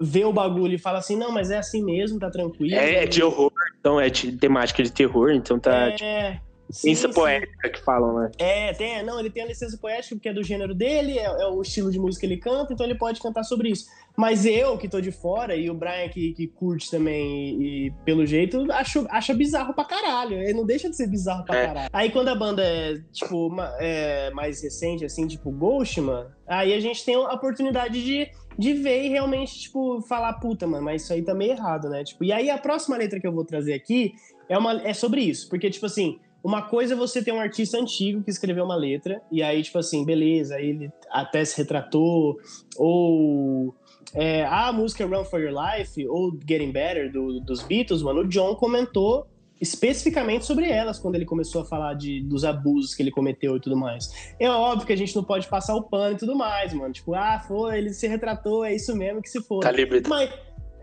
vê 0.00 0.24
o 0.24 0.32
bagulho 0.32 0.74
e 0.74 0.78
fala 0.78 0.98
assim, 0.98 1.16
não, 1.16 1.32
mas 1.32 1.50
é 1.50 1.58
assim 1.58 1.84
mesmo, 1.84 2.18
tá 2.18 2.30
tranquilo. 2.30 2.74
É, 2.74 3.04
é 3.04 3.06
de 3.06 3.22
horror, 3.22 3.52
então 3.78 4.00
é 4.00 4.08
de 4.08 4.32
temática 4.32 4.82
de 4.82 4.92
terror, 4.92 5.30
então 5.30 5.58
tá. 5.58 5.92
tipo, 5.92 6.04
É, 6.04 6.32
sim, 6.32 6.40
Sim. 6.70 6.94
poética 7.12 7.68
que 7.70 7.80
falam, 7.82 8.18
né? 8.20 8.30
É, 8.38 8.72
tem, 8.74 9.02
não, 9.02 9.18
ele 9.18 9.30
tem 9.30 9.42
a 9.42 9.46
licença 9.46 9.76
poética 9.78 10.14
porque 10.14 10.28
é 10.28 10.32
do 10.34 10.42
gênero 10.42 10.74
dele, 10.74 11.18
é, 11.18 11.24
é 11.24 11.46
o 11.46 11.62
estilo 11.62 11.90
de 11.90 11.98
música 11.98 12.26
que 12.26 12.32
ele 12.32 12.40
canta, 12.40 12.72
então 12.72 12.84
ele 12.84 12.94
pode 12.96 13.20
cantar 13.20 13.42
sobre 13.44 13.70
isso. 13.70 13.86
Mas 14.16 14.44
eu, 14.44 14.76
que 14.76 14.88
tô 14.88 15.00
de 15.00 15.12
fora, 15.12 15.54
e 15.54 15.70
o 15.70 15.74
Brian 15.74 16.08
que, 16.08 16.32
que 16.34 16.46
curte 16.48 16.90
também, 16.90 17.60
e, 17.60 17.86
e 17.86 17.90
pelo 18.04 18.26
jeito, 18.26 18.66
acho, 18.72 19.06
acha 19.10 19.32
bizarro 19.32 19.72
pra 19.72 19.84
caralho. 19.84 20.36
Ele 20.42 20.54
não 20.54 20.66
deixa 20.66 20.90
de 20.90 20.96
ser 20.96 21.06
bizarro 21.06 21.44
pra 21.44 21.56
É. 21.56 21.66
caralho. 21.66 21.88
Aí 21.92 22.10
quando 22.10 22.28
a 22.28 22.34
banda 22.34 22.62
é, 22.62 22.98
tipo, 23.12 23.48
ma- 23.48 23.72
é, 23.78 24.30
mais 24.32 24.62
recente, 24.62 25.04
assim, 25.04 25.26
tipo 25.26 25.50
Ghost, 25.52 26.00
mano, 26.00 26.30
aí 26.46 26.74
a 26.74 26.80
gente 26.80 27.04
tem 27.04 27.14
a 27.14 27.32
oportunidade 27.32 28.04
de, 28.04 28.28
de 28.58 28.74
ver 28.74 29.04
e 29.04 29.08
realmente, 29.08 29.56
tipo, 29.58 30.00
falar, 30.02 30.32
puta, 30.34 30.66
mano, 30.66 30.84
mas 30.84 31.02
isso 31.02 31.12
aí 31.12 31.22
tá 31.22 31.32
meio 31.32 31.52
errado, 31.52 31.88
né? 31.88 32.02
Tipo, 32.04 32.24
e 32.24 32.32
aí 32.32 32.50
a 32.50 32.58
próxima 32.58 32.96
letra 32.96 33.20
que 33.20 33.26
eu 33.26 33.32
vou 33.32 33.44
trazer 33.44 33.72
aqui 33.72 34.12
é, 34.48 34.58
uma, 34.58 34.82
é 34.82 34.92
sobre 34.92 35.20
isso, 35.20 35.48
porque, 35.48 35.70
tipo 35.70 35.86
assim, 35.86 36.18
uma 36.42 36.62
coisa 36.62 36.94
é 36.94 36.96
você 36.96 37.22
ter 37.22 37.32
um 37.32 37.40
artista 37.40 37.76
antigo 37.78 38.22
que 38.22 38.30
escreveu 38.30 38.64
uma 38.64 38.76
letra, 38.76 39.20
e 39.30 39.42
aí, 39.42 39.62
tipo 39.62 39.78
assim, 39.78 40.04
beleza, 40.04 40.54
aí 40.56 40.70
ele 40.70 40.90
até 41.10 41.44
se 41.44 41.56
retratou, 41.56 42.38
ou 42.76 43.74
é, 44.14 44.44
a 44.46 44.72
música 44.72 45.04
Run 45.06 45.24
For 45.24 45.40
Your 45.40 45.52
Life, 45.52 46.06
ou 46.08 46.32
Getting 46.48 46.72
Better, 46.72 47.12
do- 47.12 47.40
dos 47.40 47.62
Beatles, 47.62 48.02
mano, 48.02 48.20
o 48.20 48.28
John 48.28 48.54
comentou 48.54 49.26
especificamente 49.60 50.44
sobre 50.46 50.70
elas 50.70 51.00
quando 51.00 51.16
ele 51.16 51.24
começou 51.24 51.62
a 51.62 51.64
falar 51.64 51.94
de, 51.94 52.22
dos 52.22 52.44
abusos 52.44 52.94
que 52.94 53.02
ele 53.02 53.10
cometeu 53.10 53.56
e 53.56 53.60
tudo 53.60 53.76
mais. 53.76 54.32
É 54.38 54.48
óbvio 54.48 54.86
que 54.86 54.92
a 54.92 54.96
gente 54.96 55.14
não 55.16 55.24
pode 55.24 55.48
passar 55.48 55.74
o 55.74 55.82
pano 55.82 56.14
e 56.14 56.16
tudo 56.18 56.36
mais, 56.36 56.72
mano. 56.72 56.92
Tipo, 56.92 57.12
ah, 57.14 57.40
foi, 57.40 57.78
ele 57.78 57.92
se 57.92 58.06
retratou, 58.06 58.64
é 58.64 58.72
isso 58.72 58.94
mesmo 58.96 59.20
que 59.20 59.28
se 59.28 59.42
for. 59.42 59.58
Tá 59.58 59.72
livre. 59.72 60.00
Mas, 60.06 60.30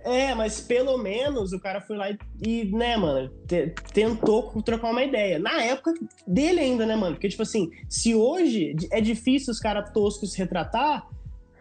é, 0.06 0.34
mas 0.36 0.62
pelo 0.62 0.98
menos 0.98 1.52
o 1.52 1.60
cara 1.60 1.82
foi 1.82 1.98
lá 1.98 2.10
e, 2.42 2.66
né, 2.66 2.96
mano, 2.96 3.30
te- 3.48 3.74
tentou 3.94 4.62
trocar 4.62 4.92
uma 4.92 5.04
ideia. 5.04 5.40
Na 5.40 5.62
época 5.64 5.94
dele 6.28 6.60
ainda, 6.60 6.86
né, 6.86 6.96
mano? 6.96 7.16
Porque, 7.16 7.28
tipo 7.30 7.42
assim, 7.42 7.70
se 7.90 8.14
hoje 8.16 8.76
é 8.92 9.02
difícil 9.02 9.52
os 9.52 9.60
caras 9.60 9.92
toscos 9.92 10.32
se 10.34 10.38
retratar, 10.38 11.08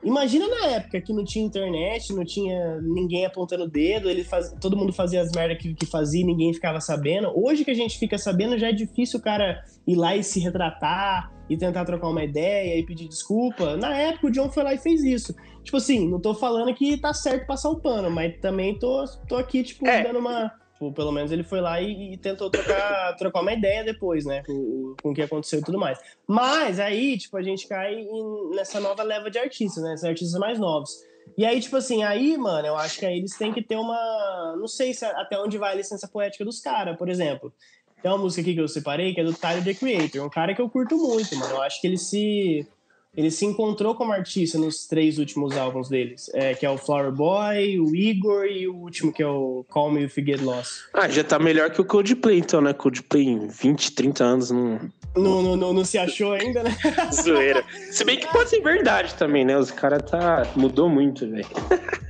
imagina 0.02 0.46
na 0.46 0.66
época 0.66 1.00
que 1.00 1.12
não 1.12 1.24
tinha 1.24 1.44
internet, 1.44 2.12
não 2.12 2.24
tinha 2.24 2.78
ninguém 2.83 3.24
apontando 3.24 3.64
o 3.64 3.68
dedo, 3.68 4.11
ele 4.11 4.22
faz, 4.22 4.54
todo 4.61 4.76
mundo 4.76 4.92
fazia 4.92 5.22
as 5.22 5.33
merdas 5.33 5.57
que, 5.59 5.72
que 5.74 5.87
fazia 5.87 6.20
e 6.20 6.24
ninguém 6.24 6.52
ficava 6.52 6.80
sabendo. 6.80 7.33
Hoje 7.35 7.64
que 7.64 7.70
a 7.70 7.74
gente 7.74 7.98
fica 7.98 8.18
sabendo, 8.18 8.59
já 8.59 8.68
é 8.68 8.72
difícil 8.72 9.18
o 9.18 9.22
cara 9.22 9.64
ir 9.87 9.96
lá 9.96 10.14
e 10.14 10.22
se 10.22 10.38
retratar 10.40 11.33
e 11.48 11.57
tentar 11.57 11.85
trocar 11.85 12.09
uma 12.09 12.24
ideia 12.24 12.78
e 12.78 12.83
pedir 12.85 13.09
desculpa. 13.09 13.76
Na 13.76 13.94
época 13.96 14.26
o 14.26 14.30
John 14.30 14.50
foi 14.50 14.62
lá 14.62 14.74
e 14.74 14.78
fez 14.78 15.02
isso. 15.02 15.35
Tipo 15.64 15.79
assim, 15.79 16.09
não 16.09 16.20
tô 16.20 16.35
falando 16.35 16.72
que 16.74 16.96
tá 16.98 17.12
certo 17.14 17.46
passar 17.46 17.70
o 17.70 17.81
pano, 17.81 18.11
mas 18.11 18.38
também 18.40 18.79
tô, 18.79 19.05
tô 19.29 19.37
aqui, 19.37 19.62
tipo, 19.64 19.87
É. 19.88 20.03
dando 20.05 20.18
uma. 20.18 20.53
tipo, 20.74 20.92
pelo 20.92 21.11
menos 21.11 21.33
ele 21.33 21.42
foi 21.42 21.61
lá 21.61 21.81
e, 21.81 22.12
e 22.12 22.16
tentou 22.18 22.50
trocar, 22.50 23.14
trocar 23.16 23.40
uma 23.40 23.53
ideia 23.53 23.83
depois, 23.83 24.24
né? 24.27 24.42
Com, 24.46 24.94
com 25.03 25.11
o 25.11 25.14
que 25.14 25.22
aconteceu 25.22 25.61
e 25.61 25.62
tudo 25.64 25.79
mais. 25.79 25.98
Mas 26.29 26.79
aí, 26.79 27.16
tipo, 27.16 27.37
a 27.38 27.42
gente 27.42 27.66
cai 27.66 27.94
em- 27.94 28.50
nessa 28.55 28.79
nova 28.79 29.03
leva 29.03 29.31
de 29.31 29.38
artistas, 29.38 29.83
né? 29.83 29.94
Esses 29.94 30.05
artistas 30.05 30.38
mais 30.38 30.59
novos. 30.59 30.90
E 31.38 31.46
aí, 31.46 31.59
tipo 31.59 31.77
assim, 31.77 32.03
aí, 32.05 32.37
mano, 32.37 32.68
eu 32.68 32.77
acho 32.77 32.98
que 32.98 33.07
aí 33.07 33.16
eles 33.16 33.37
têm 33.37 33.50
que 33.53 33.62
ter 33.62 33.77
uma. 33.77 34.55
Não 34.59 34.68
sei 34.68 34.92
se 34.92 35.05
até 35.07 35.38
onde 35.40 35.57
vai 35.57 35.72
a 35.72 35.77
licença 35.77 36.07
poética 36.07 36.44
dos 36.44 36.61
caras, 36.61 36.96
por 36.98 37.09
exemplo. 37.09 37.50
Tem 38.03 38.11
uma 38.12 38.18
música 38.18 38.42
aqui 38.42 38.53
que 38.53 38.61
eu 38.61 38.68
separei 38.68 39.14
que 39.14 39.20
é 39.22 39.24
do 39.24 39.33
Tyler 39.33 39.64
The 39.64 39.72
Creator, 39.72 40.22
um 40.27 40.29
cara 40.29 40.55
que 40.55 40.61
eu 40.61 40.68
curto 40.68 40.94
muito, 40.98 41.35
mano. 41.38 41.55
Eu 41.55 41.62
acho 41.62 41.81
que 41.81 41.87
ele 41.87 41.96
se. 41.96 42.68
Ele 43.16 43.31
se 43.31 43.44
encontrou 43.46 43.94
como 43.94 44.12
artista 44.12 44.59
nos 44.59 44.87
três 44.87 45.18
últimos 45.18 45.57
álbuns 45.57 45.88
deles, 45.88 46.31
é, 46.35 46.55
que 46.55 46.66
é 46.66 46.70
o 46.70 46.77
Flower 46.77 47.12
Boy, 47.12 47.79
o 47.79 47.94
Igor 47.94 48.44
e 48.46 48.66
o 48.66 48.74
último 48.74 49.12
que 49.12 49.22
é 49.22 49.27
o 49.27 49.64
Call 49.68 49.92
Me 49.92 50.05
If 50.05 50.18
You 50.18 50.27
Get 50.27 50.40
Lost. 50.40 50.83
Ah, 50.92 51.09
já 51.09 51.22
tá 51.22 51.38
melhor 51.38 51.70
que 51.70 51.81
o 51.81 51.85
Coldplay, 51.85 52.38
então, 52.38 52.61
né? 52.61 52.72
Coldplay 52.72 53.24
em 53.24 53.46
20, 53.46 53.92
30 53.92 54.24
anos 54.24 54.50
não. 54.50 54.81
Não, 55.16 55.42
não, 55.42 55.57
não, 55.57 55.72
não 55.72 55.85
se 55.85 55.96
achou 55.96 56.33
ainda, 56.33 56.64
né? 56.64 56.77
Zoeira. 57.14 57.64
Se 57.92 58.05
bem 58.05 58.18
que 58.18 58.27
pode 58.33 58.50
ser 58.50 58.61
verdade 58.61 59.14
também, 59.14 59.44
né? 59.44 59.57
Os 59.57 59.70
caras 59.70 60.03
tá. 60.11 60.42
Mudou 60.57 60.88
muito, 60.88 61.29
velho. 61.29 61.46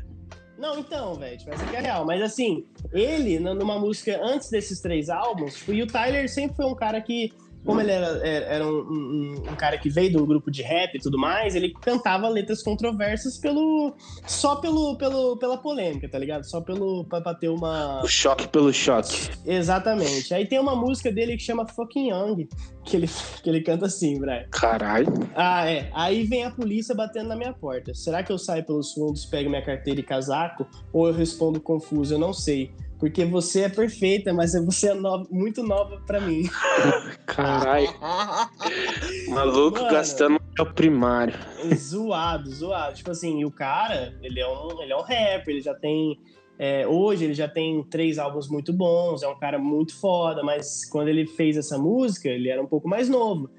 Não, 0.64 0.78
então, 0.78 1.14
velho, 1.16 1.36
tipo, 1.36 1.52
essa 1.52 1.62
aqui 1.62 1.76
é 1.76 1.80
real. 1.80 2.06
Mas 2.06 2.22
assim, 2.22 2.64
ele, 2.90 3.38
numa 3.38 3.78
música 3.78 4.18
antes 4.24 4.48
desses 4.48 4.80
três 4.80 5.10
álbuns, 5.10 5.56
tipo, 5.56 5.74
e 5.74 5.82
o 5.82 5.86
Tyler 5.86 6.26
sempre 6.26 6.56
foi 6.56 6.64
um 6.64 6.74
cara 6.74 7.02
que, 7.02 7.30
como 7.64 7.80
ele 7.80 7.90
era, 7.90 8.06
era 8.26 8.46
era 8.46 8.66
um, 8.66 8.70
um- 8.80 9.42
um 9.50 9.56
cara 9.56 9.78
que 9.78 9.88
veio 9.88 10.22
um 10.22 10.26
grupo 10.26 10.50
de 10.50 10.62
rap 10.62 10.94
e 10.94 10.98
tudo 10.98 11.18
mais, 11.18 11.54
ele 11.54 11.72
cantava 11.80 12.28
letras 12.28 12.62
controversas 12.62 13.38
pelo. 13.38 13.94
só 14.26 14.56
pelo, 14.56 14.96
pelo, 14.96 15.36
pela 15.38 15.56
polêmica, 15.56 16.08
tá 16.08 16.18
ligado? 16.18 16.44
Só 16.44 16.60
pelo. 16.60 17.04
pra, 17.04 17.20
pra 17.20 17.34
ter 17.34 17.48
uma. 17.48 18.02
O 18.02 18.08
choque 18.08 18.46
pelo 18.48 18.72
choque. 18.72 19.30
Exatamente. 19.46 20.32
Aí 20.34 20.46
tem 20.46 20.58
uma 20.58 20.76
música 20.76 21.10
dele 21.10 21.36
que 21.36 21.42
chama 21.42 21.66
Fucking 21.66 22.10
Young, 22.10 22.48
que 22.84 22.96
ele, 22.96 23.08
que 23.42 23.48
ele 23.48 23.60
canta 23.62 23.86
assim, 23.86 24.18
Brian. 24.18 24.44
Caralho. 24.50 25.06
Ah, 25.34 25.68
é. 25.70 25.90
Aí 25.94 26.24
vem 26.24 26.44
a 26.44 26.50
polícia 26.50 26.94
batendo 26.94 27.28
na 27.28 27.36
minha 27.36 27.52
porta. 27.52 27.94
Será 27.94 28.22
que 28.22 28.30
eu 28.32 28.38
saio 28.38 28.64
pelos 28.64 28.92
fundos, 28.92 29.24
pego 29.24 29.48
minha 29.48 29.62
carteira 29.64 30.00
e 30.00 30.02
casaco? 30.02 30.66
Ou 30.92 31.08
eu 31.08 31.14
respondo 31.14 31.60
confuso? 31.60 32.14
Eu 32.14 32.18
não 32.18 32.32
sei. 32.32 32.72
Porque 33.04 33.22
você 33.26 33.64
é 33.64 33.68
perfeita, 33.68 34.32
mas 34.32 34.54
você 34.64 34.88
é 34.88 34.94
nova- 34.94 35.26
muito 35.30 35.62
nova 35.62 36.00
pra 36.06 36.18
mim. 36.22 36.48
Caralho. 37.26 37.86
Maluco 39.28 39.76
Mano. 39.78 39.90
gastando 39.92 40.40
o 40.58 40.64
primário. 40.64 41.34
zoado, 41.74 42.48
zoado. 42.50 42.94
Tipo 42.94 43.10
assim, 43.10 43.40
e 43.40 43.44
o 43.44 43.50
cara, 43.50 44.18
ele 44.22 44.40
é 44.40 44.48
um, 44.48 44.80
ele 44.82 44.90
é 44.90 44.96
um 44.96 45.02
rapper, 45.02 45.48
ele 45.48 45.60
já 45.60 45.74
tem. 45.74 46.18
é, 46.58 46.86
hoje 46.86 47.24
ele 47.24 47.34
já 47.34 47.46
tem 47.46 47.82
três 47.84 48.18
álbuns 48.18 48.48
muito 48.48 48.72
bons, 48.72 49.22
é 49.22 49.28
um 49.28 49.38
cara 49.38 49.58
muito 49.58 49.94
foda, 50.00 50.42
mas 50.42 50.88
quando 50.88 51.08
ele 51.08 51.26
fez 51.26 51.58
essa 51.58 51.76
música, 51.76 52.30
ele 52.30 52.48
era 52.48 52.62
um 52.62 52.66
pouco 52.66 52.88
mais 52.88 53.06
novo. 53.06 53.50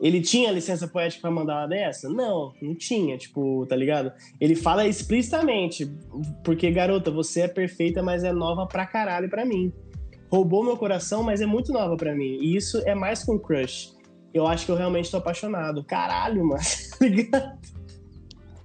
Ele 0.00 0.20
tinha 0.20 0.52
licença 0.52 0.86
poética 0.86 1.22
pra 1.22 1.30
mandar 1.30 1.60
uma 1.60 1.66
dessa? 1.66 2.08
Não, 2.08 2.52
não 2.60 2.74
tinha, 2.74 3.16
tipo, 3.16 3.64
tá 3.66 3.74
ligado? 3.74 4.12
Ele 4.40 4.54
fala 4.54 4.86
explicitamente, 4.86 5.90
porque, 6.44 6.70
garota, 6.70 7.10
você 7.10 7.42
é 7.42 7.48
perfeita, 7.48 8.02
mas 8.02 8.22
é 8.22 8.32
nova 8.32 8.66
pra 8.66 8.84
caralho 8.86 9.28
pra 9.30 9.44
mim. 9.44 9.72
Roubou 10.30 10.62
meu 10.62 10.76
coração, 10.76 11.22
mas 11.22 11.40
é 11.40 11.46
muito 11.46 11.72
nova 11.72 11.96
pra 11.96 12.14
mim. 12.14 12.38
E 12.40 12.56
isso 12.56 12.78
é 12.86 12.94
mais 12.94 13.24
que 13.24 13.30
um 13.30 13.38
crush. 13.38 13.94
Eu 14.34 14.46
acho 14.46 14.66
que 14.66 14.72
eu 14.72 14.76
realmente 14.76 15.10
tô 15.10 15.16
apaixonado. 15.16 15.82
Caralho, 15.84 16.44
mano. 16.44 16.60
tá 16.98 17.06
ligado? 17.06 17.58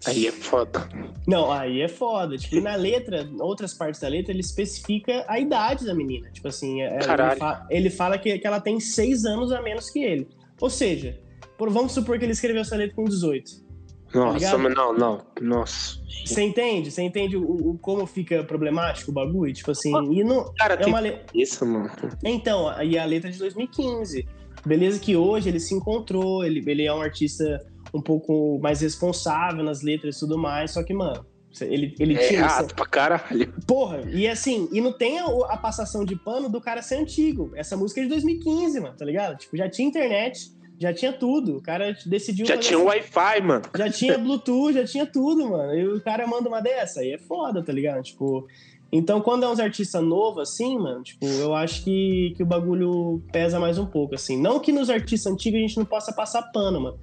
Aí 0.07 0.25
é 0.27 0.31
foda. 0.31 0.89
Não, 1.27 1.51
aí 1.51 1.81
é 1.81 1.87
foda. 1.87 2.35
Tipo, 2.35 2.59
na 2.59 2.75
letra, 2.75 3.29
outras 3.39 3.73
partes 3.73 4.01
da 4.01 4.07
letra, 4.07 4.31
ele 4.31 4.41
especifica 4.41 5.23
a 5.27 5.39
idade 5.39 5.85
da 5.85 5.93
menina. 5.93 6.29
Tipo 6.31 6.47
assim, 6.47 6.81
é- 6.81 6.95
ele, 6.95 7.05
Caralho. 7.05 7.39
fa- 7.39 7.65
ele 7.69 7.89
fala 7.89 8.17
que, 8.17 8.37
que 8.39 8.47
ela 8.47 8.59
tem 8.59 8.79
seis 8.79 9.23
anos 9.23 9.51
a 9.51 9.61
menos 9.61 9.89
que 9.91 9.99
ele. 10.03 10.27
Ou 10.61 10.69
seja, 10.69 11.19
por, 11.57 11.69
vamos 11.69 11.91
supor 11.91 12.17
que 12.17 12.25
ele 12.25 12.31
escreveu 12.33 12.61
essa 12.61 12.75
letra 12.75 12.95
com 12.95 13.03
18. 13.03 13.71
Nossa, 14.13 14.37
ligado? 14.37 14.59
mas 14.59 14.75
não, 14.75 14.93
não. 14.93 15.21
Nossa. 15.41 15.97
Você 16.25 16.41
entende? 16.43 16.91
Você 16.91 17.01
entende 17.01 17.37
o, 17.37 17.43
o- 17.43 17.77
como 17.79 18.05
fica 18.05 18.43
problemático 18.43 19.09
o 19.09 19.13
bagulho? 19.13 19.53
Tipo 19.53 19.71
assim, 19.71 19.91
e 20.13 20.23
não. 20.23 20.53
Cara, 20.57 20.73
É 20.73 20.77
tem 20.77 20.87
uma 20.87 20.99
le... 20.99 21.17
isso, 21.33 21.65
mano. 21.65 21.89
Então, 22.23 22.69
e 22.83 22.97
a 22.97 23.05
letra 23.05 23.29
é 23.29 23.33
de 23.33 23.39
2015. 23.39 24.27
Beleza 24.65 24.99
que 24.99 25.15
hoje 25.15 25.47
ele 25.49 25.59
se 25.59 25.73
encontrou, 25.73 26.43
ele, 26.43 26.61
ele 26.69 26.85
é 26.85 26.93
um 26.93 27.01
artista 27.01 27.65
um 27.93 28.01
pouco 28.01 28.59
mais 28.61 28.81
responsável 28.81 29.63
nas 29.63 29.81
letras 29.81 30.17
e 30.17 30.19
tudo 30.19 30.37
mais, 30.37 30.71
só 30.71 30.83
que, 30.83 30.93
mano, 30.93 31.25
ele, 31.61 31.95
ele 31.99 32.15
É 32.15 32.27
tinha. 32.27 32.39
errado 32.39 32.73
pra 32.75 32.85
caralho. 32.85 33.53
Porra, 33.67 34.01
e 34.11 34.27
assim, 34.27 34.69
e 34.71 34.79
não 34.79 34.93
tem 34.93 35.19
a, 35.19 35.25
a 35.25 35.57
passação 35.57 36.05
de 36.05 36.15
pano 36.15 36.49
do 36.49 36.61
cara 36.61 36.81
ser 36.81 36.95
antigo. 36.95 37.51
Essa 37.55 37.75
música 37.75 38.01
é 38.01 38.03
de 38.03 38.09
2015, 38.09 38.79
mano, 38.79 38.95
tá 38.95 39.05
ligado? 39.05 39.37
Tipo, 39.37 39.57
já 39.57 39.69
tinha 39.69 39.87
internet, 39.87 40.51
já 40.79 40.93
tinha 40.93 41.11
tudo. 41.13 41.57
O 41.57 41.61
cara 41.61 41.95
decidiu. 42.05 42.45
Já 42.45 42.57
tinha 42.57 42.77
assim- 42.77 42.85
Wi-Fi, 42.87 43.41
mano. 43.41 43.61
já 43.77 43.89
tinha 43.89 44.17
Bluetooth, 44.19 44.73
já 44.73 44.85
tinha 44.85 45.05
tudo, 45.05 45.49
mano. 45.49 45.73
E 45.75 45.87
o 45.87 46.01
cara 46.01 46.25
manda 46.25 46.47
uma 46.47 46.61
dessa, 46.61 47.01
aí 47.01 47.11
é 47.11 47.17
foda, 47.17 47.63
tá 47.63 47.71
ligado? 47.73 48.01
Tipo. 48.03 48.47
Então, 48.93 49.21
quando 49.21 49.43
é 49.45 49.47
uns 49.49 49.59
artistas 49.61 50.03
novos, 50.03 50.49
assim, 50.49 50.77
mano, 50.77 51.01
tipo, 51.01 51.25
eu 51.25 51.55
acho 51.55 51.81
que, 51.81 52.33
que 52.35 52.43
o 52.43 52.45
bagulho 52.45 53.23
pesa 53.31 53.57
mais 53.57 53.77
um 53.77 53.85
pouco, 53.85 54.15
assim. 54.15 54.35
Não 54.35 54.59
que 54.59 54.73
nos 54.73 54.89
artistas 54.89 55.31
antigos 55.31 55.59
a 55.59 55.61
gente 55.61 55.77
não 55.77 55.85
possa 55.85 56.11
passar 56.11 56.41
pano, 56.51 56.81
mano. 56.81 56.99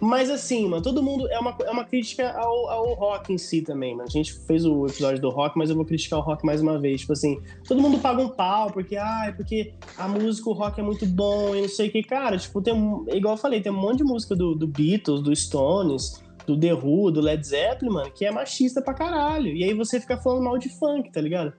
Mas 0.00 0.30
assim, 0.30 0.68
mano, 0.68 0.82
todo 0.82 1.02
mundo. 1.02 1.28
É 1.30 1.38
uma, 1.38 1.56
é 1.64 1.70
uma 1.70 1.84
crítica 1.84 2.32
ao, 2.32 2.68
ao 2.68 2.94
rock 2.94 3.32
em 3.32 3.38
si 3.38 3.62
também, 3.62 3.94
mano. 3.94 4.08
A 4.08 4.10
gente 4.10 4.32
fez 4.32 4.64
o 4.64 4.86
episódio 4.86 5.20
do 5.20 5.30
rock, 5.30 5.56
mas 5.56 5.70
eu 5.70 5.76
vou 5.76 5.84
criticar 5.84 6.18
o 6.18 6.22
rock 6.22 6.44
mais 6.44 6.60
uma 6.60 6.78
vez. 6.78 7.02
Tipo 7.02 7.12
assim, 7.12 7.40
todo 7.66 7.80
mundo 7.80 7.98
paga 7.98 8.20
um 8.20 8.28
pau, 8.28 8.70
porque, 8.70 8.96
ah, 8.96 9.26
é 9.26 9.32
porque 9.32 9.74
a 9.96 10.08
música, 10.08 10.50
o 10.50 10.52
rock 10.52 10.80
é 10.80 10.82
muito 10.82 11.06
bom 11.06 11.54
e 11.54 11.62
não 11.62 11.68
sei 11.68 11.88
o 11.88 11.92
que. 11.92 12.02
Cara, 12.02 12.36
tipo, 12.36 12.60
tem. 12.60 12.74
Igual 13.08 13.34
eu 13.34 13.38
falei, 13.38 13.60
tem 13.60 13.70
um 13.72 13.80
monte 13.80 13.98
de 13.98 14.04
música 14.04 14.34
do, 14.34 14.54
do 14.54 14.66
Beatles, 14.66 15.22
do 15.22 15.34
Stones, 15.34 16.22
do 16.46 16.58
The 16.58 16.74
Who, 16.74 17.10
do 17.10 17.20
Led 17.20 17.46
Zeppelin, 17.46 17.92
mano, 17.92 18.10
que 18.10 18.24
é 18.24 18.30
machista 18.30 18.82
pra 18.82 18.94
caralho. 18.94 19.48
E 19.48 19.64
aí 19.64 19.74
você 19.74 20.00
fica 20.00 20.16
falando 20.16 20.42
mal 20.42 20.58
de 20.58 20.68
funk, 20.68 21.12
tá 21.12 21.20
ligado? 21.20 21.52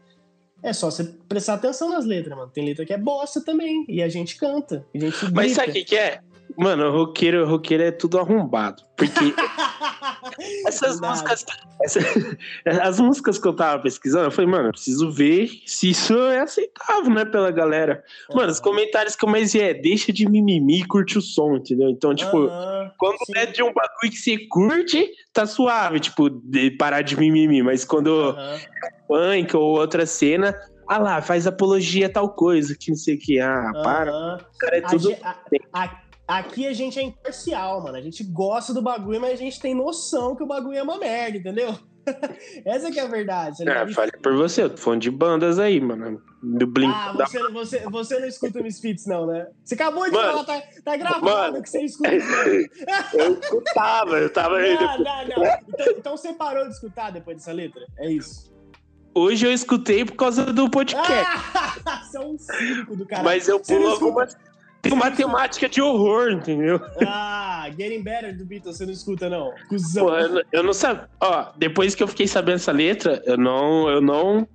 É 0.61 0.71
só 0.71 0.89
você 0.89 1.03
prestar 1.27 1.55
atenção 1.55 1.89
nas 1.89 2.05
letras, 2.05 2.37
mano. 2.37 2.49
Tem 2.49 2.65
letra 2.65 2.85
que 2.85 2.93
é 2.93 2.97
bosta 2.97 3.41
também. 3.43 3.85
E 3.89 4.01
a 4.01 4.07
gente 4.07 4.37
canta. 4.37 4.85
A 4.95 4.97
gente 4.97 5.33
Mas 5.33 5.51
sabe 5.51 5.71
o 5.71 5.73
que, 5.73 5.83
que 5.83 5.95
é? 5.95 6.21
Mano, 6.57 6.91
roqueiro, 6.91 7.45
roqueiro 7.45 7.83
é 7.83 7.91
tudo 7.91 8.19
arrombado. 8.19 8.83
Porque 8.95 9.33
essas 10.67 10.99
músicas. 10.99 11.45
as 12.81 12.99
músicas 12.99 13.37
que 13.39 13.47
eu 13.47 13.53
tava 13.53 13.81
pesquisando, 13.81 14.25
eu 14.25 14.31
falei, 14.31 14.49
mano, 14.49 14.67
eu 14.69 14.71
preciso 14.71 15.11
ver 15.11 15.49
se 15.65 15.89
isso 15.89 16.13
é 16.27 16.39
aceitável, 16.39 17.11
né, 17.11 17.25
pela 17.25 17.51
galera. 17.51 18.03
Mano, 18.33 18.51
os 18.51 18.59
comentários 18.59 19.15
que 19.15 19.25
eu 19.25 19.29
mais 19.29 19.53
vi 19.53 19.61
é 19.61 19.73
deixa 19.73 20.13
de 20.13 20.29
mimimi 20.29 20.81
e 20.81 20.85
curte 20.85 21.17
o 21.17 21.21
som, 21.21 21.55
entendeu? 21.55 21.89
Então, 21.89 22.13
tipo, 22.13 22.49
quando 22.97 23.17
sim. 23.25 23.33
é 23.35 23.45
de 23.45 23.63
um 23.63 23.73
bagulho 23.73 24.11
que 24.11 24.17
você 24.17 24.37
curte, 24.47 25.09
tá 25.31 25.45
suave, 25.45 25.99
tipo, 25.99 26.29
de 26.29 26.71
parar 26.71 27.01
de 27.01 27.17
mimimi. 27.17 27.63
Mas 27.63 27.83
quando 27.83 28.37
é 28.37 28.59
punk 29.07 29.55
ou 29.55 29.79
outra 29.79 30.05
cena, 30.05 30.55
ah 30.87 30.97
lá, 30.97 31.21
faz 31.21 31.47
apologia 31.47 32.07
a 32.07 32.09
tal 32.09 32.29
coisa, 32.29 32.75
que 32.77 32.91
não 32.91 32.97
sei 32.97 33.15
o 33.15 33.19
que. 33.19 33.39
Ah, 33.39 33.71
para. 33.83 34.13
Uhum. 34.13 34.37
Cara, 34.59 34.77
é 34.77 34.81
tudo. 34.81 35.15
A, 35.23 35.35
a, 35.73 36.02
Aqui 36.27 36.65
a 36.67 36.73
gente 36.73 36.99
é 36.99 37.03
imparcial, 37.03 37.83
mano. 37.83 37.97
A 37.97 38.01
gente 38.01 38.23
gosta 38.23 38.73
do 38.73 38.81
bagulho, 38.81 39.19
mas 39.19 39.33
a 39.33 39.35
gente 39.35 39.59
tem 39.59 39.75
noção 39.75 40.35
que 40.35 40.43
o 40.43 40.47
bagulho 40.47 40.77
é 40.77 40.83
uma 40.83 40.97
merda, 40.97 41.37
entendeu? 41.37 41.77
Essa 42.65 42.91
que 42.91 42.99
é 42.99 43.03
a 43.03 43.07
verdade. 43.07 43.63
Tá 43.63 43.71
é, 43.71 43.87
fale 43.89 44.11
por 44.11 44.35
você, 44.35 44.63
eu 44.63 44.69
tô 44.69 44.77
falando 44.77 45.01
de 45.01 45.11
bandas 45.11 45.59
aí, 45.59 45.79
mano. 45.79 46.21
Do 46.41 46.67
Blink. 46.67 46.93
Ah, 46.93 47.13
você, 47.13 47.39
da... 47.39 47.49
você, 47.49 47.79
você 47.89 48.19
não 48.19 48.27
escuta 48.27 48.61
Misfits, 48.61 49.05
não, 49.05 49.25
né? 49.25 49.47
Você 49.63 49.75
acabou 49.75 50.05
de 50.05 50.11
mano, 50.11 50.43
falar, 50.43 50.43
tá, 50.43 50.67
tá 50.83 50.97
gravado 50.97 51.25
mano, 51.25 51.61
que 51.61 51.69
você 51.69 51.81
escuta. 51.81 52.09
eu 53.13 53.39
escutava, 53.39 54.19
eu 54.19 54.29
tava 54.29 54.57
aí. 54.57 54.75
Não, 54.75 54.97
não, 54.97 55.27
não. 55.27 55.45
Então, 55.67 55.93
então 55.97 56.17
você 56.17 56.33
parou 56.33 56.65
de 56.65 56.73
escutar 56.73 57.11
depois 57.11 57.37
dessa 57.37 57.53
letra? 57.53 57.85
É 57.97 58.11
isso. 58.11 58.53
Hoje 59.15 59.45
eu 59.45 59.53
escutei 59.53 60.03
por 60.03 60.15
causa 60.15 60.45
do 60.45 60.69
podcast. 60.69 61.03
Ah, 61.85 62.19
um 62.19 62.37
cínico 62.37 62.95
do 62.95 63.05
cara. 63.05 63.23
Mas 63.23 63.47
eu 63.47 63.59
pulo 63.59 63.89
algumas. 63.89 64.37
Tem 64.83 64.91
uma 64.91 65.09
temática 65.09 65.69
de 65.69 65.81
horror, 65.81 66.29
entendeu? 66.33 66.77
Ah, 67.07 67.69
Getting 67.69 68.03
Better 68.03 68.37
do 68.37 68.43
Beatles, 68.43 68.75
você 68.75 68.85
não 68.85 68.91
escuta, 68.91 69.29
não? 69.29 69.53
Cusão. 69.69 70.07
Pô, 70.07 70.15
eu, 70.17 70.43
eu 70.51 70.61
não 70.61 70.73
sabia. 70.73 71.09
Ó, 71.21 71.53
depois 71.55 71.95
que 71.95 72.03
eu 72.03 72.07
fiquei 72.07 72.27
sabendo 72.27 72.55
essa 72.55 72.73
letra, 72.73 73.23
eu 73.25 73.37
não. 73.37 73.89
Eu 73.89 74.01
não. 74.01 74.45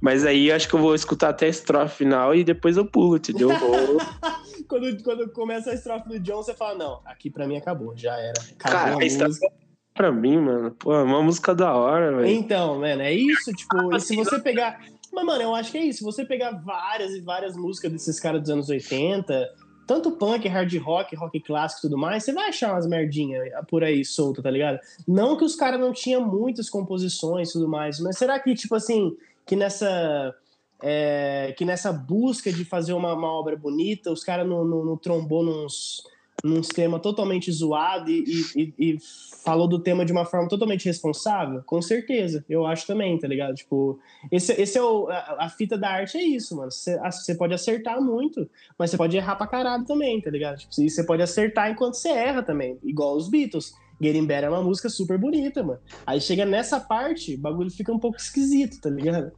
Mas 0.00 0.24
aí 0.24 0.50
acho 0.50 0.66
que 0.66 0.74
eu 0.74 0.80
vou 0.80 0.94
escutar 0.94 1.28
até 1.28 1.44
a 1.44 1.50
estrofe 1.50 1.98
final 1.98 2.34
e 2.34 2.42
depois 2.42 2.78
eu 2.78 2.86
pulo, 2.86 3.18
entendeu? 3.18 3.50
quando, 4.66 5.02
quando 5.02 5.28
começa 5.30 5.70
a 5.70 5.74
estrofe 5.74 6.08
do 6.08 6.18
John, 6.20 6.42
você 6.42 6.54
fala, 6.54 6.74
não, 6.74 7.00
aqui 7.04 7.28
pra 7.28 7.46
mim 7.46 7.58
acabou, 7.58 7.94
já 7.94 8.16
era. 8.16 8.40
Acabou 8.58 8.78
Cara, 8.78 8.92
a 8.94 8.98
música. 8.98 9.52
Pra 9.94 10.10
mim, 10.12 10.38
mano, 10.38 10.70
pô, 10.72 10.94
é 10.94 11.02
uma 11.02 11.22
música 11.22 11.54
da 11.54 11.74
hora, 11.74 12.16
velho. 12.16 12.28
Então, 12.28 12.80
mano, 12.80 13.02
é 13.02 13.12
isso, 13.12 13.52
tipo, 13.52 13.98
se 14.00 14.16
você 14.16 14.38
pegar. 14.38 14.80
Mas, 15.12 15.24
mano, 15.24 15.42
eu 15.42 15.54
acho 15.54 15.72
que 15.72 15.78
é 15.78 15.84
isso. 15.84 15.98
Se 15.98 16.04
você 16.04 16.24
pegar 16.24 16.52
várias 16.52 17.12
e 17.12 17.20
várias 17.20 17.56
músicas 17.56 17.92
desses 17.92 18.20
caras 18.20 18.42
dos 18.42 18.50
anos 18.50 18.68
80, 18.68 19.48
tanto 19.86 20.10
punk, 20.10 20.48
hard 20.48 20.74
rock, 20.78 21.14
rock 21.14 21.40
clássico 21.40 21.86
e 21.86 21.88
tudo 21.88 21.98
mais, 21.98 22.24
você 22.24 22.32
vai 22.32 22.48
achar 22.48 22.72
umas 22.72 22.86
merdinhas 22.86 23.48
por 23.68 23.84
aí 23.84 24.04
solta, 24.04 24.42
tá 24.42 24.50
ligado? 24.50 24.80
Não 25.06 25.36
que 25.36 25.44
os 25.44 25.54
caras 25.54 25.78
não 25.78 25.92
tinham 25.92 26.26
muitas 26.26 26.68
composições 26.68 27.50
e 27.50 27.52
tudo 27.52 27.68
mais, 27.68 28.00
mas 28.00 28.18
será 28.18 28.38
que, 28.38 28.54
tipo 28.54 28.74
assim, 28.74 29.16
que 29.46 29.54
nessa. 29.54 30.34
É, 30.82 31.54
que 31.56 31.64
nessa 31.64 31.90
busca 31.90 32.52
de 32.52 32.62
fazer 32.62 32.92
uma, 32.92 33.14
uma 33.14 33.32
obra 33.32 33.56
bonita, 33.56 34.12
os 34.12 34.22
caras 34.22 34.46
não, 34.46 34.62
não, 34.62 34.84
não 34.84 34.96
trombou 34.96 35.42
nos 35.42 36.02
num 36.44 36.60
tema 36.60 36.98
totalmente 36.98 37.50
zoado 37.50 38.10
e, 38.10 38.24
e, 38.54 38.74
e, 38.78 38.98
falou 39.44 39.66
do 39.66 39.78
tema 39.78 40.04
de 40.04 40.12
uma 40.12 40.24
forma 40.24 40.48
totalmente 40.48 40.84
responsável? 40.84 41.62
Com 41.64 41.80
certeza, 41.80 42.44
eu 42.48 42.66
acho 42.66 42.86
também, 42.86 43.18
tá 43.18 43.26
ligado? 43.26 43.54
Tipo, 43.54 43.98
esse, 44.30 44.52
esse 44.60 44.78
é 44.78 44.82
o, 44.82 45.08
a, 45.08 45.44
a 45.46 45.48
fita 45.48 45.76
da 45.78 45.90
arte 45.90 46.18
é 46.18 46.22
isso, 46.22 46.56
mano. 46.56 46.70
Você, 46.70 47.34
pode 47.36 47.54
acertar 47.54 48.00
muito, 48.00 48.48
mas 48.78 48.90
você 48.90 48.96
pode 48.96 49.16
errar 49.16 49.36
pra 49.36 49.46
caralho 49.46 49.84
também, 49.84 50.20
tá 50.20 50.30
ligado? 50.30 50.58
Tipo, 50.58 50.72
você 50.72 51.04
pode 51.04 51.22
acertar 51.22 51.70
enquanto 51.70 51.94
você 51.94 52.08
erra 52.08 52.42
também, 52.42 52.78
igual 52.84 53.16
os 53.16 53.28
Beatles. 53.28 53.72
Getting 54.00 54.26
Better 54.26 54.44
é 54.44 54.50
uma 54.50 54.62
música 54.62 54.90
super 54.90 55.16
bonita, 55.18 55.62
mano. 55.62 55.80
Aí 56.06 56.20
chega 56.20 56.44
nessa 56.44 56.78
parte, 56.78 57.34
o 57.34 57.38
bagulho 57.38 57.70
fica 57.70 57.92
um 57.92 57.98
pouco 57.98 58.18
esquisito, 58.18 58.78
tá 58.80 58.90
ligado? 58.90 59.32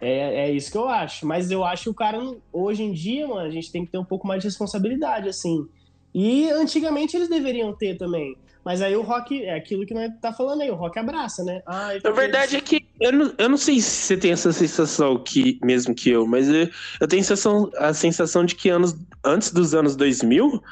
É, 0.00 0.48
é 0.48 0.50
isso 0.50 0.70
que 0.70 0.76
eu 0.76 0.88
acho. 0.88 1.26
Mas 1.26 1.50
eu 1.50 1.64
acho 1.64 1.84
que 1.84 1.90
o 1.90 1.94
cara, 1.94 2.20
hoje 2.52 2.82
em 2.82 2.92
dia, 2.92 3.26
mano, 3.26 3.40
a 3.40 3.50
gente 3.50 3.72
tem 3.72 3.84
que 3.84 3.90
ter 3.90 3.98
um 3.98 4.04
pouco 4.04 4.26
mais 4.26 4.42
de 4.42 4.48
responsabilidade, 4.48 5.28
assim. 5.28 5.66
E 6.14 6.48
antigamente 6.50 7.16
eles 7.16 7.28
deveriam 7.28 7.72
ter 7.72 7.96
também. 7.96 8.36
Mas 8.64 8.80
aí 8.80 8.96
o 8.96 9.02
rock, 9.02 9.44
é 9.44 9.54
aquilo 9.54 9.84
que 9.84 9.92
nós 9.92 10.10
tá 10.22 10.32
falando 10.32 10.62
aí, 10.62 10.70
o 10.70 10.74
rock 10.74 10.98
abraça, 10.98 11.44
né? 11.44 11.60
Ah, 11.66 11.90
Na 12.02 12.10
verdade 12.12 12.56
é 12.56 12.60
que 12.60 12.86
eu 12.98 13.12
não, 13.12 13.34
eu 13.36 13.48
não 13.48 13.58
sei 13.58 13.78
se 13.80 13.90
você 13.90 14.16
tem 14.16 14.32
essa 14.32 14.52
sensação 14.52 15.22
que, 15.22 15.58
mesmo 15.62 15.94
que 15.94 16.08
eu, 16.08 16.26
mas 16.26 16.48
eu, 16.48 16.70
eu 16.98 17.06
tenho 17.06 17.20
a 17.20 17.24
sensação, 17.24 17.70
a 17.76 17.92
sensação 17.92 18.44
de 18.44 18.54
que 18.54 18.70
anos, 18.70 18.96
antes 19.22 19.52
dos 19.52 19.74
anos 19.74 19.96
2000, 19.96 20.62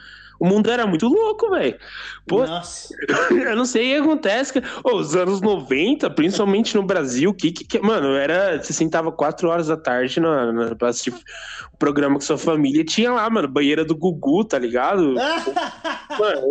o 0.43 0.45
mundo 0.45 0.69
era 0.73 0.85
muito 0.89 1.07
louco, 1.07 1.51
velho. 1.51 1.79
Pô, 2.27 2.45
Nossa. 2.45 2.93
eu 3.31 3.55
não 3.55 3.65
sei 3.65 3.93
o 3.93 4.03
que 4.03 4.09
acontece. 4.09 4.53
Oh, 4.83 4.97
os 4.97 5.15
anos 5.15 5.41
90, 5.41 6.11
principalmente 6.11 6.75
no 6.75 6.83
Brasil, 6.83 7.33
que, 7.33 7.53
que, 7.53 7.65
que 7.65 7.79
Mano, 7.79 8.17
era. 8.17 8.61
Você 8.61 8.73
sentava 8.73 9.13
4 9.13 9.49
horas 9.49 9.69
da 9.69 9.77
tarde 9.77 10.19
na, 10.19 10.53
na, 10.53 10.75
pra 10.75 10.89
assistir 10.89 11.13
o 11.13 11.77
programa 11.79 12.17
com 12.17 12.23
sua 12.23 12.37
família. 12.37 12.85
Tinha 12.85 13.13
lá, 13.13 13.31
mano, 13.31 13.47
banheira 13.47 13.85
do 13.85 13.97
Gugu, 13.97 14.45
tá 14.45 14.59
ligado? 14.59 15.15
mano, 16.19 16.51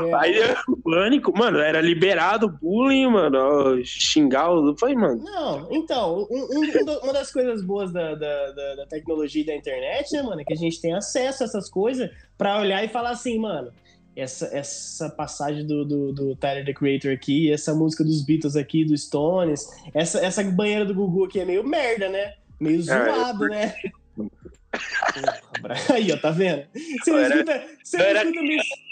é. 0.00 0.14
aí 0.14 0.40
pânico, 0.82 1.36
mano, 1.36 1.58
era 1.58 1.82
liberado 1.82 2.48
bullying, 2.48 3.08
mano. 3.08 3.84
Xingar 3.84 4.50
o. 4.50 4.74
Falei, 4.78 4.94
mano. 4.94 5.22
Não, 5.22 5.68
então, 5.70 6.26
um, 6.30 6.58
um, 6.58 6.98
uma 7.02 7.12
das 7.12 7.30
coisas 7.30 7.62
boas 7.62 7.92
da, 7.92 8.14
da, 8.14 8.52
da, 8.52 8.74
da 8.76 8.86
tecnologia 8.86 9.42
e 9.42 9.46
da 9.46 9.54
internet, 9.54 10.10
né, 10.12 10.22
mano, 10.22 10.40
é 10.40 10.44
que 10.44 10.54
a 10.54 10.56
gente 10.56 10.80
tem 10.80 10.94
acesso 10.94 11.42
a 11.42 11.46
essas 11.46 11.68
coisas 11.68 12.08
para 12.36 12.60
olhar 12.60 12.84
e 12.84 12.88
falar 12.88 13.10
assim, 13.10 13.38
mano, 13.38 13.72
essa, 14.16 14.46
essa 14.56 15.10
passagem 15.10 15.66
do, 15.66 15.84
do, 15.84 16.12
do, 16.12 16.36
Tyler, 16.36 16.64
the 16.64 16.72
Creator 16.72 17.12
aqui, 17.12 17.52
essa 17.52 17.74
música 17.74 18.02
dos 18.02 18.24
Beatles 18.24 18.56
aqui, 18.56 18.84
do 18.84 18.96
Stones, 18.96 19.68
essa, 19.92 20.24
essa 20.24 20.42
banheira 20.42 20.84
do 20.84 20.94
Gugu 20.94 21.24
aqui 21.24 21.40
é 21.40 21.44
meio 21.44 21.62
merda, 21.62 22.08
né? 22.08 22.34
Meio 22.58 22.80
é, 22.80 22.82
zoado, 22.82 23.46
né? 23.48 23.74
Aí, 25.92 26.12
ó, 26.12 26.16
tá 26.16 26.30
vendo? 26.30 26.66
Você 26.72 27.10
não, 27.10 27.18
era, 27.18 27.34
escuta, 27.34 27.66
você 27.82 27.96
não, 27.96 28.04
não, 28.04 28.20
escuta 28.20 28.40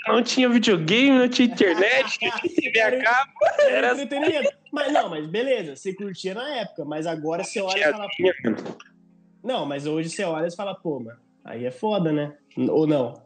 era, 0.07 0.15
não 0.15 0.23
tinha 0.23 0.49
videogame, 0.49 1.19
não 1.19 1.29
tinha 1.29 1.49
internet, 1.49 2.19
TV 2.19 2.81
a 2.81 3.03
cabo. 3.03 3.33
Era 3.61 3.93
entretenimento. 3.93 4.53
Mas 4.73 4.93
não, 4.93 5.09
mas 5.09 5.27
beleza, 5.27 5.77
você 5.77 5.95
curtia 5.95 6.35
na 6.35 6.57
época, 6.57 6.85
mas 6.85 7.07
agora 7.07 7.45
você 7.45 7.61
olha 7.61 7.89
e 7.89 7.93
fala. 7.93 8.07
Pô... 8.07 8.79
Não, 9.43 9.67
mas 9.67 9.87
hoje 9.87 10.09
você 10.09 10.25
olha 10.25 10.49
e 10.49 10.57
fala, 10.57 10.75
pô, 10.75 11.01
mano, 11.01 11.19
aí 11.45 11.65
é 11.65 11.71
foda, 11.71 12.13
né? 12.13 12.33
Ou 12.57 12.87
não? 12.87 13.24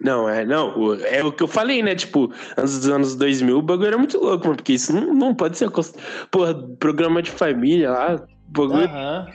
Não, 0.00 0.28
é, 0.28 0.44
não, 0.44 0.94
é 1.04 1.24
o 1.24 1.32
que 1.32 1.42
eu 1.42 1.48
falei, 1.48 1.82
né? 1.82 1.94
Tipo, 1.94 2.30
antes 2.56 2.78
dos 2.78 2.88
anos 2.88 3.16
2000, 3.16 3.58
o 3.58 3.62
bagulho 3.62 3.88
era 3.88 3.98
muito 3.98 4.18
louco, 4.18 4.54
porque 4.54 4.74
isso 4.74 4.92
não, 4.92 5.14
não 5.14 5.34
pode 5.34 5.56
ser. 5.56 5.70
Porra, 6.30 6.54
programa 6.78 7.22
de 7.22 7.30
família 7.30 7.90
lá, 7.90 8.26
bagulho. 8.48 8.84
Aham. 8.84 9.26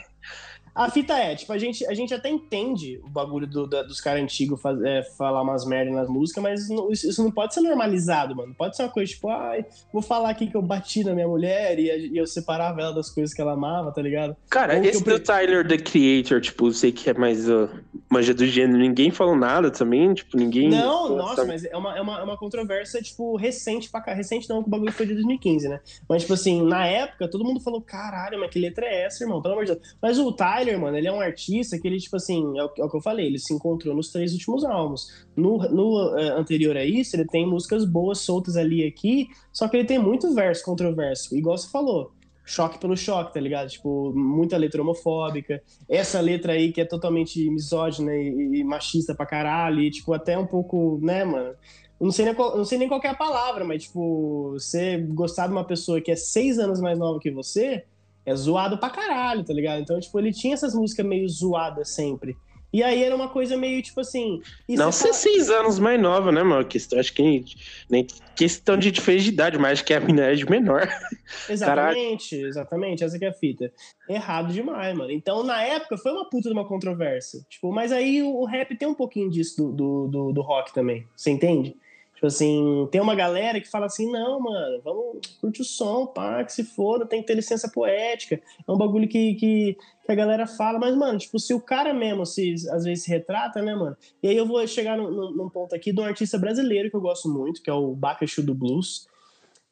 A 0.73 0.89
fita 0.89 1.13
é, 1.13 1.36
tipo, 1.36 1.51
a 1.51 1.57
gente, 1.57 1.86
a 1.86 1.93
gente 1.93 2.13
até 2.13 2.29
entende 2.29 2.99
o 3.03 3.10
bagulho 3.10 3.45
do, 3.45 3.67
da, 3.67 3.84
dos 3.84 3.99
caras 3.99 4.23
antigos 4.23 4.60
é, 4.84 5.03
falar 5.17 5.41
umas 5.41 5.65
merdas 5.65 5.93
nas 5.93 6.10
músicas, 6.10 6.41
mas 6.41 6.69
não, 6.69 6.91
isso 6.91 7.21
não 7.23 7.31
pode 7.31 7.53
ser 7.53 7.62
normalizado, 7.62 8.36
mano. 8.36 8.53
Pode 8.55 8.75
ser 8.75 8.84
uma 8.84 8.89
coisa 8.89 9.12
tipo, 9.12 9.29
ai, 9.29 9.65
vou 9.91 10.01
falar 10.01 10.29
aqui 10.29 10.47
que 10.47 10.55
eu 10.55 10.62
bati 10.62 11.03
na 11.03 11.13
minha 11.13 11.27
mulher 11.27 11.77
e, 11.77 12.10
e 12.10 12.17
eu 12.17 12.25
separava 12.25 12.81
ela 12.81 12.93
das 12.93 13.10
coisas 13.10 13.34
que 13.34 13.41
ela 13.41 13.53
amava, 13.53 13.91
tá 13.91 14.01
ligado? 14.01 14.36
Cara, 14.49 14.77
Ou 14.77 14.84
esse 14.84 15.03
do 15.03 15.19
Tyler, 15.19 15.67
The 15.67 15.77
Creator, 15.77 16.39
tipo, 16.39 16.71
sei 16.71 16.91
que 16.91 17.10
é 17.10 17.13
mais 17.13 17.49
uh, 17.49 17.69
manja 18.10 18.34
do 18.34 18.45
gênero, 18.45 18.77
ninguém 18.77 19.12
falou 19.12 19.36
nada 19.36 19.69
também, 19.71 20.13
tipo, 20.13 20.38
ninguém... 20.38 20.69
Não, 20.69 21.15
nossa, 21.15 21.45
mas 21.45 21.65
é 21.65 21.75
uma, 21.75 21.97
é 21.97 22.01
uma, 22.01 22.19
é 22.19 22.23
uma 22.23 22.38
controvérsia, 22.38 23.02
tipo, 23.02 23.35
recente 23.35 23.89
pra 23.89 24.02
cá. 24.02 24.13
Recente 24.13 24.50
não, 24.50 24.62
que 24.62 24.67
o 24.67 24.71
bagulho 24.71 24.91
foi 24.91 25.06
de 25.06 25.13
2015, 25.13 25.69
né? 25.69 25.79
Mas, 26.08 26.21
tipo 26.21 26.33
assim, 26.33 26.62
na 26.62 26.85
época, 26.85 27.27
todo 27.27 27.43
mundo 27.43 27.60
falou, 27.60 27.81
caralho, 27.81 28.39
mas 28.39 28.50
que 28.50 28.60
letra 28.60 28.85
é 28.85 29.04
essa, 29.04 29.23
irmão? 29.23 29.41
Pelo 29.41 29.54
amor 29.54 29.65
de 29.65 29.75
Deus. 29.75 29.96
Mas 30.02 30.17
o 30.17 30.31
Tyler 30.31 30.60
Tyler, 30.62 30.79
mano, 30.79 30.97
ele 30.97 31.07
é 31.07 31.12
um 31.12 31.19
artista 31.19 31.77
que 31.79 31.87
ele, 31.87 31.97
tipo 31.97 32.15
assim, 32.15 32.57
é 32.57 32.63
o, 32.63 32.71
é 32.77 32.83
o 32.83 32.89
que 32.89 32.97
eu 32.97 33.01
falei, 33.01 33.25
ele 33.25 33.39
se 33.39 33.53
encontrou 33.53 33.95
nos 33.95 34.12
três 34.12 34.33
últimos 34.33 34.63
álbuns. 34.63 35.25
No, 35.35 35.57
no 35.57 36.13
uh, 36.13 36.37
anterior 36.37 36.77
a 36.77 36.85
isso, 36.85 37.15
ele 37.15 37.25
tem 37.25 37.45
músicas 37.47 37.85
boas 37.85 38.19
soltas 38.19 38.55
ali 38.55 38.83
e 38.83 38.87
aqui, 38.87 39.27
só 39.51 39.67
que 39.67 39.77
ele 39.77 39.87
tem 39.87 39.99
muito 39.99 40.33
verso 40.33 40.63
controverso, 40.63 41.35
igual 41.35 41.57
você 41.57 41.69
falou. 41.69 42.12
Choque 42.43 42.79
pelo 42.79 42.97
choque, 42.97 43.33
tá 43.33 43.39
ligado? 43.39 43.69
Tipo, 43.69 44.12
muita 44.15 44.57
letra 44.57 44.81
homofóbica. 44.81 45.62
Essa 45.87 46.19
letra 46.19 46.53
aí 46.53 46.71
que 46.71 46.81
é 46.81 46.85
totalmente 46.85 47.49
misógina 47.49 48.13
e, 48.13 48.59
e 48.59 48.63
machista 48.63 49.13
pra 49.13 49.25
caralho, 49.25 49.81
e, 49.81 49.91
tipo, 49.91 50.13
até 50.13 50.37
um 50.37 50.47
pouco, 50.47 50.99
né, 51.01 51.23
mano? 51.23 51.55
não 51.99 52.12
sei, 52.12 52.25
nem 52.25 52.33
qual, 52.33 52.57
não 52.57 52.65
sei 52.65 52.79
nem 52.79 52.87
qual 52.87 52.99
é 53.03 53.07
a 53.07 53.13
palavra, 53.13 53.63
mas, 53.63 53.83
tipo, 53.83 54.53
você 54.53 54.97
gostar 54.97 55.45
de 55.45 55.53
uma 55.53 55.63
pessoa 55.63 56.01
que 56.01 56.12
é 56.12 56.15
seis 56.15 56.57
anos 56.57 56.81
mais 56.81 56.97
nova 56.97 57.19
que 57.19 57.29
você, 57.29 57.85
é 58.26 58.36
zoado 58.36 58.78
pra 58.78 58.90
caralho, 58.90 59.44
tá 59.44 59.54
ligado? 59.54 59.82
Então, 59.82 60.00
tipo, 60.00 60.17
ele 60.19 60.32
tinha 60.32 60.54
essas 60.54 60.74
músicas 60.74 61.06
meio 61.06 61.28
zoadas 61.28 61.90
sempre. 61.90 62.36
E 62.74 62.82
aí 62.82 63.04
era 63.04 63.13
uma 63.13 63.28
coisa 63.28 63.58
meio 63.58 63.82
tipo 63.82 64.00
assim. 64.00 64.42
Não 64.69 64.92
ser 64.92 65.10
fala... 65.10 65.13
seis 65.13 65.50
anos 65.50 65.78
mais 65.78 66.00
nova, 66.02 66.32
né, 66.32 66.42
mano? 66.42 66.65
Questão, 66.65 67.00
acho 67.00 67.13
que 67.13 67.44
nem 67.90 68.08
questão 68.34 68.78
de 68.78 68.92
diferença 68.92 69.26
de 69.26 69.30
idade, 69.30 69.58
mas 69.58 69.74
acho 69.74 69.86
que 69.86 69.94
a 69.94 70.00
mina 70.00 70.24
é 70.24 70.36
de 70.36 70.50
menor. 70.50 70.88
Exatamente, 71.50 72.30
Caralho. 72.30 72.48
exatamente. 72.48 73.04
Essa 73.04 73.19
que 73.19 73.26
é 73.26 73.30
a 73.30 73.34
fita. 73.34 73.72
Errado 74.08 74.54
demais, 74.54 74.98
mano. 74.98 75.12
Então, 75.12 75.44
na 75.44 75.62
época, 75.62 75.98
foi 75.98 76.12
uma 76.12 76.30
puta 76.30 76.50
de 76.50 76.54
uma 76.54 76.65
controvérsia. 76.65 77.42
Tipo, 77.50 77.72
mas 77.72 77.92
aí 77.92 78.24
o, 78.24 78.36
o 78.36 78.46
rap 78.46 78.76
tem 78.76 78.88
um 78.88 78.94
pouquinho 78.94 79.30
disso 79.30 79.56
do, 79.58 79.72
do, 79.72 80.08
do, 80.08 80.34
do 80.34 80.42
rock 80.42 80.74
também. 80.74 81.06
Você 81.15 81.30
entende? 81.30 81.76
Tipo 82.22 82.28
assim, 82.28 82.88
tem 82.92 83.02
uma 83.02 83.15
galera 83.15 83.60
que 83.60 83.67
fala 83.67 83.88
assim, 83.88 84.12
não, 84.12 84.40
mano, 84.40 84.80
vamos, 84.84 85.26
curte 85.42 85.62
o 85.62 85.65
som, 85.65 86.06
pá, 86.06 86.44
que 86.44 86.54
se 86.54 86.63
foda, 86.63 87.04
tem 87.04 87.19
que 87.19 87.26
ter 87.26 87.34
licença 87.34 87.67
poética. 87.67 88.40
É 88.67 88.72
um 88.72 88.78
bagulho 88.78 89.08
que, 89.08 89.34
que, 89.34 89.76
que, 90.06 90.12
a 90.12 90.13
galera 90.13 90.46
fala, 90.46 90.78
mas, 90.78 90.96
mano, 90.96 91.17
tipo, 91.17 91.40
se 91.40 91.52
o 91.52 91.60
cara 91.60 91.96
mesmo, 91.96 92.24
se, 92.24 92.54
às 92.69 92.84
vezes 92.84 93.06
se 93.06 93.10
retrata, 93.10 93.60
né, 93.63 93.74
mano? 93.74 93.98
E 94.22 94.28
aí 94.28 94.38
eu 94.38 94.46
vou 94.46 94.65
chegar 94.67 94.96
no, 94.96 95.10
no, 95.10 95.32
num 95.32 95.50
ponto 95.50 95.74
aqui 95.74 95.92
de 95.92 96.00
um 96.00 96.04
artista 96.04 96.38
brasileiro 96.38 96.92
que 96.92 96.96
eu 96.96 97.02
gosto 97.02 97.28
muito, 97.28 97.60
que 97.60 97.72
é 97.72 97.74
o 97.74 97.96
Bacachu 97.96 98.44
do 98.44 98.54
Blues. 98.54 99.08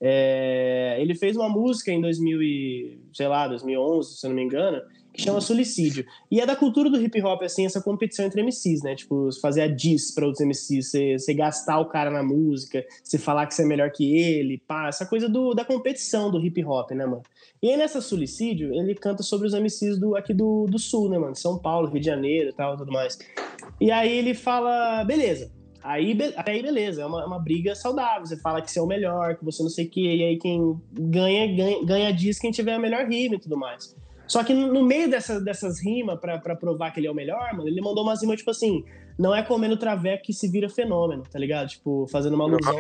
É, 0.02 0.98
ele 1.00 1.14
fez 1.14 1.38
uma 1.38 1.50
música 1.50 1.92
em 1.92 2.02
2000 2.02 2.42
e, 2.42 3.00
sei 3.14 3.28
lá, 3.28 3.48
2011, 3.48 4.18
se 4.18 4.26
eu 4.26 4.30
não 4.30 4.36
me 4.36 4.44
engano, 4.44 4.82
chama 5.20 5.42
Suicídio. 5.42 6.06
E 6.32 6.40
é 6.40 6.46
da 6.46 6.56
cultura 6.56 6.90
do 6.90 7.02
hip 7.02 7.22
hop, 7.22 7.44
assim, 7.44 7.66
essa 7.66 7.82
competição 7.82 8.26
entre 8.26 8.42
MCs, 8.42 8.84
né? 8.84 8.96
Tipo, 8.96 9.30
fazer 9.42 9.62
a 9.62 9.68
diss 9.68 10.14
pra 10.14 10.26
outros 10.26 10.46
MCs, 10.46 10.92
você, 11.18 11.34
gastar 11.34 11.80
o 11.80 11.86
cara 11.86 12.10
na 12.10 12.24
música, 12.24 12.86
você 13.04 13.18
falar 13.18 13.46
que 13.48 13.54
você 13.54 13.64
é 13.64 13.66
melhor 13.66 13.92
que 13.92 14.18
ele, 14.18 14.58
pá, 14.58 14.88
essa 14.88 15.06
coisa 15.06 15.30
do, 15.30 15.54
da 15.54 15.66
competição 15.66 16.32
do 16.32 16.44
hip 16.44 16.64
hop, 16.64 16.92
né, 16.92 17.06
mano? 17.06 17.24
E 17.62 17.70
aí 17.70 17.78
nessa 17.78 18.02
Suicídio, 18.02 18.74
ele 18.74 18.96
canta 18.96 19.24
sobre 19.24 19.48
os 19.48 19.54
MCs 19.54 20.00
do, 20.00 20.16
aqui 20.16 20.34
do, 20.34 20.66
do 20.66 20.80
Sul, 20.80 21.10
né, 21.10 21.18
mano? 21.18 21.36
São 21.36 21.58
Paulo, 21.58 21.90
Rio 21.90 22.00
de 22.00 22.06
Janeiro 22.06 22.50
e 22.50 22.54
tal, 22.54 22.78
tudo 22.78 22.92
mais. 22.92 23.18
E 23.80 23.92
aí 23.92 24.18
ele 24.18 24.34
fala, 24.34 25.04
beleza, 25.04 25.52
Aí, 25.82 26.18
até 26.36 26.52
aí, 26.52 26.62
beleza, 26.62 27.02
é 27.02 27.06
uma, 27.06 27.26
uma 27.26 27.40
briga 27.40 27.74
saudável. 27.74 28.26
Você 28.26 28.38
fala 28.38 28.62
que 28.62 28.70
você 28.70 28.80
é 28.80 28.82
o 28.82 28.86
melhor, 28.86 29.38
que 29.38 29.46
você 29.46 29.64
não 29.64 29.70
sei 29.70 29.86
o 29.86 29.90
quê, 29.90 30.02
e 30.02 30.24
aí 30.24 30.38
quem 30.38 30.80
ganha, 30.92 31.48
ganha, 31.56 31.86
ganha 31.86 32.14
diz 32.14 32.38
quem 32.38 32.52
tiver 32.52 32.74
a 32.74 32.80
melhor 32.80 33.08
rima 33.08 33.36
e 33.36 33.40
tudo 33.40 33.58
mais. 33.58 33.96
Só 34.30 34.44
que 34.44 34.54
no 34.54 34.84
meio 34.84 35.10
dessa, 35.10 35.42
dessas 35.42 35.84
rimas, 35.84 36.20
pra, 36.20 36.38
pra 36.38 36.56
provar 36.56 36.92
que 36.92 37.00
ele 37.00 37.08
é 37.08 37.12
o 37.12 37.16
melhor, 37.16 37.52
mano, 37.54 37.68
ele 37.68 37.82
mandou 37.82 38.04
umas 38.04 38.22
rimas, 38.22 38.38
tipo 38.38 38.52
assim, 38.52 38.86
não 39.18 39.36
é 39.36 39.42
comendo 39.42 39.76
traveco 39.76 40.24
que 40.24 40.32
se 40.32 40.48
vira 40.48 40.70
fenômeno, 40.70 41.24
tá 41.30 41.40
ligado? 41.40 41.68
Tipo, 41.68 42.06
fazendo 42.12 42.36
uma 42.36 42.44
alusão 42.44 42.78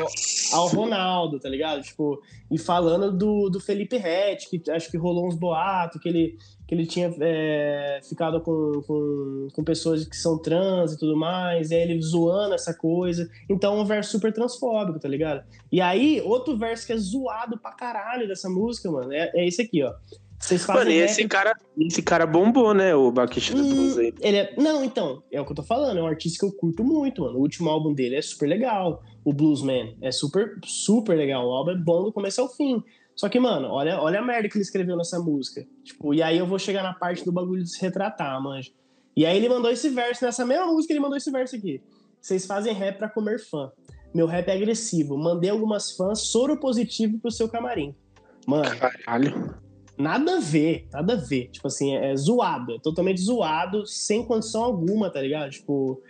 ao 0.53 0.67
Ronaldo, 0.67 1.39
tá 1.39 1.49
ligado? 1.49 1.81
Tipo, 1.81 2.21
e 2.51 2.57
falando 2.59 3.11
do, 3.11 3.49
do 3.49 3.59
Felipe 3.59 3.97
Rett, 3.97 4.47
que 4.47 4.69
acho 4.69 4.91
que 4.91 4.97
rolou 4.97 5.27
uns 5.27 5.35
boatos, 5.35 5.99
que 5.99 6.07
ele, 6.07 6.37
que 6.67 6.75
ele 6.75 6.85
tinha 6.85 7.11
é, 7.19 7.99
ficado 8.07 8.39
com, 8.41 8.81
com, 8.85 9.47
com, 9.51 9.63
pessoas 9.63 10.07
que 10.07 10.15
são 10.15 10.37
trans 10.37 10.93
e 10.93 10.99
tudo 10.99 11.17
mais, 11.17 11.71
e 11.71 11.75
aí 11.75 11.81
ele 11.81 11.99
zoando 11.99 12.53
essa 12.53 12.75
coisa. 12.75 13.27
Então, 13.49 13.79
um 13.79 13.85
verso 13.85 14.11
super 14.11 14.31
transfóbico, 14.31 14.99
tá 14.99 15.09
ligado? 15.09 15.43
E 15.71 15.81
aí, 15.81 16.21
outro 16.21 16.55
verso 16.55 16.85
que 16.85 16.93
é 16.93 16.97
zoado 16.97 17.57
pra 17.57 17.71
caralho 17.71 18.27
dessa 18.27 18.47
música, 18.47 18.89
mano, 18.91 19.11
é, 19.11 19.31
é 19.33 19.47
esse 19.47 19.63
aqui, 19.63 19.83
ó. 19.83 19.93
Vocês 20.39 20.63
fazem 20.63 20.83
Mano, 20.83 20.91
e 20.91 20.99
esse 20.99 21.27
cara, 21.27 21.53
esse 21.77 22.01
cara 22.01 22.25
bombou, 22.25 22.73
né? 22.73 22.95
O 22.95 23.11
Bakish 23.11 23.51
hum, 23.51 23.57
Blues 23.57 23.97
aí. 23.97 24.13
Ele 24.21 24.37
é... 24.37 24.55
Não, 24.57 24.83
então, 24.83 25.21
é 25.29 25.41
o 25.41 25.45
que 25.45 25.51
eu 25.51 25.55
tô 25.55 25.63
falando. 25.63 25.97
É 25.97 26.01
um 26.01 26.07
artista 26.07 26.39
que 26.39 26.45
eu 26.45 26.57
curto 26.57 26.83
muito, 26.83 27.23
mano. 27.23 27.37
O 27.37 27.41
último 27.41 27.69
álbum 27.69 27.93
dele 27.93 28.15
é 28.15 28.21
super 28.21 28.47
legal. 28.47 29.03
O 29.25 29.33
Bluesman 29.33 29.97
é 30.01 30.11
super, 30.11 30.57
super 30.63 31.17
legal. 31.17 31.45
O 31.45 31.51
álbum 31.51 31.71
é 31.71 31.77
bom 31.77 32.03
do 32.05 32.13
começo 32.13 32.39
ao 32.39 32.47
fim. 32.47 32.81
Só 33.15 33.27
que, 33.27 33.37
mano, 33.37 33.67
olha, 33.67 33.99
olha 33.99 34.19
a 34.19 34.23
merda 34.23 34.47
que 34.47 34.55
ele 34.55 34.63
escreveu 34.63 34.95
nessa 34.95 35.19
música. 35.19 35.67
Tipo, 35.83 36.13
e 36.13 36.23
aí 36.23 36.37
eu 36.37 36.47
vou 36.47 36.57
chegar 36.57 36.83
na 36.83 36.93
parte 36.93 37.25
do 37.25 37.33
bagulho 37.33 37.61
de 37.61 37.69
se 37.69 37.81
retratar, 37.81 38.41
manja. 38.41 38.71
E 39.17 39.25
aí 39.25 39.35
ele 39.35 39.49
mandou 39.49 39.69
esse 39.69 39.89
verso, 39.89 40.23
nessa 40.23 40.45
mesma 40.45 40.67
música 40.67 40.93
ele 40.93 41.01
mandou 41.01 41.17
esse 41.17 41.29
verso 41.29 41.57
aqui. 41.57 41.83
Vocês 42.21 42.45
fazem 42.45 42.73
rap 42.73 42.97
pra 42.97 43.09
comer 43.09 43.39
fã. 43.39 43.69
Meu 44.13 44.25
rap 44.25 44.47
é 44.47 44.53
agressivo. 44.53 45.17
Mandei 45.17 45.49
algumas 45.49 45.91
fãs 45.91 46.21
soro 46.21 46.57
positivo 46.57 47.19
pro 47.19 47.29
seu 47.29 47.49
camarim. 47.49 47.93
Mano. 48.47 48.69
Caralho. 48.77 49.68
Nada 49.99 50.37
a 50.37 50.39
ver, 50.39 50.87
nada 50.93 51.13
a 51.13 51.17
ver. 51.17 51.49
Tipo 51.49 51.67
assim, 51.67 51.93
é, 51.93 52.11
é 52.11 52.15
zoado, 52.15 52.73
é 52.73 52.79
totalmente 52.79 53.19
zoado, 53.19 53.85
sem 53.85 54.23
condição 54.23 54.63
alguma, 54.63 55.09
tá 55.09 55.21
ligado? 55.21 55.51
Tipo. 55.51 56.01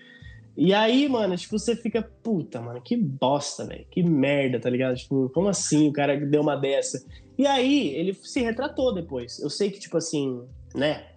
E 0.55 0.73
aí, 0.73 1.07
mano, 1.09 1.35
tipo, 1.35 1.57
você 1.57 1.75
fica, 1.75 2.01
puta, 2.21 2.61
mano, 2.61 2.81
que 2.81 2.95
bosta, 2.95 3.65
velho. 3.65 3.85
Que 3.89 4.03
merda, 4.03 4.59
tá 4.59 4.69
ligado? 4.69 4.95
Tipo, 4.95 5.29
como 5.33 5.47
assim 5.47 5.87
o 5.87 5.91
cara 5.91 6.17
deu 6.19 6.41
uma 6.41 6.55
dessa? 6.55 7.03
E 7.35 7.47
aí, 7.47 7.87
ele 7.95 8.13
se 8.13 8.41
retratou 8.41 8.93
depois. 8.93 9.39
Eu 9.39 9.49
sei 9.49 9.71
que, 9.71 9.79
tipo 9.79 9.97
assim, 9.97 10.43
né? 10.75 11.07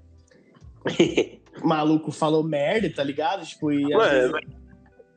maluco 1.63 2.11
falou 2.11 2.43
merda, 2.43 2.89
tá 2.89 3.05
ligado? 3.05 3.45
Tipo, 3.45 3.71
e. 3.71 3.83
Mano, 3.83 4.33
vezes... 4.33 4.62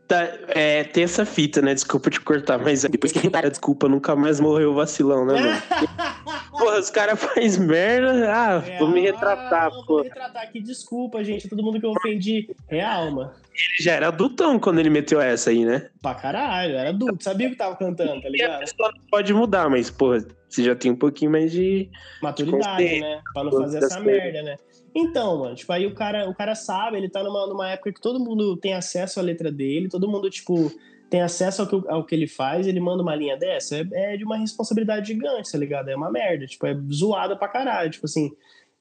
Tá, 0.07 0.29
é, 0.49 0.83
tem 0.83 1.03
essa 1.03 1.25
fita, 1.25 1.63
né? 1.63 1.73
Desculpa 1.73 2.11
te 2.11 2.21
cortar, 2.21 2.59
mas 2.59 2.83
depois 2.83 3.11
que 3.11 3.17
repara 3.17 3.49
desculpa, 3.49 3.89
nunca 3.89 4.15
mais 4.15 4.39
morreu 4.39 4.71
o 4.71 4.75
vacilão, 4.75 5.25
né, 5.25 5.33
mano? 5.33 5.61
Porra, 6.51 6.79
os 6.79 6.91
caras 6.91 7.19
fazem 7.19 7.65
merda. 7.65 8.31
Ah, 8.31 8.63
é, 8.65 8.77
vou 8.77 8.87
me 8.87 9.01
retratar, 9.01 9.71
pô. 9.71 9.83
Vou 9.85 9.97
me 10.03 10.09
retratar 10.09 10.43
aqui, 10.43 10.61
desculpa, 10.61 11.23
gente. 11.23 11.49
Todo 11.49 11.63
mundo 11.63 11.79
que 11.79 11.85
eu 11.85 11.91
ofendi. 11.91 12.55
Real, 12.67 13.09
mano. 13.11 13.31
Ele 13.51 13.83
já 13.83 13.93
era 13.93 14.07
adultão 14.09 14.59
quando 14.59 14.79
ele 14.79 14.89
meteu 14.89 15.19
essa 15.19 15.49
aí, 15.49 15.65
né? 15.65 15.89
Pra 16.01 16.13
caralho, 16.13 16.75
era 16.75 16.89
adulto. 16.89 17.23
Sabia 17.23 17.47
o 17.47 17.51
que 17.51 17.57
tava 17.57 17.75
cantando, 17.75 18.21
tá 18.21 18.29
ligado? 18.29 18.55
A 18.55 18.59
pessoa 18.59 18.91
não 18.91 19.01
pode 19.09 19.33
mudar, 19.33 19.69
mas, 19.69 19.89
porra, 19.89 20.23
você 20.47 20.63
já 20.63 20.75
tem 20.75 20.91
um 20.91 20.95
pouquinho 20.95 21.31
mais 21.31 21.51
de. 21.51 21.89
Maturidade, 22.21 22.87
de 22.87 22.99
né? 23.01 23.21
Pra 23.33 23.43
não 23.43 23.51
fazer 23.51 23.79
essa 23.79 23.99
merda, 23.99 24.43
né? 24.43 24.55
Então, 24.95 25.39
mano, 25.39 25.55
tipo, 25.55 25.73
aí 25.73 25.85
o 25.85 25.93
cara, 25.93 26.29
o 26.29 26.33
cara 26.33 26.55
sabe, 26.55 26.95
ele 26.95 27.09
tá 27.09 27.21
numa, 27.21 27.45
numa 27.47 27.69
época 27.69 27.91
que 27.91 27.99
todo 27.99 28.17
mundo 28.17 28.55
tem 28.55 28.73
acesso 28.73 29.19
à 29.19 29.23
letra 29.23 29.51
dele, 29.51 29.89
todo 29.89 30.07
mundo, 30.07 30.29
tipo, 30.29 30.71
tem 31.09 31.21
acesso 31.21 31.61
ao 31.61 31.67
que, 31.67 31.89
ao 31.89 32.05
que 32.05 32.15
ele 32.15 32.27
faz, 32.27 32.65
ele 32.65 32.79
manda 32.79 33.03
uma 33.03 33.13
linha 33.13 33.35
dessa, 33.35 33.75
é, 33.75 34.13
é 34.13 34.17
de 34.17 34.23
uma 34.23 34.37
responsabilidade 34.37 35.07
gigante, 35.07 35.51
tá 35.51 35.57
ligado? 35.57 35.89
É 35.89 35.95
uma 35.97 36.09
merda, 36.09 36.45
tipo, 36.45 36.65
é 36.65 36.73
zoada 36.93 37.35
pra 37.35 37.49
caralho, 37.49 37.91
tipo 37.91 38.05
assim, 38.05 38.31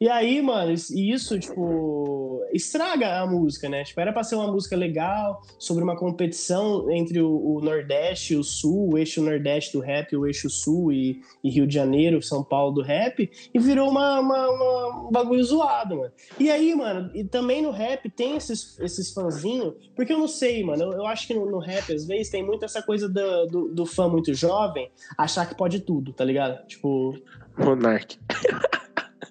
e 0.00 0.08
aí, 0.08 0.42
mano, 0.42 0.72
isso, 0.72 1.38
tipo, 1.38 2.44
estraga 2.52 3.20
a 3.20 3.26
música, 3.26 3.68
né? 3.68 3.84
Tipo, 3.84 4.00
era 4.00 4.12
pra 4.12 4.24
ser 4.24 4.34
uma 4.34 4.50
música 4.50 4.76
legal, 4.76 5.40
sobre 5.58 5.84
uma 5.84 5.96
competição 5.96 6.90
entre 6.90 7.20
o, 7.20 7.30
o 7.30 7.60
Nordeste 7.60 8.34
e 8.34 8.36
o 8.36 8.42
Sul, 8.42 8.92
o 8.92 8.98
eixo 8.98 9.22
Nordeste 9.22 9.72
do 9.72 9.80
rap, 9.80 10.14
o 10.16 10.26
eixo 10.26 10.50
Sul 10.50 10.92
e, 10.92 11.20
e 11.42 11.50
Rio 11.50 11.66
de 11.66 11.74
Janeiro, 11.74 12.20
São 12.20 12.42
Paulo 12.42 12.72
do 12.72 12.82
rap, 12.82 13.30
e 13.52 13.58
virou 13.58 13.88
uma, 13.88 14.20
uma, 14.20 14.50
uma, 14.50 15.08
um 15.08 15.12
bagulho 15.12 15.42
zoado, 15.44 15.96
mano. 15.96 16.12
E 16.38 16.50
aí, 16.50 16.74
mano, 16.74 17.10
e 17.14 17.24
também 17.24 17.62
no 17.62 17.70
rap 17.70 18.10
tem 18.10 18.36
esses, 18.36 18.78
esses 18.80 19.12
fãzinhos, 19.12 19.74
porque 19.94 20.12
eu 20.12 20.18
não 20.18 20.28
sei, 20.28 20.64
mano, 20.64 20.82
eu, 20.82 20.92
eu 20.92 21.06
acho 21.06 21.26
que 21.26 21.34
no, 21.34 21.48
no, 21.50 21.58
rap, 21.58 21.92
às 21.92 22.04
vezes, 22.04 22.30
tem 22.30 22.44
muito 22.44 22.64
essa 22.64 22.82
coisa 22.82 23.08
do, 23.08 23.46
do, 23.46 23.68
do 23.68 23.86
fã 23.86 24.08
muito 24.08 24.34
jovem 24.34 24.90
achar 25.16 25.48
que 25.48 25.54
pode 25.54 25.80
tudo, 25.80 26.12
tá 26.12 26.24
ligado? 26.24 26.66
Tipo. 26.66 27.16
Monark. 27.56 28.18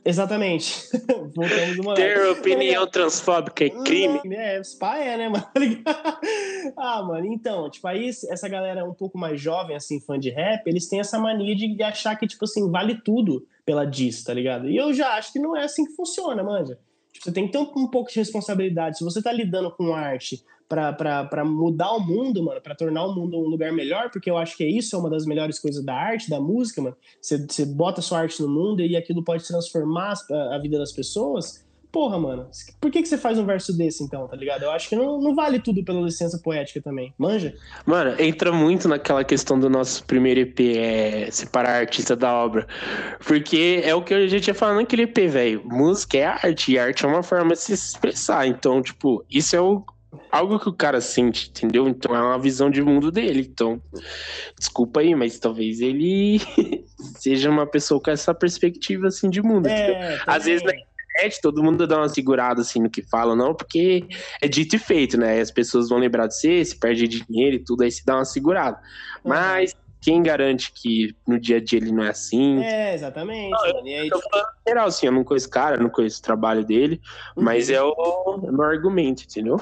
Exatamente. 0.06 0.90
Voltamos 1.34 1.78
do 1.78 1.94
Ter 1.94 2.28
opinião 2.28 2.86
transfóbica 2.86 3.66
é 3.66 3.70
crime. 3.70 4.20
É, 4.36 4.62
spa 4.64 4.98
é, 4.98 5.18
né, 5.18 5.30
mano? 5.30 5.46
ah, 6.78 7.02
mano, 7.04 7.26
então, 7.28 7.70
tipo, 7.70 7.88
aí 7.88 8.10
essa 8.10 8.50
galera 8.50 8.84
um 8.84 8.94
pouco 8.94 9.18
mais 9.18 9.40
jovem, 9.40 9.76
assim, 9.76 10.02
fã 10.02 10.20
de 10.20 10.30
rap, 10.30 10.68
eles 10.68 10.88
têm 10.90 11.00
essa 11.00 11.18
mania 11.18 11.56
de, 11.56 11.74
de 11.74 11.84
achar 11.84 12.16
que, 12.18 12.28
tipo 12.28 12.44
assim, 12.44 12.70
vale 12.70 13.02
tudo 13.02 13.48
pela 13.66 13.86
diss, 13.86 14.24
tá 14.24 14.34
ligado? 14.34 14.70
E 14.70 14.76
eu 14.76 14.94
já 14.94 15.14
acho 15.14 15.32
que 15.32 15.40
não 15.40 15.56
é 15.56 15.64
assim 15.64 15.86
que 15.86 15.94
funciona, 15.94 16.44
manja. 16.44 16.78
Tipo, 17.14 17.26
você 17.26 17.32
tem 17.32 17.46
que 17.46 17.54
ter 17.54 17.60
um, 17.60 17.72
um 17.78 17.88
pouco 17.88 18.12
de 18.12 18.20
responsabilidade. 18.20 18.98
Se 18.98 19.04
você 19.04 19.22
tá 19.22 19.32
lidando 19.32 19.72
com 19.72 19.94
arte 19.94 20.44
para 20.68 21.46
mudar 21.46 21.92
o 21.92 22.00
mundo, 22.00 22.44
mano, 22.44 22.62
para 22.62 22.76
tornar 22.76 23.06
o 23.06 23.14
mundo 23.14 23.38
um 23.38 23.48
lugar 23.48 23.72
melhor, 23.72 24.10
porque 24.10 24.30
eu 24.30 24.38
acho 24.38 24.58
que 24.58 24.66
isso, 24.66 24.96
é 24.96 25.00
uma 25.00 25.10
das 25.10 25.26
melhores 25.26 25.60
coisas 25.60 25.84
da 25.84 25.94
arte, 25.94 26.30
da 26.30 26.40
música, 26.40 26.82
mano. 26.82 26.96
Você 27.22 27.66
bota 27.66 28.02
sua 28.02 28.20
arte 28.20 28.42
no 28.42 28.50
mundo 28.50 28.82
e 28.82 28.96
aquilo 28.96 29.24
pode 29.24 29.46
transformar 29.46 30.14
a, 30.32 30.56
a 30.56 30.60
vida 30.60 30.78
das 30.78 30.92
pessoas. 30.92 31.64
Porra, 31.94 32.18
mano, 32.18 32.50
por 32.82 32.90
que, 32.90 33.04
que 33.04 33.08
você 33.08 33.20
faz 33.20 33.38
um 33.38 33.46
verso 33.46 33.72
desse 33.72 34.04
então, 34.04 34.28
tá 34.28 34.36
ligado? 34.36 34.64
Eu 34.64 34.72
acho 34.72 34.90
que 34.90 34.96
não, 34.96 35.22
não 35.22 35.36
vale 35.36 35.60
tudo 35.60 35.86
pela 35.86 36.02
licença 36.02 36.40
poética 36.40 36.82
também. 36.82 37.14
Manja? 37.20 37.54
Mano, 37.86 38.20
entra 38.20 38.52
muito 38.52 38.88
naquela 38.88 39.24
questão 39.24 39.60
do 39.60 39.70
nosso 39.70 40.04
primeiro 40.04 40.40
EP, 40.40 40.60
é 40.76 41.30
separar 41.30 41.82
artista 41.82 42.16
da 42.16 42.34
obra. 42.34 42.68
Porque 43.24 43.80
é 43.86 43.94
o 43.94 44.02
que 44.02 44.12
a 44.12 44.28
gente 44.28 44.48
ia 44.48 44.56
falando 44.56 44.78
naquele 44.78 45.04
EP, 45.04 45.16
velho. 45.30 45.62
Música 45.66 46.18
é 46.18 46.26
arte, 46.26 46.72
e 46.72 46.80
arte 46.80 47.06
é 47.06 47.08
uma 47.08 47.22
forma 47.22 47.54
de 47.54 47.60
se 47.60 47.74
expressar. 47.74 48.48
Então, 48.48 48.82
tipo, 48.82 49.24
isso 49.30 49.56
é 49.56 49.62
o, 49.62 49.86
algo 50.32 50.60
que 50.60 50.70
o 50.70 50.74
cara 50.74 51.00
sente, 51.02 51.50
entendeu? 51.50 51.88
Então 51.88 52.16
é 52.16 52.22
uma 52.22 52.40
visão 52.40 52.70
de 52.70 52.82
mundo 52.82 53.12
dele. 53.12 53.42
Então, 53.52 53.82
desculpa 54.58 55.00
aí, 55.02 55.16
mas 55.16 55.40
talvez 55.40 55.80
ele 55.82 56.40
seja 57.18 57.50
uma 57.50 57.66
pessoa 57.68 58.02
com 58.02 58.12
essa 58.12 58.34
perspectiva 58.34 59.08
assim 59.08 59.30
de 59.30 59.42
mundo. 59.42 59.68
É, 59.68 60.20
Às 60.28 60.46
vezes 60.46 60.64
na 60.64 60.72
internet, 60.74 61.40
todo 61.42 61.64
mundo 61.64 61.86
dá 61.88 61.98
uma 61.98 62.10
segurada 62.10 62.62
assim 62.62 62.82
no 62.82 62.90
que 62.90 63.02
fala, 63.04 63.36
não, 63.36 63.54
porque 63.54 64.08
é 64.42 64.48
dito 64.48 64.76
e 64.76 64.80
feito, 64.80 65.18
né? 65.18 65.40
As 65.40 65.52
pessoas 65.52 65.90
vão 65.90 66.00
lembrar 66.00 66.28
de 66.28 66.36
você, 66.36 66.64
se 66.66 66.78
perde 66.80 67.08
dinheiro 67.08 67.56
e 67.56 67.64
tudo, 67.64 67.84
aí 67.84 67.92
se 67.92 68.06
dá 68.06 68.16
uma 68.16 68.26
segurada. 68.26 68.78
Uhum. 69.24 69.30
Mas 69.32 69.76
quem 70.02 70.22
garante 70.22 70.72
que 70.74 71.16
no 71.26 71.40
dia 71.40 71.58
a 71.58 71.64
dia 71.64 71.80
ele 71.80 71.92
não 71.92 72.04
é 72.04 72.10
assim? 72.10 72.62
É, 72.62 72.94
exatamente. 72.94 73.52
Não, 73.52 73.64
aí, 73.64 74.08
Eu 74.08 74.10
tô 74.10 74.22
falando 74.30 74.48
em 74.48 74.70
geral, 74.70 74.88
assim, 74.88 75.06
eu 75.06 75.12
não 75.14 75.24
conheço 75.24 75.48
o 75.48 75.52
cara, 75.52 75.78
não 75.78 75.90
conheço 75.90 76.20
o 76.20 76.24
trabalho 76.24 76.66
dele, 76.66 77.00
mas 77.38 77.70
Uhum. 77.70 77.76
é 77.76 77.82
o, 77.84 77.88
é 77.88 78.50
o 78.50 78.52
meu 78.52 78.64
argumento, 78.64 79.24
entendeu? 79.24 79.62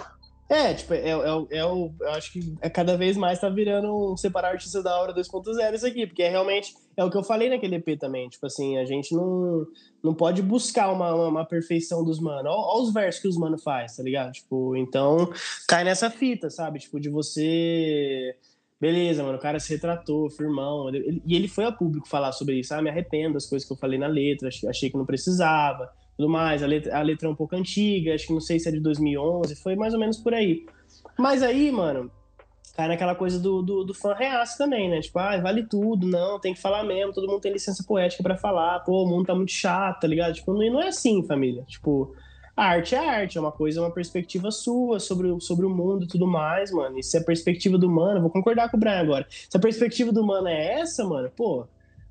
É, 0.51 0.73
tipo, 0.73 0.93
é, 0.93 0.99
é, 1.11 1.59
é 1.59 1.65
o. 1.65 1.93
Eu 2.01 2.09
acho 2.09 2.33
que 2.33 2.53
é 2.59 2.69
cada 2.69 2.97
vez 2.97 3.15
mais 3.15 3.39
tá 3.39 3.47
virando 3.47 4.11
um 4.11 4.17
separar 4.17 4.49
artista 4.49 4.83
da 4.83 4.99
hora 4.99 5.13
2.0 5.13 5.73
isso 5.73 5.87
aqui, 5.87 6.05
porque 6.05 6.21
é 6.23 6.29
realmente. 6.29 6.73
É 6.97 7.05
o 7.05 7.09
que 7.09 7.15
eu 7.17 7.23
falei 7.23 7.47
naquele 7.49 7.75
EP 7.77 7.97
também. 7.97 8.27
Tipo 8.27 8.47
assim, 8.47 8.77
a 8.77 8.83
gente 8.83 9.15
não, 9.15 9.65
não 10.03 10.13
pode 10.13 10.41
buscar 10.41 10.91
uma, 10.91 11.15
uma, 11.15 11.27
uma 11.29 11.45
perfeição 11.45 12.03
dos 12.03 12.19
mano. 12.19 12.49
Olha 12.49 12.83
os 12.83 12.91
versos 12.93 13.21
que 13.21 13.29
os 13.29 13.37
mano 13.37 13.57
faz, 13.57 13.95
tá 13.95 14.03
ligado? 14.03 14.33
Tipo, 14.33 14.75
então 14.75 15.31
cai 15.69 15.85
nessa 15.85 16.09
fita, 16.11 16.49
sabe? 16.49 16.79
Tipo, 16.79 16.99
de 16.99 17.09
você. 17.09 18.35
Beleza, 18.77 19.23
mano, 19.23 19.37
o 19.37 19.41
cara 19.41 19.57
se 19.57 19.71
retratou, 19.73 20.29
firmão. 20.29 20.89
ele- 20.89 21.21
e 21.25 21.33
ele 21.33 21.47
foi 21.47 21.63
a 21.63 21.71
público 21.71 22.09
falar 22.09 22.33
sobre 22.33 22.59
isso. 22.59 22.73
Ah, 22.73 22.81
me 22.81 22.89
arrependo 22.89 23.35
das 23.35 23.45
coisas 23.45 23.65
que 23.65 23.71
eu 23.71 23.77
falei 23.77 23.97
na 23.97 24.07
letra, 24.07 24.49
achei, 24.49 24.67
achei 24.67 24.89
que 24.89 24.97
não 24.97 25.05
precisava 25.05 25.89
tudo 26.21 26.29
mais. 26.29 26.61
A 26.61 26.67
letra, 26.67 26.97
a 26.97 27.01
letra 27.01 27.27
é 27.27 27.31
um 27.31 27.35
pouco 27.35 27.55
antiga, 27.55 28.13
acho 28.13 28.27
que 28.27 28.33
não 28.33 28.39
sei 28.39 28.59
se 28.59 28.69
é 28.69 28.71
de 28.71 28.79
2011, 28.79 29.55
foi 29.55 29.75
mais 29.75 29.93
ou 29.93 29.99
menos 29.99 30.17
por 30.17 30.33
aí. 30.33 30.65
Mas 31.17 31.41
aí, 31.41 31.71
mano, 31.71 32.11
cai 32.75 32.87
naquela 32.87 33.15
coisa 33.15 33.39
do, 33.39 33.61
do, 33.63 33.83
do 33.83 33.93
fã 33.93 34.13
reaço 34.13 34.57
também, 34.57 34.89
né? 34.89 35.01
Tipo, 35.01 35.17
ah, 35.19 35.37
vale 35.39 35.65
tudo, 35.65 36.07
não, 36.07 36.39
tem 36.39 36.53
que 36.53 36.61
falar 36.61 36.83
mesmo, 36.83 37.11
todo 37.11 37.27
mundo 37.27 37.41
tem 37.41 37.51
licença 37.51 37.83
poética 37.83 38.21
pra 38.21 38.37
falar, 38.37 38.79
pô, 38.81 39.03
o 39.03 39.07
mundo 39.07 39.25
tá 39.25 39.35
muito 39.35 39.51
chato, 39.51 40.01
tá 40.01 40.07
ligado? 40.07 40.33
Tipo, 40.35 40.53
não, 40.53 40.73
não 40.73 40.81
é 40.81 40.89
assim, 40.89 41.23
família. 41.23 41.63
Tipo, 41.67 42.15
a 42.55 42.65
arte 42.65 42.93
é 42.93 42.99
arte, 42.99 43.37
é 43.37 43.41
uma 43.41 43.51
coisa, 43.51 43.79
é 43.79 43.81
uma 43.81 43.91
perspectiva 43.91 44.51
sua 44.51 44.99
sobre, 44.99 45.39
sobre 45.41 45.65
o 45.65 45.69
mundo 45.69 46.03
e 46.03 46.07
tudo 46.07 46.27
mais, 46.27 46.71
mano. 46.71 46.99
E 46.99 47.03
se 47.03 47.17
a 47.17 47.23
perspectiva 47.23 47.77
do 47.77 47.89
mano, 47.89 48.21
vou 48.21 48.29
concordar 48.29 48.69
com 48.69 48.77
o 48.77 48.79
Brian 48.79 48.99
agora, 48.99 49.25
se 49.29 49.57
a 49.57 49.59
perspectiva 49.59 50.11
do 50.11 50.23
mano 50.23 50.47
é 50.47 50.81
essa, 50.81 51.03
mano, 51.03 51.31
pô, 51.35 51.65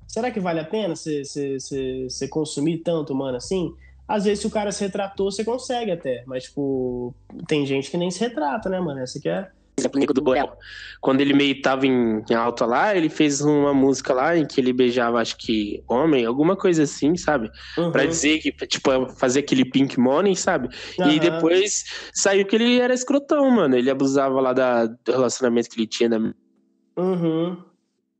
será 0.05 0.29
que 0.29 0.39
vale 0.41 0.59
a 0.59 0.65
pena 0.65 0.95
você 0.95 2.27
consumir 2.29 2.79
tanto, 2.79 3.15
mano, 3.15 3.37
assim? 3.37 3.73
Às 4.07 4.25
vezes, 4.25 4.39
se 4.39 4.47
o 4.47 4.51
cara 4.51 4.71
se 4.71 4.83
retratou, 4.83 5.31
você 5.31 5.43
consegue 5.43 5.91
até. 5.91 6.23
Mas, 6.25 6.43
tipo, 6.43 7.15
tem 7.47 7.65
gente 7.65 7.89
que 7.89 7.97
nem 7.97 8.11
se 8.11 8.19
retrata, 8.19 8.69
né, 8.69 8.79
mano? 8.79 8.99
Essa 8.99 9.19
que 9.19 9.29
é. 9.29 9.49
Exemplo, 9.77 9.99
Nico 9.99 10.13
do 10.13 10.21
Borel. 10.21 10.51
Quando 10.99 11.21
ele 11.21 11.33
meio 11.33 11.59
tava 11.61 11.87
em, 11.87 12.23
em 12.29 12.33
alta 12.33 12.65
lá, 12.65 12.95
ele 12.95 13.09
fez 13.09 13.41
uma 13.41 13.73
música 13.73 14.13
lá 14.13 14.37
em 14.37 14.45
que 14.45 14.59
ele 14.59 14.73
beijava, 14.73 15.19
acho 15.19 15.37
que, 15.37 15.83
homem, 15.87 16.25
alguma 16.25 16.55
coisa 16.55 16.83
assim, 16.83 17.15
sabe? 17.15 17.49
Uhum. 17.77 17.91
Pra 17.91 18.05
dizer 18.05 18.39
que, 18.39 18.51
tipo, 18.67 18.89
fazer 19.15 19.39
aquele 19.39 19.65
pink 19.65 19.99
money, 19.99 20.35
sabe? 20.35 20.69
E 20.97 21.01
Aham. 21.01 21.19
depois 21.19 21.83
saiu 22.13 22.45
que 22.45 22.55
ele 22.55 22.79
era 22.79 22.93
escrotão, 22.93 23.49
mano. 23.49 23.75
Ele 23.75 23.89
abusava 23.89 24.39
lá 24.39 24.53
da, 24.53 24.85
do 24.85 25.11
relacionamento 25.11 25.69
que 25.69 25.79
ele 25.79 25.87
tinha 25.87 26.09
da 26.09 26.19
Uhum. 26.97 27.70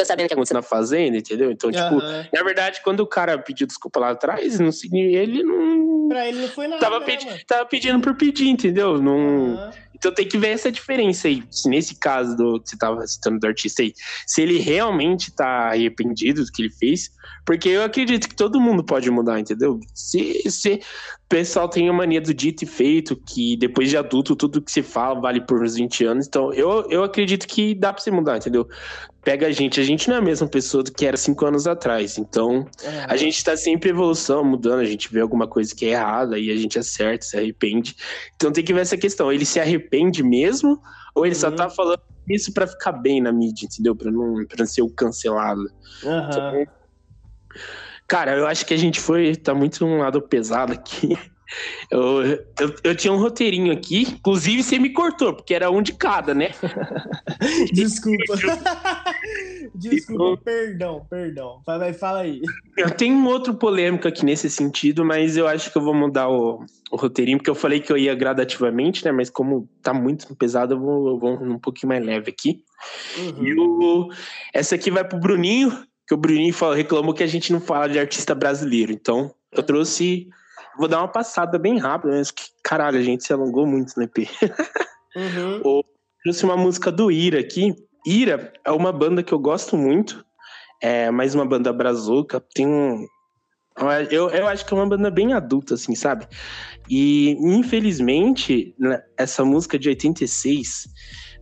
Sabendo 0.06 0.26
o 0.26 0.28
que 0.30 0.34
aconteceu 0.34 0.56
na 0.56 0.62
fazenda, 0.62 1.18
entendeu? 1.18 1.52
Então, 1.52 1.72
tipo, 1.72 2.02
na 2.34 2.44
verdade, 2.44 2.82
quando 2.84 3.02
o 3.02 3.08
cara 3.08 3.38
pediu 3.38 3.68
desculpa 3.68 4.00
lá 4.00 4.12
atrás, 4.12 4.60
não, 4.60 4.70
ele 4.92 5.44
não. 5.44 6.08
Pra 6.10 6.28
ele 6.28 6.42
não 6.42 6.48
foi 6.50 6.68
nada. 6.68 6.82
Tava, 6.82 7.00
né, 7.00 7.06
pedi- 7.06 7.46
tava 7.46 7.66
pedindo 7.66 8.00
por 8.02 8.16
pedir, 8.16 8.48
entendeu? 8.50 9.02
Não... 9.02 9.54
Aham. 9.56 9.72
Então 10.02 10.12
tem 10.12 10.28
que 10.28 10.36
ver 10.36 10.48
essa 10.48 10.72
diferença 10.72 11.28
aí. 11.28 11.44
Se 11.52 11.70
nesse 11.70 11.94
caso 11.94 12.36
do 12.36 12.60
que 12.60 12.72
você 12.72 12.76
tava 12.76 13.06
citando 13.06 13.38
do 13.38 13.46
artista 13.46 13.84
aí, 13.84 13.94
se 14.26 14.42
ele 14.42 14.58
realmente 14.58 15.32
tá 15.32 15.70
arrependido 15.70 16.44
do 16.44 16.52
que 16.52 16.64
ele 16.64 16.72
fez, 16.72 17.12
porque 17.46 17.70
eu 17.70 17.84
acredito 17.84 18.28
que 18.28 18.36
todo 18.36 18.60
mundo 18.60 18.84
pode 18.84 19.12
mudar, 19.12 19.40
entendeu? 19.40 19.80
Se, 19.94 20.42
se 20.50 20.74
o 20.74 20.80
pessoal 21.30 21.70
tem 21.70 21.88
a 21.88 21.94
mania 21.94 22.20
do 22.20 22.34
dito 22.34 22.64
e 22.64 22.66
feito, 22.66 23.16
que 23.16 23.56
depois 23.58 23.92
de 23.92 23.98
adulto 23.98 24.36
tudo 24.36 24.60
que 24.60 24.72
se 24.72 24.82
fala 24.82 25.22
vale 25.22 25.40
por 25.40 25.62
uns 25.62 25.76
20 25.76 26.04
anos, 26.04 26.26
então 26.28 26.52
eu, 26.52 26.90
eu 26.90 27.04
acredito 27.04 27.48
que 27.48 27.76
dá 27.76 27.94
pra 27.94 28.02
você 28.02 28.10
mudar, 28.10 28.38
entendeu? 28.38 28.68
Pega 29.24 29.46
a 29.48 29.52
gente, 29.52 29.80
a 29.80 29.84
gente 29.84 30.08
não 30.10 30.16
é 30.16 30.20
a 30.20 30.22
mesma 30.22 30.48
pessoa 30.48 30.84
do 30.84 30.92
que 30.92 31.06
era 31.06 31.16
cinco 31.16 31.46
anos 31.46 31.68
atrás, 31.68 32.18
então 32.18 32.68
Aham. 32.84 33.06
a 33.08 33.16
gente 33.16 33.44
tá 33.44 33.56
sempre 33.56 33.90
em 33.90 33.94
evolução, 33.94 34.44
mudando, 34.44 34.80
a 34.80 34.86
gente 34.86 35.12
vê 35.14 35.22
alguma 35.22 35.48
coisa 35.48 35.76
que 35.76 35.86
é 35.86 35.90
errada 35.90 36.40
e 36.40 36.50
a 36.50 36.56
gente 36.56 36.80
acerta, 36.80 37.24
se 37.26 37.38
arrepende. 37.38 37.96
Então 38.36 38.52
tem 38.52 38.64
que 38.64 38.74
ver 38.74 38.82
essa 38.82 38.98
questão. 38.98 39.32
Ele 39.32 39.46
se 39.46 39.60
arrepende 39.60 40.24
mesmo 40.24 40.82
ou 41.14 41.26
ele 41.26 41.36
só 41.36 41.50
Uhum. 41.50 41.56
tá 41.56 41.70
falando 41.70 42.00
isso 42.28 42.52
pra 42.54 42.66
ficar 42.66 42.94
bem 42.94 43.22
na 43.22 43.32
mídia, 43.32 43.66
entendeu? 43.66 43.96
Pra 43.96 44.12
não, 44.12 44.46
pra 44.48 44.58
não 44.60 44.66
ser 44.66 44.82
o 44.82 44.90
cancelado. 44.90 45.70
Aham. 46.04 46.66
Cara, 48.08 48.36
eu 48.36 48.48
acho 48.48 48.66
que 48.66 48.74
a 48.74 48.78
gente 48.78 49.00
foi. 49.00 49.36
Tá 49.36 49.54
muito 49.54 49.86
num 49.86 50.00
lado 50.00 50.22
pesado 50.22 50.74
aqui. 50.74 51.18
Eu, 51.90 52.24
eu, 52.60 52.76
eu 52.84 52.96
tinha 52.96 53.12
um 53.12 53.18
roteirinho 53.18 53.74
aqui, 53.74 54.04
inclusive 54.04 54.64
você 54.64 54.80
me 54.80 54.92
cortou, 54.92 55.34
porque 55.34 55.54
era 55.54 55.70
um 55.70 55.82
de 55.82 55.94
cada, 55.94 56.34
né? 56.34 56.52
Desculpa. 57.74 58.34
Desculpa, 59.76 60.42
perdão, 60.44 61.06
perdão. 61.10 61.62
Vai, 61.66 61.94
fala 61.94 62.22
aí. 62.22 62.42
Eu 62.78 62.92
tenho 62.92 63.16
um 63.16 63.28
outro 63.28 63.54
polêmico 63.54 64.08
aqui 64.08 64.26
nesse 64.26 64.50
sentido, 64.50 65.04
mas 65.04 65.38
eu 65.38 65.48
acho 65.48 65.72
que 65.72 65.78
eu 65.78 65.82
vou 65.82 65.94
mudar 65.94 66.30
o, 66.30 66.64
o 66.92 66.96
roteirinho, 66.96 67.38
porque 67.38 67.50
eu 67.50 67.56
falei 67.56 67.80
que 67.80 67.92
eu 67.92 67.98
ia 67.98 68.16
gradativamente, 68.16 69.04
né? 69.04 69.12
Mas 69.12 69.30
como 69.30 69.68
tá 69.82 69.94
muito 69.94 70.34
pesado, 70.36 70.76
eu 70.76 70.80
vou, 70.80 71.08
eu 71.10 71.20
vou 71.20 71.34
um 71.44 71.60
pouquinho 71.60 71.90
mais 71.90 72.06
leve 72.06 72.30
aqui. 72.30 72.64
Uhum. 73.18 73.44
E 73.44 73.60
o, 73.60 74.10
essa 74.54 74.76
aqui 74.76 74.90
vai 74.90 75.04
pro 75.04 75.20
Bruninho, 75.20 75.72
que 76.08 76.14
o 76.14 76.18
Bruninho 76.18 76.54
reclamou 76.74 77.14
que 77.14 77.24
a 77.24 77.28
gente 77.28 77.52
não 77.52 77.62
fala 77.62 77.88
de 77.88 78.00
artista 78.00 78.34
brasileiro. 78.34 78.92
Então, 78.92 79.34
eu 79.52 79.64
trouxe. 79.64 80.30
Vou 80.78 80.88
dar 80.88 81.00
uma 81.00 81.08
passada 81.08 81.58
bem 81.58 81.78
rápida, 81.78 82.16
mas 82.16 82.32
que 82.32 82.44
caralho, 82.64 82.98
a 82.98 83.04
gente 83.04 83.26
se 83.26 83.34
alongou 83.34 83.66
muito 83.66 83.94
no 83.98 84.04
EP. 84.04 84.18
Uhum. 85.16 85.82
trouxe 86.24 86.44
uma 86.44 86.56
música 86.56 86.92
do 86.92 87.12
Ira 87.12 87.40
aqui. 87.40 87.76
Ira 88.06 88.54
é 88.64 88.72
uma 88.72 88.92
banda 88.92 89.22
que 89.24 89.34
eu 89.34 89.40
gosto 89.40 89.78
muito. 89.78 90.26
É 90.82 91.12
mais 91.12 91.36
uma 91.36 91.46
banda 91.46 91.72
brazuca. 91.74 92.40
Tem 92.54 92.68
um. 92.68 93.06
Eu, 94.10 94.30
eu 94.30 94.48
acho 94.48 94.66
que 94.66 94.74
é 94.74 94.78
uma 94.78 94.88
banda 94.88 95.10
bem 95.10 95.34
adulta, 95.34 95.76
assim, 95.76 95.96
sabe? 95.96 96.28
E, 96.90 97.38
infelizmente, 97.40 98.76
né, 98.78 99.02
essa 99.18 99.46
música 99.46 99.80
de 99.80 99.90
86, 99.90 100.88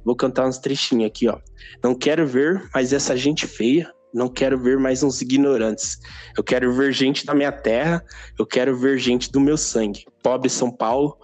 vou 0.05 0.15
cantar 0.15 0.47
uns 0.47 0.59
trechinhos 0.59 1.07
aqui, 1.07 1.27
ó. 1.27 1.39
Não 1.83 1.95
quero 1.95 2.25
ver 2.27 2.69
mais 2.73 2.93
essa 2.93 3.17
gente 3.17 3.47
feia. 3.47 3.91
Não 4.13 4.27
quero 4.27 4.57
ver 4.57 4.77
mais 4.77 5.03
uns 5.03 5.21
ignorantes. 5.21 5.97
Eu 6.37 6.43
quero 6.43 6.73
ver 6.73 6.91
gente 6.91 7.25
da 7.25 7.33
minha 7.33 7.51
terra. 7.51 8.03
Eu 8.37 8.45
quero 8.45 8.75
ver 8.77 8.97
gente 8.97 9.31
do 9.31 9.39
meu 9.39 9.57
sangue. 9.57 10.05
Pobre 10.23 10.49
São 10.49 10.71
Paulo, 10.71 11.17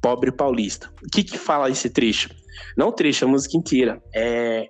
pobre, 0.00 0.30
paulista. 0.30 0.90
O 1.02 1.08
que 1.10 1.24
que 1.24 1.38
fala 1.38 1.70
esse 1.70 1.88
trecho? 1.88 2.28
Não 2.76 2.92
trecho, 2.92 3.24
a 3.24 3.28
música 3.28 3.56
inteira. 3.56 4.02
É, 4.14 4.68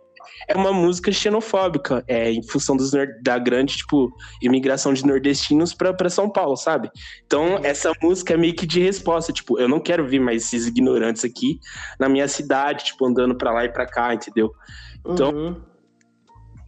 é 0.48 0.56
uma 0.56 0.72
música 0.72 1.10
xenofóbica, 1.10 2.04
é, 2.06 2.30
em 2.30 2.42
função 2.42 2.76
dos, 2.76 2.92
da 3.22 3.38
grande, 3.38 3.76
tipo, 3.76 4.12
imigração 4.42 4.92
de 4.92 5.04
nordestinos 5.06 5.74
para 5.74 6.08
São 6.08 6.30
Paulo, 6.30 6.56
sabe? 6.56 6.90
Então, 7.26 7.58
essa 7.62 7.92
música 8.02 8.34
é 8.34 8.36
meio 8.36 8.54
que 8.54 8.66
de 8.66 8.80
resposta, 8.80 9.32
tipo, 9.32 9.58
eu 9.58 9.68
não 9.68 9.80
quero 9.80 10.06
ver 10.06 10.20
mais 10.20 10.44
esses 10.44 10.66
ignorantes 10.66 11.24
aqui 11.24 11.58
na 11.98 12.08
minha 12.08 12.28
cidade, 12.28 12.84
tipo, 12.84 13.06
andando 13.06 13.36
pra 13.36 13.52
lá 13.52 13.64
e 13.64 13.72
pra 13.72 13.86
cá, 13.86 14.14
entendeu? 14.14 14.52
Então, 15.06 15.30
Uhum. 15.32 15.73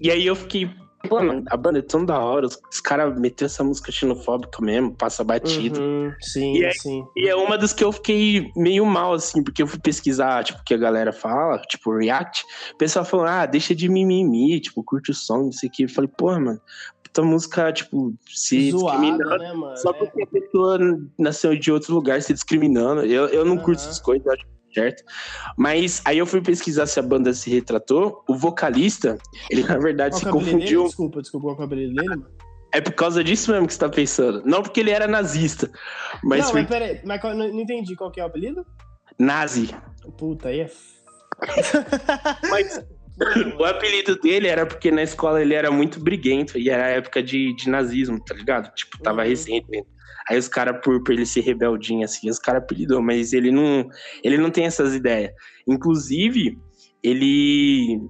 E 0.01 0.11
aí 0.11 0.26
eu 0.26 0.34
fiquei, 0.36 0.68
pô, 1.09 1.22
mano, 1.22 1.42
a 1.49 1.57
banda 1.57 1.78
é 1.78 1.82
tão 1.82 2.05
da 2.05 2.18
hora, 2.18 2.47
os, 2.47 2.59
os 2.72 2.80
caras 2.80 3.18
meteram 3.18 3.47
essa 3.47 3.64
música 3.64 3.90
xenofóbica 3.92 4.61
mesmo, 4.62 4.94
passa 4.94 5.24
batido. 5.24 5.80
Uhum. 5.80 6.12
Sim, 6.20 6.55
E 6.57 6.64
aí- 6.64 6.74
sim. 6.74 7.05
E 7.16 7.28
é 7.28 7.34
uma 7.34 7.57
das 7.57 7.72
que 7.72 7.82
eu 7.84 7.90
fiquei 7.92 8.51
meio 8.57 8.84
mal, 8.84 9.14
assim, 9.14 9.42
porque 9.42 9.62
eu 9.62 9.66
fui 9.66 9.78
pesquisar, 9.78 10.44
tipo, 10.44 10.61
o 10.61 10.64
que 10.64 10.74
a 10.74 10.78
galera 10.78 11.12
fala, 11.12 11.59
tipo, 11.62 11.97
React. 11.97 12.44
O 12.74 12.76
pessoal 12.76 13.05
falou, 13.05 13.26
ah, 13.26 13.47
deixa 13.47 13.74
de 13.74 13.88
mimimi, 13.88 14.61
tipo, 14.61 14.82
curte 14.84 15.11
o 15.11 15.14
som, 15.14 15.44
não 15.44 15.53
sei 15.53 15.68
o 15.68 15.72
que. 15.72 15.84
Eu 15.84 15.88
falei, 15.88 16.11
porra, 16.16 16.40
mano, 16.40 16.61
puta 17.03 17.22
música, 17.22 17.72
tipo, 17.72 18.12
se 18.26 18.70
Zoada, 18.72 18.99
discriminando. 19.01 19.38
né, 19.38 19.53
mano? 19.55 19.76
Só 19.78 19.90
É. 19.90 19.92
porque 19.94 20.22
a 20.22 20.26
pessoa 20.26 20.78
nasceu 21.18 21.57
de 21.59 21.72
outro 21.72 21.94
lugar 21.94 22.20
se 22.20 22.34
discriminando. 22.34 23.03
Eu, 23.07 23.26
eu 23.28 23.44
não 23.44 23.57
curto 23.57 23.78
Aham. 23.80 23.88
essas 23.88 24.01
coisas, 24.01 24.26
acho 24.26 24.44
certo. 24.76 25.02
Mas 25.56 26.02
aí 26.04 26.18
eu 26.18 26.26
fui 26.26 26.42
pesquisar 26.42 26.86
se 26.86 27.00
a 27.00 27.02
banda 27.02 27.32
se 27.32 27.48
retratou. 27.48 28.22
O 28.28 28.34
vocalista, 28.34 29.16
ele 29.50 29.62
na 29.64 29.78
verdade 29.78 30.18
se 30.18 30.26
confundiu. 30.26 30.84
Desculpa, 30.84 31.22
desculpa, 31.22 31.46
qual 31.46 31.56
que 31.56 31.62
é 31.62 31.64
o 31.64 31.66
apelido 31.66 31.94
dele, 31.94 32.08
mano? 32.10 32.26
É 32.72 32.80
por 32.80 32.92
causa 32.92 33.24
disso 33.24 33.50
mesmo 33.50 33.66
que 33.66 33.72
você 33.72 33.78
tá 33.78 33.88
pensando. 33.88 34.42
Não 34.44 34.62
porque 34.62 34.80
ele 34.80 34.90
era 34.90 35.06
nazista, 35.06 35.70
mas 36.22 36.44
não, 36.44 36.50
foi 36.50 36.60
mas 36.62 36.68
peraí, 36.70 37.00
mas 37.06 37.22
não, 37.22 37.34
não 37.34 37.60
entendi 37.60 37.96
qual 37.96 38.10
que 38.10 38.20
é 38.20 38.22
o 38.22 38.26
apelido? 38.26 38.66
nazi. 39.18 39.74
Puta, 40.18 40.48
aí 40.50 40.60
é. 40.60 40.70
Mas 42.50 42.84
o 43.58 43.64
apelido 43.64 44.16
dele 44.20 44.46
era 44.46 44.66
porque 44.66 44.90
na 44.90 45.02
escola 45.02 45.40
ele 45.40 45.54
era 45.54 45.70
muito 45.70 45.98
briguento 45.98 46.58
e 46.58 46.68
era 46.68 46.88
época 46.88 47.22
de, 47.22 47.54
de 47.56 47.70
nazismo, 47.70 48.20
tá 48.22 48.34
ligado? 48.34 48.72
Tipo, 48.74 48.98
tava 49.02 49.22
Uhum. 49.22 49.28
recente 49.28 49.66
mesmo. 49.70 49.86
Aí 50.28 50.36
os 50.38 50.48
caras, 50.48 50.80
por, 50.82 51.02
por 51.02 51.12
ele 51.12 51.26
ser 51.26 51.40
rebeldinho 51.40 52.04
assim, 52.04 52.28
os 52.28 52.38
caras 52.38 52.62
apelidou, 52.62 53.00
mas 53.00 53.32
ele 53.32 53.50
não, 53.50 53.88
ele 54.22 54.36
não 54.36 54.50
tem 54.50 54.64
essas 54.64 54.94
ideias. 54.94 55.32
Inclusive, 55.66 56.59
ele. 57.02 58.00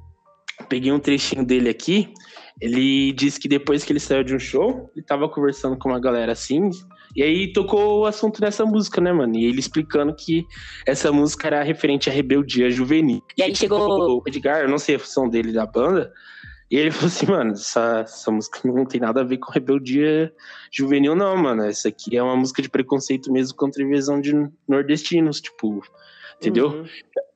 Peguei 0.68 0.90
um 0.90 0.98
trechinho 0.98 1.44
dele 1.44 1.68
aqui. 1.68 2.12
Ele 2.58 3.12
disse 3.12 3.38
que 3.38 3.48
depois 3.48 3.84
que 3.84 3.92
ele 3.92 4.00
saiu 4.00 4.24
de 4.24 4.34
um 4.34 4.38
show, 4.38 4.90
ele 4.96 5.04
tava 5.04 5.28
conversando 5.28 5.76
com 5.76 5.90
uma 5.90 6.00
galera 6.00 6.32
assim, 6.32 6.70
E 7.14 7.22
aí 7.22 7.52
tocou 7.52 8.00
o 8.00 8.06
assunto 8.06 8.40
nessa 8.40 8.64
música, 8.64 8.98
né, 8.98 9.12
mano? 9.12 9.36
E 9.36 9.44
ele 9.44 9.60
explicando 9.60 10.14
que 10.16 10.46
essa 10.86 11.12
música 11.12 11.48
era 11.48 11.62
referente 11.62 12.08
à 12.08 12.12
rebeldia 12.12 12.70
juvenil. 12.70 13.22
E 13.36 13.42
aí 13.42 13.54
chegou 13.54 14.18
o 14.18 14.22
Edgar, 14.26 14.62
eu 14.62 14.68
não 14.68 14.78
sei 14.78 14.96
a 14.96 14.98
função 14.98 15.28
dele 15.28 15.52
da 15.52 15.66
banda, 15.66 16.10
e 16.70 16.76
ele 16.76 16.90
falou 16.92 17.06
assim, 17.06 17.26
mano, 17.26 17.52
essa, 17.52 18.00
essa 18.00 18.30
música 18.30 18.60
não 18.64 18.84
tem 18.84 19.00
nada 19.00 19.20
a 19.20 19.24
ver 19.24 19.38
com 19.38 19.52
rebeldia 19.52 20.32
juvenil, 20.72 21.14
não, 21.14 21.36
mano. 21.36 21.62
Essa 21.64 21.88
aqui 21.88 22.16
é 22.16 22.22
uma 22.22 22.36
música 22.36 22.60
de 22.60 22.68
preconceito 22.68 23.32
mesmo 23.32 23.56
contra 23.56 23.82
a 23.82 23.86
invasão 23.86 24.20
de 24.20 24.32
nordestinos, 24.68 25.40
tipo, 25.40 25.82
entendeu? 26.40 26.68
Uhum. 26.68 26.84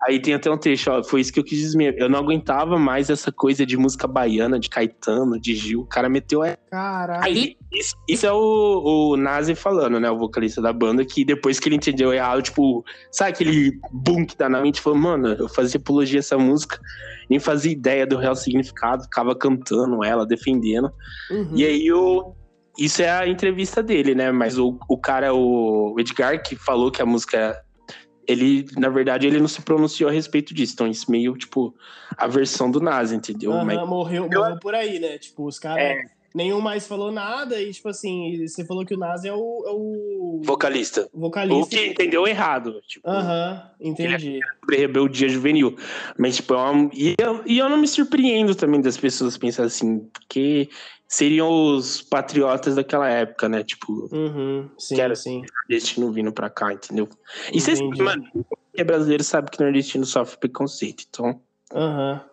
Aí 0.03 0.18
tem 0.18 0.32
até 0.32 0.51
um 0.51 0.57
trecho, 0.57 0.90
ó, 0.90 1.05
foi 1.05 1.20
isso 1.20 1.30
que 1.30 1.38
eu 1.38 1.44
quis 1.44 1.59
dizer. 1.59 1.94
Eu 1.98 2.09
não 2.09 2.18
aguentava 2.18 2.78
mais 2.78 3.11
essa 3.11 3.30
coisa 3.30 3.66
de 3.66 3.76
música 3.76 4.07
baiana, 4.07 4.59
de 4.59 4.70
Caetano, 4.70 5.38
de 5.38 5.55
Gil. 5.55 5.82
O 5.82 5.86
cara 5.86 6.09
meteu. 6.09 6.40
Caralho. 6.70 7.22
Aí, 7.22 7.57
isso, 7.70 7.94
isso 8.09 8.26
é 8.26 8.32
o, 8.32 9.12
o 9.12 9.16
Nazi 9.18 9.55
falando, 9.55 10.01
né? 10.01 10.11
O 10.11 10.16
vocalista 10.16 10.62
da 10.62 10.72
banda, 10.72 11.05
que 11.05 11.22
depois 11.22 11.61
que 11.61 11.68
ele 11.68 11.76
entendeu 11.76 12.14
errado, 12.14 12.40
tipo, 12.40 12.82
sabe 13.12 13.30
aquele 13.30 13.78
boom 13.92 14.24
que 14.24 14.34
tá 14.34 14.48
na 14.48 14.62
mente? 14.62 14.80
Falou, 14.80 14.98
mano, 14.98 15.34
eu 15.34 15.48
fazia 15.51 15.78
apologia 15.78 16.18
a 16.18 16.20
essa 16.20 16.38
música, 16.38 16.80
nem 17.28 17.38
fazia 17.38 17.70
ideia 17.70 18.07
do 18.07 18.16
real 18.16 18.34
significado, 18.34 19.05
ficava 19.05 19.34
cantando 19.34 20.03
ela, 20.03 20.24
defendendo. 20.24 20.90
Uhum. 21.30 21.53
E 21.55 21.64
aí 21.64 21.92
o. 21.92 22.34
Isso 22.78 23.03
é 23.03 23.11
a 23.11 23.28
entrevista 23.28 23.82
dele, 23.82 24.14
né? 24.14 24.32
Mas 24.32 24.57
o, 24.57 24.78
o 24.88 24.96
cara, 24.96 25.34
o 25.34 25.94
Edgar, 25.98 26.42
que 26.42 26.57
falou 26.57 26.90
que 26.90 27.03
a 27.03 27.07
música 27.07 27.61
ele, 28.30 28.66
na 28.76 28.88
verdade, 28.88 29.26
ele 29.26 29.40
não 29.40 29.48
se 29.48 29.60
pronunciou 29.62 30.08
a 30.08 30.12
respeito 30.12 30.54
disso. 30.54 30.74
Então, 30.74 30.86
isso 30.86 31.10
meio, 31.10 31.36
tipo, 31.36 31.74
a 32.16 32.26
versão 32.26 32.70
do 32.70 32.80
Nazi, 32.80 33.16
entendeu? 33.16 33.50
Uhum, 33.50 33.64
Mas... 33.64 33.88
morreu, 33.88 34.28
morreu 34.28 34.58
por 34.58 34.74
aí, 34.74 34.98
né? 34.98 35.18
Tipo, 35.18 35.46
os 35.46 35.58
caras. 35.58 35.82
É. 35.82 36.19
Nenhum 36.34 36.60
mais 36.60 36.86
falou 36.86 37.10
nada, 37.10 37.60
e, 37.60 37.72
tipo 37.72 37.88
assim, 37.88 38.46
você 38.46 38.64
falou 38.64 38.84
que 38.84 38.94
o 38.94 38.98
Nazi 38.98 39.28
é 39.28 39.32
o. 39.32 39.64
É 39.66 39.70
o... 39.72 40.40
Vocalista. 40.44 41.08
Vocalista. 41.12 41.60
O 41.60 41.68
que 41.68 41.86
entendeu 41.86 42.26
errado. 42.26 42.80
Tipo, 42.86 43.08
Aham, 43.08 43.70
uhum, 43.80 43.88
entendi. 43.88 44.38
É 44.38 44.60
sobre 44.60 44.76
rebeldia 44.76 45.28
juvenil. 45.28 45.76
Mas, 46.16 46.36
tipo, 46.36 46.54
é 46.54 46.56
uma... 46.56 46.90
e, 46.94 47.14
eu, 47.18 47.42
e 47.44 47.58
eu 47.58 47.68
não 47.68 47.76
me 47.76 47.88
surpreendo 47.88 48.54
também 48.54 48.80
das 48.80 48.96
pessoas 48.96 49.36
pensarem 49.36 49.66
assim, 49.66 49.98
porque 50.12 50.68
seriam 51.08 51.74
os 51.74 52.00
patriotas 52.00 52.76
daquela 52.76 53.08
época, 53.08 53.48
né? 53.48 53.64
Tipo, 53.64 54.08
uhum, 54.12 54.70
sim, 54.78 54.94
que 54.94 55.00
era 55.00 55.16
sim. 55.16 55.42
nordestino 55.68 56.12
vindo 56.12 56.32
pra 56.32 56.48
cá, 56.48 56.72
entendeu? 56.72 57.08
E 57.52 57.60
vocês, 57.60 57.80
mano, 57.80 58.24
que 58.72 58.80
é 58.80 58.84
brasileiro 58.84 59.24
sabe 59.24 59.50
que 59.50 59.60
nordestino 59.60 60.06
sofre 60.06 60.38
preconceito, 60.38 61.04
então. 61.08 61.40
Aham. 61.74 62.12
Uhum. 62.22 62.29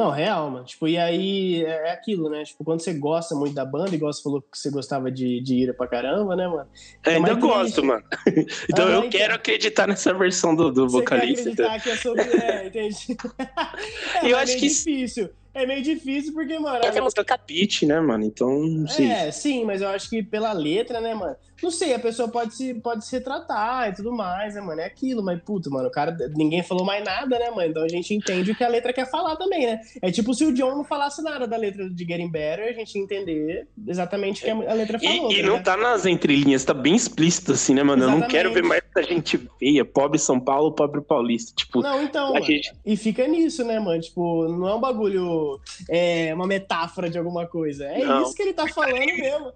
Não, 0.00 0.10
real, 0.10 0.50
mano. 0.50 0.64
Tipo, 0.64 0.88
e 0.88 0.96
aí 0.96 1.64
é, 1.64 1.88
é 1.88 1.90
aquilo, 1.92 2.30
né? 2.30 2.42
Tipo, 2.44 2.64
quando 2.64 2.80
você 2.80 2.94
gosta 2.94 3.34
muito 3.34 3.54
da 3.54 3.64
banda, 3.64 3.94
igual 3.94 4.12
você 4.12 4.22
falou 4.22 4.40
que 4.40 4.56
você 4.56 4.70
gostava 4.70 5.10
de, 5.10 5.40
de 5.40 5.54
Ira 5.54 5.74
pra 5.74 5.86
caramba, 5.86 6.34
né, 6.34 6.48
mano? 6.48 6.68
É, 7.04 7.16
ainda 7.16 7.34
gosto, 7.34 7.84
mano. 7.84 8.02
então 8.68 8.86
ah, 8.86 8.90
eu 8.90 8.98
então... 8.98 9.10
quero 9.10 9.34
acreditar 9.34 9.86
nessa 9.86 10.14
versão 10.14 10.54
do, 10.54 10.70
do 10.70 10.88
você 10.88 10.98
vocalista. 11.00 11.54
Quer 11.54 11.64
acreditar 11.64 11.80
que 11.82 11.90
é 11.90 11.96
sobre. 11.96 12.22
É, 12.22 12.66
entendi. 12.66 13.16
é, 14.22 14.32
eu 14.32 14.36
acho 14.36 14.54
que. 14.54 14.68
difícil 14.68 15.30
é 15.54 15.66
meio 15.66 15.82
difícil 15.82 16.32
porque, 16.32 16.58
mano. 16.58 16.80
Essa 16.84 16.98
é 16.98 17.00
música 17.00 17.24
capite, 17.24 17.86
né, 17.86 18.00
mano? 18.00 18.24
Então, 18.24 18.60
não 18.60 18.88
sei. 18.88 19.10
É, 19.10 19.30
sim, 19.30 19.64
mas 19.64 19.80
eu 19.82 19.88
acho 19.88 20.08
que 20.08 20.22
pela 20.22 20.52
letra, 20.52 21.00
né, 21.00 21.14
mano? 21.14 21.36
Não 21.62 21.70
sei, 21.70 21.92
a 21.92 21.98
pessoa 21.98 22.28
pode 22.28 22.54
se, 22.54 22.74
pode 22.74 23.04
se 23.04 23.16
retratar 23.16 23.90
e 23.90 23.94
tudo 23.94 24.12
mais, 24.12 24.54
né, 24.54 24.60
mano? 24.60 24.80
É 24.80 24.86
aquilo, 24.86 25.22
mas, 25.22 25.40
puta, 25.42 25.68
mano, 25.68 25.88
o 25.88 25.90
cara. 25.90 26.16
Ninguém 26.34 26.62
falou 26.62 26.84
mais 26.84 27.04
nada, 27.04 27.38
né, 27.38 27.50
mano? 27.50 27.70
Então 27.70 27.82
a 27.82 27.88
gente 27.88 28.14
entende 28.14 28.50
o 28.50 28.54
que 28.54 28.64
a 28.64 28.68
letra 28.68 28.92
quer 28.92 29.10
falar 29.10 29.36
também, 29.36 29.66
né? 29.66 29.80
É 30.00 30.10
tipo 30.10 30.32
se 30.32 30.44
o 30.44 30.54
John 30.54 30.76
não 30.76 30.84
falasse 30.84 31.22
nada 31.22 31.46
da 31.46 31.56
letra 31.56 31.88
de 31.88 32.04
Getting 32.04 32.30
Better, 32.30 32.68
a 32.68 32.72
gente 32.72 32.98
entender 32.98 33.66
exatamente 33.86 34.42
o 34.42 34.44
que 34.44 34.66
a 34.66 34.74
letra 34.74 34.98
falou. 34.98 35.30
E, 35.30 35.38
e 35.38 35.42
né? 35.42 35.48
não 35.48 35.62
tá 35.62 35.76
nas 35.76 36.06
entrelinhas, 36.06 36.64
tá 36.64 36.72
bem 36.72 36.94
explícito, 36.94 37.52
assim, 37.52 37.74
né, 37.74 37.82
mano? 37.82 38.04
Exatamente. 38.04 38.22
Eu 38.22 38.28
não 38.28 38.28
quero 38.28 38.54
ver 38.54 38.62
mais 38.62 38.82
essa 38.94 39.06
gente 39.06 39.38
feia, 39.58 39.84
pobre 39.84 40.18
São 40.18 40.40
Paulo, 40.40 40.72
pobre 40.72 41.00
paulista. 41.00 41.52
Tipo, 41.54 41.82
não, 41.82 42.02
então. 42.02 42.34
Gente... 42.42 42.72
E 42.86 42.96
fica 42.96 43.26
nisso, 43.28 43.64
né, 43.64 43.78
mano? 43.78 44.00
Tipo, 44.00 44.48
não 44.48 44.68
é 44.68 44.74
um 44.74 44.80
bagulho. 44.80 45.39
É 45.88 46.34
uma 46.34 46.46
metáfora 46.46 47.10
de 47.10 47.18
alguma 47.18 47.46
coisa. 47.46 47.84
É 47.84 48.04
não. 48.04 48.22
isso 48.22 48.34
que 48.34 48.42
ele 48.42 48.52
tá 48.52 48.66
falando 48.68 48.98
mesmo. 48.98 49.52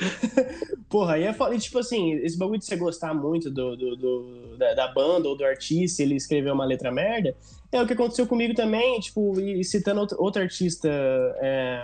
Porra, 0.88 1.14
aí 1.14 1.24
é 1.24 1.32
foda. 1.32 1.54
E, 1.54 1.58
tipo 1.58 1.78
assim, 1.78 2.14
esse 2.14 2.36
bagulho 2.36 2.58
de 2.58 2.64
você 2.64 2.76
gostar 2.76 3.14
muito 3.14 3.50
do, 3.50 3.76
do, 3.76 3.96
do 3.96 4.56
da, 4.56 4.74
da, 4.74 4.88
banda 4.88 5.28
ou 5.28 5.36
do 5.36 5.44
artista, 5.44 6.02
ele 6.02 6.14
escreveu 6.14 6.54
uma 6.54 6.64
letra 6.64 6.92
merda, 6.92 7.34
é 7.72 7.82
o 7.82 7.86
que 7.86 7.92
aconteceu 7.92 8.26
comigo 8.26 8.54
também, 8.54 8.98
tipo, 9.00 9.40
e, 9.40 9.62
citando 9.64 10.00
outro, 10.00 10.16
outro 10.22 10.42
artista 10.42 10.88
é, 10.88 11.82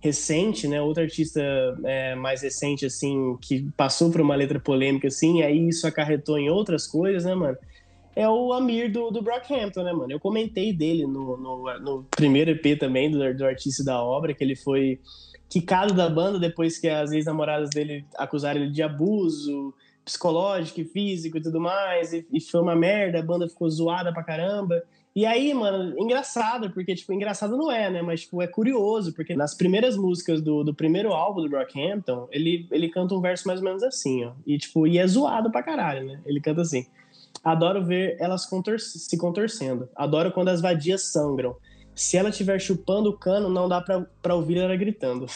recente, 0.00 0.66
né? 0.66 0.80
Outro 0.80 1.02
artista 1.02 1.40
é, 1.84 2.14
mais 2.14 2.42
recente, 2.42 2.86
assim, 2.86 3.36
que 3.40 3.68
passou 3.76 4.10
por 4.10 4.20
uma 4.20 4.34
letra 4.34 4.58
polêmica, 4.58 5.08
assim, 5.08 5.38
e 5.38 5.42
aí 5.42 5.68
isso 5.68 5.86
acarretou 5.86 6.38
em 6.38 6.50
outras 6.50 6.86
coisas, 6.86 7.24
né, 7.24 7.34
mano? 7.34 7.58
É 8.14 8.28
o 8.28 8.52
Amir 8.52 8.90
do, 8.90 9.10
do 9.10 9.22
Brockhampton, 9.22 9.82
né, 9.82 9.92
mano? 9.92 10.12
Eu 10.12 10.20
comentei 10.20 10.72
dele 10.72 11.06
no, 11.06 11.36
no, 11.36 11.78
no 11.78 12.04
primeiro 12.10 12.50
EP 12.50 12.78
também, 12.78 13.10
do, 13.10 13.34
do 13.34 13.44
artista 13.44 13.84
da 13.84 14.02
obra, 14.02 14.34
que 14.34 14.42
ele 14.42 14.56
foi 14.56 14.98
quicado 15.48 15.94
da 15.94 16.08
banda 16.08 16.38
depois 16.38 16.78
que 16.78 16.88
as 16.88 17.12
ex-namoradas 17.12 17.70
dele 17.70 18.04
acusaram 18.16 18.60
ele 18.60 18.70
de 18.70 18.82
abuso 18.82 19.74
psicológico 20.04 20.80
e 20.80 20.84
físico 20.84 21.38
e 21.38 21.42
tudo 21.42 21.60
mais, 21.60 22.12
e, 22.12 22.26
e, 22.32 22.40
foi 22.40 22.60
uma 22.60 22.74
merda, 22.74 23.18
a 23.18 23.22
banda 23.22 23.48
ficou 23.48 23.68
zoada 23.68 24.12
pra 24.12 24.24
caramba. 24.24 24.82
E 25.14 25.26
aí, 25.26 25.52
mano, 25.52 25.98
engraçado, 25.98 26.70
porque, 26.70 26.94
tipo, 26.94 27.12
engraçado 27.12 27.56
não 27.56 27.70
é, 27.70 27.90
né? 27.90 28.00
Mas, 28.00 28.22
tipo, 28.22 28.40
é 28.40 28.46
curioso, 28.46 29.12
porque 29.12 29.34
nas 29.34 29.54
primeiras 29.54 29.96
músicas 29.96 30.40
do, 30.40 30.62
do 30.62 30.72
primeiro 30.72 31.12
álbum 31.12 31.42
do 31.42 31.48
Brockhampton, 31.48 32.28
ele, 32.30 32.66
ele 32.70 32.88
canta 32.88 33.14
um 33.14 33.20
verso 33.20 33.46
mais 33.46 33.60
ou 33.60 33.64
menos 33.64 33.82
assim, 33.82 34.24
ó. 34.24 34.32
E, 34.46 34.56
tipo, 34.56 34.86
e 34.86 34.98
é 34.98 35.06
zoado 35.06 35.50
pra 35.50 35.62
caralho, 35.62 36.06
né? 36.06 36.20
Ele 36.24 36.40
canta 36.40 36.62
assim. 36.62 36.86
Adoro 37.42 37.84
ver 37.84 38.16
elas 38.20 38.46
contor 38.46 38.78
se 38.78 39.16
contorcendo. 39.16 39.88
Adoro 39.96 40.30
quando 40.30 40.48
as 40.48 40.60
vadias 40.60 41.04
sangram. 41.04 41.56
Se 41.94 42.16
ela 42.16 42.28
estiver 42.30 42.60
chupando 42.60 43.10
o 43.10 43.16
cano, 43.16 43.48
não 43.48 43.68
dá 43.68 43.80
pra, 43.80 44.06
pra 44.22 44.34
ouvir 44.34 44.58
ela 44.58 44.76
gritando. 44.76 45.26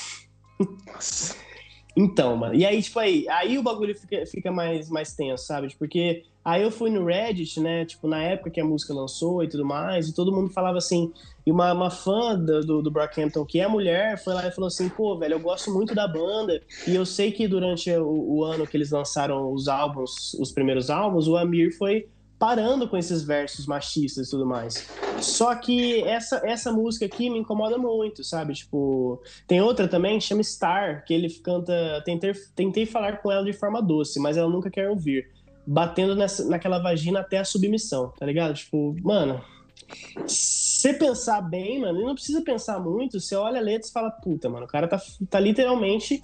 então, 1.97 2.37
mano. 2.37 2.55
E 2.55 2.65
aí, 2.65 2.83
tipo, 2.83 2.99
aí, 2.99 3.29
aí 3.29 3.59
o 3.59 3.63
bagulho 3.63 3.95
fica, 3.99 4.25
fica 4.27 4.53
mais, 4.53 4.89
mais 4.89 5.15
tenso, 5.15 5.45
sabe? 5.47 5.75
Porque 5.79 6.25
aí 6.45 6.63
eu 6.63 6.71
fui 6.71 6.91
no 6.91 7.05
Reddit, 7.05 7.59
né? 7.61 7.85
Tipo, 7.85 8.07
na 8.07 8.23
época 8.23 8.51
que 8.51 8.61
a 8.61 8.65
música 8.65 8.93
lançou 8.93 9.43
e 9.43 9.49
tudo 9.49 9.65
mais, 9.65 10.09
e 10.09 10.15
todo 10.15 10.33
mundo 10.33 10.51
falava 10.51 10.79
assim. 10.79 11.13
E 11.47 11.51
uma, 11.51 11.73
uma 11.73 11.91
fã 11.91 12.39
do, 12.39 12.83
do, 12.83 12.91
Brockhampton, 12.91 13.45
que 13.45 13.61
é 13.61 13.69
mulher, 13.69 14.23
foi 14.23 14.35
lá 14.35 14.47
e 14.47 14.51
falou 14.51 14.69
assim: 14.69 14.89
pô, 14.89 15.17
velho, 15.19 15.35
eu 15.35 15.41
gosto 15.41 15.73
muito 15.73 15.95
da 15.95 16.07
banda. 16.07 16.61
E 16.87 16.95
eu 16.95 17.05
sei 17.05 17.33
que 17.33 17.49
durante 17.49 17.91
o, 17.91 18.37
o 18.37 18.45
ano 18.45 18.67
que 18.67 18.77
eles 18.77 18.91
lançaram 18.91 19.53
os 19.53 19.69
álbuns, 19.69 20.35
os 20.35 20.53
primeiros 20.53 20.91
álbuns, 20.91 21.29
o 21.29 21.37
Amir 21.37 21.77
foi 21.77 22.09
parando 22.39 22.89
com 22.89 22.97
esses 22.97 23.23
versos 23.23 23.67
machistas 23.67 24.29
e 24.29 24.31
tudo 24.31 24.45
mais. 24.45 24.89
Só 25.21 25.55
que 25.55 26.03
essa, 26.03 26.43
essa 26.45 26.73
música 26.73 27.07
aqui 27.07 27.31
me 27.31 27.39
incomoda 27.39 27.79
muito, 27.79 28.23
sabe? 28.25 28.53
Tipo, 28.53 29.23
tem 29.47 29.61
outra 29.61 29.89
também 29.89 30.19
que 30.19 30.25
chama 30.25 30.43
Star, 30.43 31.05
que 31.05 31.15
ele 31.15 31.31
canta. 31.41 32.03
Tentei, 32.05 32.33
tentei 32.55 32.87
falar 32.87 33.23
com 33.23 33.31
ela 33.31 33.45
de 33.45 33.53
forma 33.53 33.81
doce, 33.81 34.21
mas 34.21 34.37
ela 34.37 34.51
nunca 34.51 34.71
quer 34.71 34.91
ouvir. 34.91 35.27
Batendo 35.67 36.15
nessa, 36.15 36.45
naquela 36.49 36.79
vagina 36.79 37.21
até 37.21 37.39
a 37.39 37.45
submissão, 37.45 38.13
tá 38.19 38.27
ligado? 38.27 38.55
Tipo, 38.55 38.95
mano. 39.03 39.43
Se 40.27 40.93
pensar 40.95 41.41
bem, 41.43 41.81
mano, 41.81 42.01
e 42.01 42.05
não 42.05 42.15
precisa 42.15 42.43
pensar 42.43 42.81
muito, 42.81 43.21
você 43.21 43.35
olha 43.35 43.59
a 43.59 43.63
letra 43.63 43.89
e 43.89 43.93
fala, 43.93 44.11
puta, 44.11 44.49
mano, 44.49 44.65
o 44.65 44.69
cara 44.69 44.89
tá, 44.89 45.01
tá 45.31 45.41
literalmente 45.41 46.21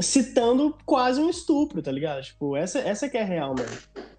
citando 0.00 0.76
quase 0.86 1.20
um 1.20 1.28
estupro, 1.28 1.82
tá 1.82 1.90
ligado? 1.90 2.22
Tipo, 2.22 2.56
essa, 2.56 2.78
essa 2.78 3.08
que 3.08 3.18
é 3.18 3.24
real, 3.24 3.54
mano. 3.54 3.70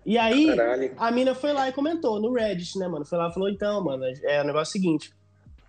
E 0.06 0.18
aí, 0.18 0.48
Caralho. 0.48 0.94
a 0.98 1.12
mina 1.12 1.36
foi 1.36 1.54
lá 1.54 1.70
e 1.70 1.72
comentou 1.72 2.20
no 2.20 2.34
Reddit, 2.34 2.78
né, 2.78 2.88
mano? 2.88 3.06
Foi 3.06 3.18
lá 3.18 3.30
e 3.30 3.34
falou: 3.34 3.50
então, 3.50 3.84
mano, 3.84 4.04
é 4.24 4.42
o 4.42 4.46
negócio 4.46 4.72
seguinte. 4.72 5.14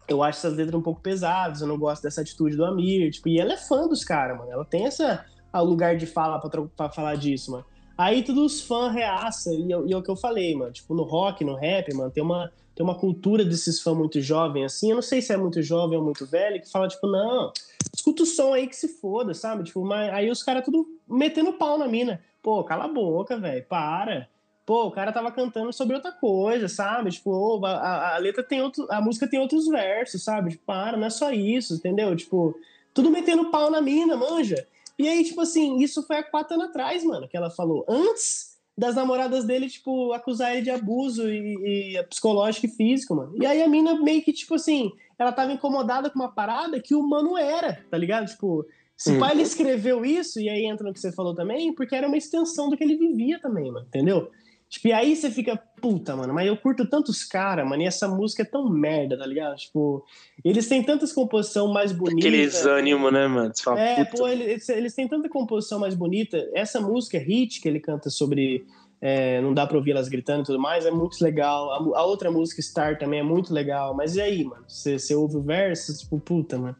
Eu 0.09 0.23
acho 0.23 0.39
essas 0.39 0.55
letras 0.55 0.75
um 0.75 0.83
pouco 0.83 1.01
pesadas, 1.01 1.61
eu 1.61 1.69
não 1.69 1.79
gosto 1.79 2.03
dessa 2.03 2.23
atitude 2.23 2.57
do 2.57 2.65
Amir. 2.65 3.11
Tipo, 3.11 3.29
e 3.29 3.39
ela 3.39 3.53
é 3.53 3.57
fã 3.57 3.87
dos 3.87 4.05
caras, 4.05 4.37
mano. 4.37 4.51
Ela 4.51 4.65
tem 4.65 4.85
essa 4.85 5.25
o 5.53 5.63
lugar 5.63 5.97
de 5.97 6.07
fala 6.07 6.39
pra, 6.41 6.63
pra 6.63 6.91
falar 6.91 7.15
disso, 7.17 7.53
mano. 7.53 7.65
Aí 7.97 8.23
todos 8.23 8.55
os 8.55 8.61
fãs 8.63 8.93
reaça, 8.93 9.53
e, 9.53 9.69
e 9.69 9.93
é 9.93 9.97
o 9.97 10.03
que 10.03 10.11
eu 10.11 10.17
falei, 10.17 10.55
mano. 10.55 10.73
Tipo, 10.73 10.95
no 10.95 11.03
rock, 11.03 11.45
no 11.45 11.55
rap, 11.55 11.93
mano, 11.95 12.11
tem 12.11 12.23
uma, 12.23 12.51
tem 12.75 12.85
uma 12.85 12.95
cultura 12.95 13.45
desses 13.45 13.81
fãs 13.81 13.97
muito 13.97 14.21
jovem, 14.21 14.65
assim. 14.65 14.91
Eu 14.91 14.97
não 14.97 15.03
sei 15.03 15.21
se 15.21 15.33
é 15.33 15.37
muito 15.37 15.63
jovem 15.63 15.99
ou 15.99 16.05
muito 16.05 16.27
velho, 16.27 16.61
que 16.61 16.71
fala, 16.71 16.89
tipo, 16.89 17.07
não, 17.07 17.53
escuta 17.95 18.23
o 18.23 18.27
som 18.27 18.55
aí 18.55 18.67
que 18.67 18.77
se 18.77 18.89
foda, 18.89 19.35
sabe? 19.35 19.65
Tipo, 19.65 19.85
mas, 19.85 20.13
aí 20.13 20.31
os 20.31 20.43
caras 20.43 20.65
tudo 20.65 20.87
metendo 21.09 21.53
pau 21.53 21.79
na 21.79 21.87
mina. 21.87 22.21
Pô, 22.43 22.65
cala 22.65 22.85
a 22.85 22.89
boca, 22.89 23.39
velho, 23.39 23.65
para. 23.69 24.29
Pô, 24.65 24.87
o 24.87 24.91
cara 24.91 25.13
tava 25.13 25.31
cantando 25.33 25.73
sobre 25.73 25.95
outra 25.95 26.13
coisa, 26.13 26.69
sabe? 26.69 27.11
Tipo, 27.11 27.65
a, 27.65 28.15
a, 28.15 28.19
letra 28.19 28.43
tem 28.43 28.63
outro. 28.63 28.87
A 28.91 29.01
música 29.01 29.29
tem 29.29 29.39
outros 29.39 29.67
versos, 29.67 30.23
sabe? 30.23 30.51
Tipo, 30.51 30.65
para, 30.65 30.97
não 30.97 31.07
é 31.07 31.11
só 31.11 31.31
isso, 31.33 31.75
entendeu? 31.75 32.15
Tipo, 32.17 32.55
tudo 32.95 33.11
metendo 33.11 33.51
pau 33.51 33.71
na 33.71 33.81
mina, 33.81 34.17
manja. 34.17 34.67
E 35.03 35.09
aí, 35.09 35.25
tipo 35.25 35.41
assim, 35.41 35.79
isso 35.79 36.03
foi 36.07 36.17
há 36.17 36.23
quatro 36.23 36.55
anos 36.55 36.69
atrás, 36.69 37.05
mano, 37.05 37.29
que 37.29 37.37
ela 37.37 37.51
falou. 37.51 37.85
Antes 37.89 38.53
das 38.77 38.95
namoradas 38.95 39.45
dele, 39.45 39.69
tipo, 39.69 40.13
acusar 40.13 40.53
ele 40.53 40.63
de 40.63 40.71
abuso 40.71 41.29
e, 41.29 41.97
e 41.97 42.03
psicológico 42.05 42.67
e 42.67 42.71
físico, 42.71 43.15
mano. 43.15 43.35
E 43.41 43.45
aí 43.45 43.63
a 43.63 43.69
mina 43.69 44.01
meio 44.01 44.23
que, 44.23 44.33
tipo 44.33 44.55
assim, 44.55 44.91
ela 45.19 45.33
tava 45.33 45.53
incomodada 45.53 46.09
com 46.09 46.19
uma 46.19 46.33
parada 46.33 46.81
que 46.81 46.95
o 46.95 47.03
mano 47.03 47.37
era, 47.37 47.85
tá 47.91 47.99
ligado? 47.99 48.27
Tipo, 48.27 48.65
Se 48.97 49.19
pai 49.19 49.33
ele 49.33 49.43
escreveu 49.43 50.05
isso, 50.05 50.41
e 50.41 50.49
aí 50.49 50.65
entra 50.65 50.87
no 50.87 50.93
que 50.93 51.01
você 51.01 51.13
falou 51.13 51.35
também, 51.35 51.75
porque 51.75 51.95
era 51.95 52.07
uma 52.07 52.17
extensão 52.17 52.71
do 52.71 52.77
que 52.77 52.85
ele 52.85 52.97
vivia 52.97 53.41
também, 53.41 53.71
mano, 53.71 53.87
entendeu? 53.87 54.31
Tipo, 54.69 54.89
e 54.89 54.93
aí 54.93 55.15
você 55.15 55.31
fica, 55.31 55.63
puta, 55.83 56.15
mano, 56.15 56.33
mas 56.33 56.47
eu 56.47 56.57
curto 56.57 56.87
tantos 56.87 57.25
caras, 57.25 57.69
mano, 57.69 57.83
e 57.83 57.87
essa 57.87 58.07
música 58.07 58.43
é 58.43 58.47
tão 58.47 58.71
merda, 58.71 59.19
tá 59.19 59.27
ligado? 59.27 59.57
Tipo, 59.57 60.05
eles 60.45 60.69
têm 60.69 60.83
tantas 60.83 61.13
composição 61.13 61.67
mais 61.67 61.91
bonitas. 61.91 62.25
Aqueles 62.25 62.65
ânimo, 62.65 63.11
né, 63.11 63.27
mano? 63.27 63.53
Fala, 63.61 63.81
É, 63.81 64.05
puta, 64.05 64.17
pô, 64.17 64.29
eles, 64.29 64.69
eles 64.69 64.95
têm 64.95 65.09
tanta 65.09 65.29
composição 65.29 65.81
mais 65.81 65.97
bonita. 65.97 66.49
Essa 66.55 66.81
música, 66.81 67.19
Hit, 67.19 67.61
que 67.61 67.69
ele 67.69 67.81
canta 67.81 68.09
sobre 68.09 68.65
é, 69.01 69.41
não 69.41 69.53
dá 69.53 69.67
pra 69.67 69.77
ouvir 69.77 69.91
elas 69.91 70.09
gritando 70.09 70.43
e 70.43 70.47
tudo 70.47 70.61
mais, 70.61 70.87
é 70.87 70.91
muito 70.93 71.21
legal. 71.21 71.73
A, 71.73 71.99
a 71.99 72.05
outra 72.05 72.31
música, 72.31 72.63
Star, 72.63 72.97
também 72.97 73.19
é 73.19 73.23
muito 73.25 73.53
legal. 73.53 73.93
Mas 73.97 74.15
e 74.15 74.21
aí, 74.21 74.45
mano? 74.45 74.65
Você 74.69 74.97
você 74.97 75.13
ouve 75.13 75.37
o 75.39 75.43
verso, 75.43 75.99
tipo, 75.99 76.21
puta, 76.21 76.57
mano, 76.57 76.77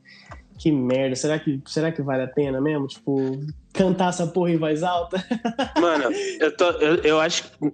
que 0.57 0.71
merda. 0.71 1.17
Será 1.17 1.37
que, 1.41 1.61
será 1.67 1.91
que 1.91 2.01
vale 2.01 2.23
a 2.23 2.29
pena 2.29 2.61
mesmo? 2.61 2.87
Tipo, 2.87 3.41
cantar 3.73 4.11
essa 4.11 4.29
porra 4.29 4.53
em 4.53 4.57
voz 4.57 4.85
alta? 4.85 5.17
Mano, 5.81 6.05
eu, 6.39 6.57
tô, 6.57 6.71
eu, 6.73 6.97
eu 7.03 7.21
acho 7.21 7.51
que. 7.51 7.73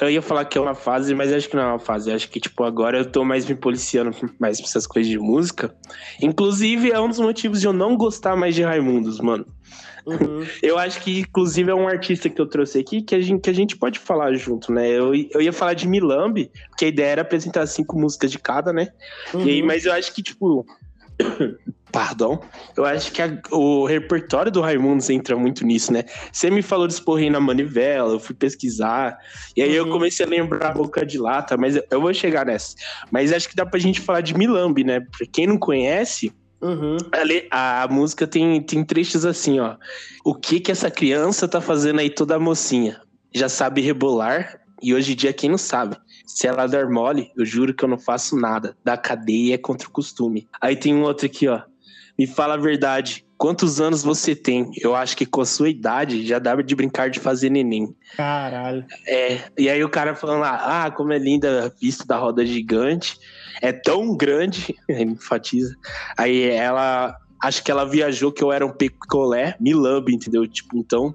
Eu 0.00 0.10
ia 0.10 0.20
falar 0.20 0.44
que 0.44 0.58
é 0.58 0.60
uma 0.60 0.74
fase, 0.74 1.14
mas 1.14 1.32
acho 1.32 1.48
que 1.48 1.54
não 1.56 1.62
é 1.62 1.66
uma 1.66 1.78
fase. 1.78 2.10
Eu 2.10 2.16
acho 2.16 2.28
que, 2.28 2.40
tipo, 2.40 2.64
agora 2.64 2.98
eu 2.98 3.04
tô 3.10 3.24
mais 3.24 3.46
me 3.46 3.54
policiando 3.54 4.10
mais 4.40 4.60
pra 4.60 4.68
essas 4.68 4.86
coisas 4.86 5.10
de 5.10 5.18
música. 5.18 5.74
Inclusive, 6.20 6.90
é 6.90 7.00
um 7.00 7.08
dos 7.08 7.20
motivos 7.20 7.60
de 7.60 7.66
eu 7.66 7.72
não 7.72 7.96
gostar 7.96 8.34
mais 8.36 8.54
de 8.54 8.62
Raimundos, 8.62 9.20
mano. 9.20 9.46
Uhum. 10.06 10.44
Eu 10.62 10.76
acho 10.78 11.00
que, 11.00 11.20
inclusive, 11.20 11.70
é 11.70 11.74
um 11.74 11.88
artista 11.88 12.28
que 12.28 12.38
eu 12.38 12.46
trouxe 12.46 12.78
aqui 12.78 13.00
que 13.00 13.14
a 13.14 13.20
gente, 13.22 13.40
que 13.40 13.48
a 13.48 13.54
gente 13.54 13.74
pode 13.74 13.98
falar 13.98 14.34
junto, 14.34 14.70
né? 14.70 14.86
Eu, 14.86 15.14
eu 15.14 15.40
ia 15.40 15.50
falar 15.52 15.72
de 15.72 15.88
Milambi, 15.88 16.50
que 16.76 16.84
a 16.84 16.88
ideia 16.88 17.06
era 17.12 17.22
apresentar 17.22 17.66
cinco 17.66 17.98
músicas 17.98 18.30
de 18.30 18.38
cada, 18.38 18.70
né? 18.70 18.88
E 19.34 19.48
aí, 19.48 19.60
Uhum. 19.62 19.66
mas 19.66 19.86
eu 19.86 19.92
acho 19.94 20.12
que, 20.12 20.22
tipo. 20.22 20.66
Pardon. 21.92 22.40
Eu 22.76 22.84
acho 22.84 23.12
que 23.12 23.22
a- 23.22 23.38
o 23.52 23.86
repertório 23.86 24.50
do 24.50 24.60
Raimundos 24.60 25.08
entra 25.10 25.36
muito 25.36 25.64
nisso, 25.64 25.92
né? 25.92 26.02
Você 26.32 26.50
me 26.50 26.60
falou 26.60 26.88
de 26.88 26.94
esporrei 26.94 27.30
na 27.30 27.38
manivela, 27.38 28.12
eu 28.14 28.18
fui 28.18 28.34
pesquisar. 28.34 29.16
E 29.56 29.62
aí 29.62 29.72
eu 29.74 29.84
Uhum. 29.84 29.90
comecei 29.92 30.26
a 30.26 30.28
lembrar 30.28 30.70
a 30.70 30.74
boca 30.74 31.06
de 31.06 31.18
lata, 31.18 31.56
mas 31.56 31.76
eu 31.90 32.00
vou 32.00 32.12
chegar 32.12 32.44
nessa. 32.46 32.74
Mas 33.12 33.32
acho 33.32 33.48
que 33.48 33.54
dá 33.54 33.64
pra 33.64 33.78
gente 33.78 34.00
falar 34.00 34.22
de 34.22 34.36
Milambi, 34.36 34.82
né? 34.82 34.98
Pra 35.00 35.24
quem 35.32 35.46
não 35.46 35.56
conhece, 35.56 36.32
Uhum. 36.60 36.96
a, 37.50 37.82
a 37.84 37.88
música 37.88 38.26
tem, 38.26 38.60
tem 38.60 38.82
trechos 38.84 39.24
assim, 39.24 39.60
ó. 39.60 39.76
O 40.24 40.34
que 40.34 40.58
que 40.58 40.72
essa 40.72 40.90
criança 40.90 41.46
tá 41.46 41.60
fazendo 41.60 42.00
aí 42.00 42.10
toda 42.10 42.40
mocinha? 42.40 43.00
Já 43.32 43.48
sabe 43.48 43.80
rebolar? 43.80 44.58
E 44.82 44.92
hoje 44.94 45.12
em 45.12 45.16
dia 45.16 45.32
quem 45.32 45.48
não 45.48 45.58
sabe? 45.58 45.96
Se 46.24 46.46
ela 46.46 46.66
der 46.66 46.88
mole, 46.88 47.30
eu 47.36 47.44
juro 47.44 47.74
que 47.74 47.84
eu 47.84 47.88
não 47.88 47.98
faço 47.98 48.36
nada. 48.36 48.76
Da 48.82 48.96
cadeia 48.96 49.54
é 49.54 49.58
contra 49.58 49.88
o 49.88 49.90
costume. 49.90 50.48
Aí 50.60 50.74
tem 50.74 50.94
um 50.94 51.02
outro 51.02 51.26
aqui, 51.26 51.46
ó. 51.48 51.62
Me 52.18 52.26
fala 52.26 52.54
a 52.54 52.58
verdade. 52.58 53.24
Quantos 53.36 53.80
anos 53.80 54.02
você 54.02 54.34
tem? 54.34 54.70
Eu 54.80 54.94
acho 54.94 55.16
que 55.16 55.26
com 55.26 55.40
a 55.40 55.46
sua 55.46 55.68
idade 55.68 56.26
já 56.26 56.38
dá 56.38 56.54
de 56.54 56.74
brincar 56.74 57.10
de 57.10 57.18
fazer 57.18 57.50
neném. 57.50 57.94
Caralho. 58.16 58.86
É, 59.06 59.40
e 59.58 59.68
aí 59.68 59.82
o 59.82 59.88
cara 59.88 60.14
falando 60.14 60.40
lá, 60.40 60.84
ah, 60.84 60.90
como 60.90 61.12
é 61.12 61.18
linda 61.18 61.66
a 61.66 61.68
vista 61.68 62.06
da 62.06 62.16
roda 62.16 62.46
gigante, 62.46 63.18
é 63.60 63.72
tão 63.72 64.16
grande, 64.16 64.74
ele 64.88 65.02
enfatiza. 65.02 65.74
Aí 66.16 66.44
ela, 66.44 67.16
acho 67.42 67.62
que 67.62 67.70
ela 67.70 67.84
viajou 67.84 68.32
que 68.32 68.42
eu 68.42 68.52
era 68.52 68.64
um 68.64 68.72
picolé, 68.72 69.56
me 69.60 69.74
lambe, 69.74 70.14
entendeu? 70.14 70.46
Tipo, 70.46 70.78
então, 70.78 71.14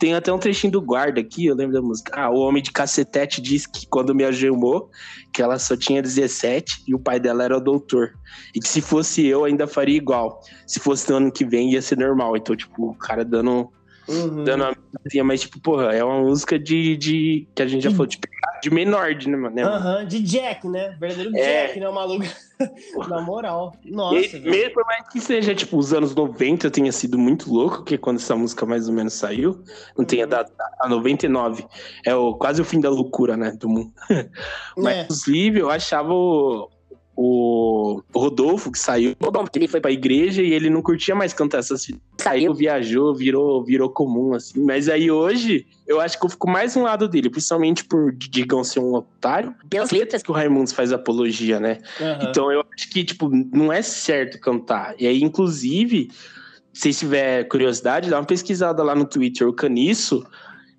tem 0.00 0.14
até 0.14 0.32
um 0.32 0.38
trechinho 0.38 0.72
do 0.72 0.80
guarda 0.80 1.20
aqui, 1.20 1.44
eu 1.44 1.54
lembro 1.54 1.74
da 1.74 1.82
música. 1.82 2.18
Ah, 2.18 2.30
o 2.30 2.38
homem 2.38 2.62
de 2.62 2.72
cacetete 2.72 3.38
disse 3.38 3.70
que 3.70 3.86
quando 3.86 4.14
me 4.14 4.24
agemou, 4.24 4.90
que 5.30 5.42
ela 5.42 5.58
só 5.58 5.76
tinha 5.76 6.00
17 6.00 6.84
e 6.88 6.94
o 6.94 6.98
pai 6.98 7.20
dela 7.20 7.44
era 7.44 7.60
doutor. 7.60 8.14
E 8.54 8.60
que 8.60 8.66
se 8.66 8.80
fosse 8.80 9.26
eu, 9.26 9.44
ainda 9.44 9.66
faria 9.66 9.98
igual. 9.98 10.40
Se 10.66 10.80
fosse 10.80 11.10
no 11.10 11.16
ano 11.16 11.30
que 11.30 11.44
vem, 11.44 11.72
ia 11.72 11.82
ser 11.82 11.98
normal. 11.98 12.34
Então, 12.34 12.56
tipo, 12.56 12.92
o 12.92 12.94
cara 12.94 13.22
dando 13.22 13.70
Uhum. 14.10 14.44
dando 14.44 14.64
uma 14.64 14.74
musiquinha, 14.94 15.24
mas 15.24 15.40
tipo, 15.42 15.60
porra, 15.60 15.92
é 15.94 16.02
uma 16.02 16.20
música 16.20 16.58
de, 16.58 16.96
de 16.96 17.48
que 17.54 17.62
a 17.62 17.66
gente 17.66 17.82
já 17.84 17.90
falou, 17.90 18.06
de, 18.06 18.18
de 18.62 18.70
menor, 18.70 19.14
de, 19.14 19.28
né, 19.28 19.36
mano? 19.36 19.54
mano? 19.54 19.68
Aham, 19.68 20.04
de 20.06 20.20
Jack, 20.20 20.66
né? 20.68 20.96
Verdadeiro 20.98 21.36
É. 21.36 21.66
Jack, 21.66 21.80
né? 21.80 21.88
O 21.88 21.94
maluco. 21.94 22.24
Na 23.08 23.22
moral. 23.22 23.72
E 23.84 23.90
Nossa, 23.90 24.38
velho. 24.38 24.50
mesmo 24.50 24.74
por 24.74 24.84
mais 24.84 25.08
que 25.08 25.18
seja, 25.20 25.54
tipo, 25.54 25.78
os 25.78 25.94
anos 25.94 26.14
90 26.14 26.70
tenha 26.70 26.92
sido 26.92 27.18
muito 27.18 27.50
louco, 27.50 27.84
que 27.84 27.94
é 27.94 27.98
quando 27.98 28.16
essa 28.18 28.36
música 28.36 28.66
mais 28.66 28.86
ou 28.88 28.94
menos 28.94 29.14
saiu, 29.14 29.62
não 29.96 30.04
tenha 30.04 30.24
Uhum. 30.24 30.30
dado 30.30 30.50
a 30.80 30.88
99. 30.88 31.64
É 32.04 32.14
o, 32.14 32.34
quase 32.34 32.60
o 32.60 32.64
fim 32.64 32.80
da 32.80 32.90
loucura, 32.90 33.34
né, 33.36 33.52
do 33.52 33.68
mundo. 33.68 33.92
Mas, 34.76 34.96
É. 34.96 35.02
inclusive, 35.04 35.60
eu 35.60 35.70
achava 35.70 36.12
o, 36.12 36.68
o 37.22 38.02
Rodolfo, 38.14 38.72
que 38.72 38.78
saiu, 38.78 39.14
porque 39.14 39.58
ele 39.58 39.68
foi 39.68 39.78
pra 39.78 39.90
igreja 39.90 40.40
e 40.40 40.54
ele 40.54 40.70
não 40.70 40.80
curtia 40.80 41.14
mais 41.14 41.34
cantar 41.34 41.58
essas 41.58 41.84
fitas. 41.84 42.00
Saiu, 42.16 42.54
viajou, 42.54 43.14
virou, 43.14 43.62
virou 43.62 43.90
comum, 43.90 44.32
assim. 44.32 44.64
Mas 44.64 44.88
aí 44.88 45.10
hoje, 45.10 45.66
eu 45.86 46.00
acho 46.00 46.18
que 46.18 46.24
eu 46.24 46.30
fico 46.30 46.48
mais 46.48 46.76
um 46.78 46.82
lado 46.82 47.06
dele, 47.06 47.28
principalmente 47.28 47.84
por 47.84 48.10
Digão 48.10 48.64
ser 48.64 48.80
um 48.80 48.94
otário, 48.94 49.54
pelas 49.68 49.90
letras 49.90 50.22
que 50.22 50.30
o 50.30 50.34
Raimundos 50.34 50.72
faz 50.72 50.94
apologia, 50.94 51.60
né? 51.60 51.76
Aham. 52.00 52.18
Então 52.22 52.50
eu 52.50 52.64
acho 52.74 52.88
que, 52.88 53.04
tipo, 53.04 53.28
não 53.28 53.70
é 53.70 53.82
certo 53.82 54.40
cantar. 54.40 54.94
E 54.98 55.06
aí, 55.06 55.22
inclusive, 55.22 56.10
se 56.72 56.90
tiver 56.94 57.44
curiosidade, 57.48 58.08
dá 58.08 58.18
uma 58.18 58.24
pesquisada 58.24 58.82
lá 58.82 58.94
no 58.94 59.04
Twitter. 59.04 59.46
O 59.46 59.52
Caniço, 59.52 60.26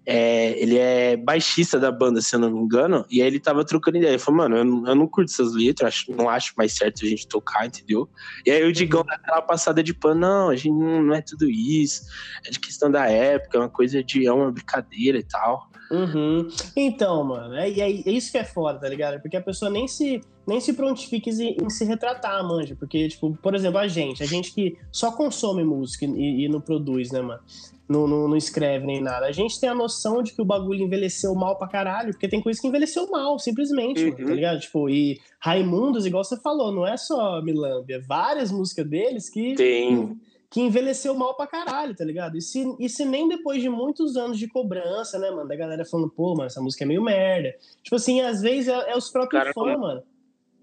é, 0.05 0.59
ele 0.61 0.77
é 0.77 1.15
baixista 1.15 1.79
da 1.79 1.91
banda, 1.91 2.21
se 2.21 2.35
eu 2.35 2.39
não 2.39 2.51
me 2.51 2.59
engano. 2.59 3.05
E 3.09 3.21
aí 3.21 3.27
ele 3.27 3.39
tava 3.39 3.63
trocando 3.63 3.97
ideia. 3.97 4.11
Ele 4.11 4.19
falou, 4.19 4.39
mano, 4.39 4.57
eu 4.57 4.65
não, 4.65 4.87
eu 4.87 4.95
não 4.95 5.07
curto 5.07 5.31
essas 5.31 5.53
letras, 5.53 5.89
acho, 5.89 6.11
não 6.11 6.29
acho 6.29 6.53
mais 6.57 6.73
certo 6.73 7.05
a 7.05 7.07
gente 7.07 7.27
tocar, 7.27 7.65
entendeu? 7.65 8.09
E 8.45 8.51
aí 8.51 8.63
o 8.63 8.73
Digão 8.73 9.03
dá 9.03 9.15
aquela 9.15 9.41
passada 9.41 9.83
de 9.83 9.93
pano, 9.93 10.21
não, 10.21 10.49
a 10.49 10.55
gente 10.55 10.71
não, 10.71 11.03
não 11.03 11.13
é 11.13 11.21
tudo 11.21 11.49
isso. 11.49 12.03
É 12.45 12.49
de 12.49 12.59
questão 12.59 12.89
da 12.89 13.07
época, 13.07 13.57
é 13.57 13.61
uma 13.61 13.69
coisa 13.69 14.03
de. 14.03 14.25
é 14.25 14.31
uma 14.31 14.51
brincadeira 14.51 15.17
e 15.17 15.23
tal. 15.23 15.70
Uhum. 15.91 16.47
Então, 16.75 17.23
mano, 17.23 17.53
é, 17.55 17.69
e 17.69 17.81
é, 17.81 17.89
é 17.89 18.11
isso 18.11 18.31
que 18.31 18.37
é 18.37 18.43
foda, 18.43 18.79
tá 18.79 18.87
ligado? 18.89 19.21
Porque 19.21 19.35
a 19.37 19.41
pessoa 19.41 19.69
nem 19.69 19.87
se, 19.87 20.21
nem 20.47 20.59
se 20.61 20.73
prontifica 20.73 21.29
em, 21.29 21.33
se- 21.33 21.57
em 21.61 21.69
se 21.69 21.83
retratar, 21.85 22.41
manja. 22.47 22.75
Porque, 22.79 23.07
tipo, 23.09 23.37
por 23.41 23.53
exemplo, 23.53 23.77
a 23.79 23.87
gente, 23.87 24.23
a 24.23 24.25
gente 24.25 24.53
que 24.53 24.77
só 24.91 25.11
consome 25.11 25.63
música 25.63 26.05
e, 26.05 26.45
e 26.45 26.49
não 26.49 26.61
produz, 26.61 27.11
né, 27.11 27.21
mano? 27.21 27.41
Não, 27.89 28.07
não, 28.07 28.25
não 28.29 28.37
escreve 28.37 28.85
nem 28.85 29.01
nada. 29.01 29.25
A 29.25 29.33
gente 29.33 29.59
tem 29.59 29.67
a 29.69 29.75
noção 29.75 30.23
de 30.23 30.31
que 30.33 30.41
o 30.41 30.45
bagulho 30.45 30.81
envelheceu 30.81 31.35
mal 31.35 31.57
pra 31.57 31.67
caralho, 31.67 32.13
porque 32.13 32.25
tem 32.29 32.41
coisa 32.41 32.59
que 32.61 32.65
envelheceu 32.67 33.09
mal, 33.11 33.37
simplesmente, 33.37 34.01
mano, 34.05 34.15
Uhum. 34.17 34.27
tá 34.27 34.33
ligado? 34.33 34.59
Tipo, 34.61 34.89
e 34.89 35.19
Raimundos, 35.39 36.05
igual 36.05 36.23
você 36.23 36.37
falou, 36.39 36.71
não 36.71 36.87
é 36.87 36.95
só 36.95 37.41
Milâmbia, 37.41 38.01
várias 38.07 38.49
músicas 38.49 38.87
deles 38.87 39.29
que 39.29 39.55
Tem. 39.55 40.17
Que 40.51 40.59
envelheceu 40.61 41.15
mal 41.15 41.33
pra 41.35 41.47
caralho, 41.47 41.95
tá 41.95 42.03
ligado? 42.03 42.37
E 42.37 42.41
se, 42.41 42.63
e 42.77 42.89
se 42.89 43.05
nem 43.05 43.27
depois 43.29 43.61
de 43.61 43.69
muitos 43.69 44.17
anos 44.17 44.37
de 44.37 44.47
cobrança, 44.49 45.17
né, 45.17 45.31
mano, 45.31 45.47
da 45.47 45.55
galera 45.55 45.85
falando, 45.85 46.09
pô, 46.09 46.33
mano, 46.35 46.47
essa 46.47 46.61
música 46.61 46.83
é 46.83 46.87
meio 46.87 47.01
merda. 47.01 47.55
Tipo 47.81 47.95
assim, 47.95 48.19
às 48.21 48.41
vezes 48.41 48.67
é, 48.67 48.91
é 48.91 48.97
os 48.97 49.09
próprios 49.09 49.41
Cara, 49.43 49.53
fãs, 49.53 49.79
mano. 49.79 50.03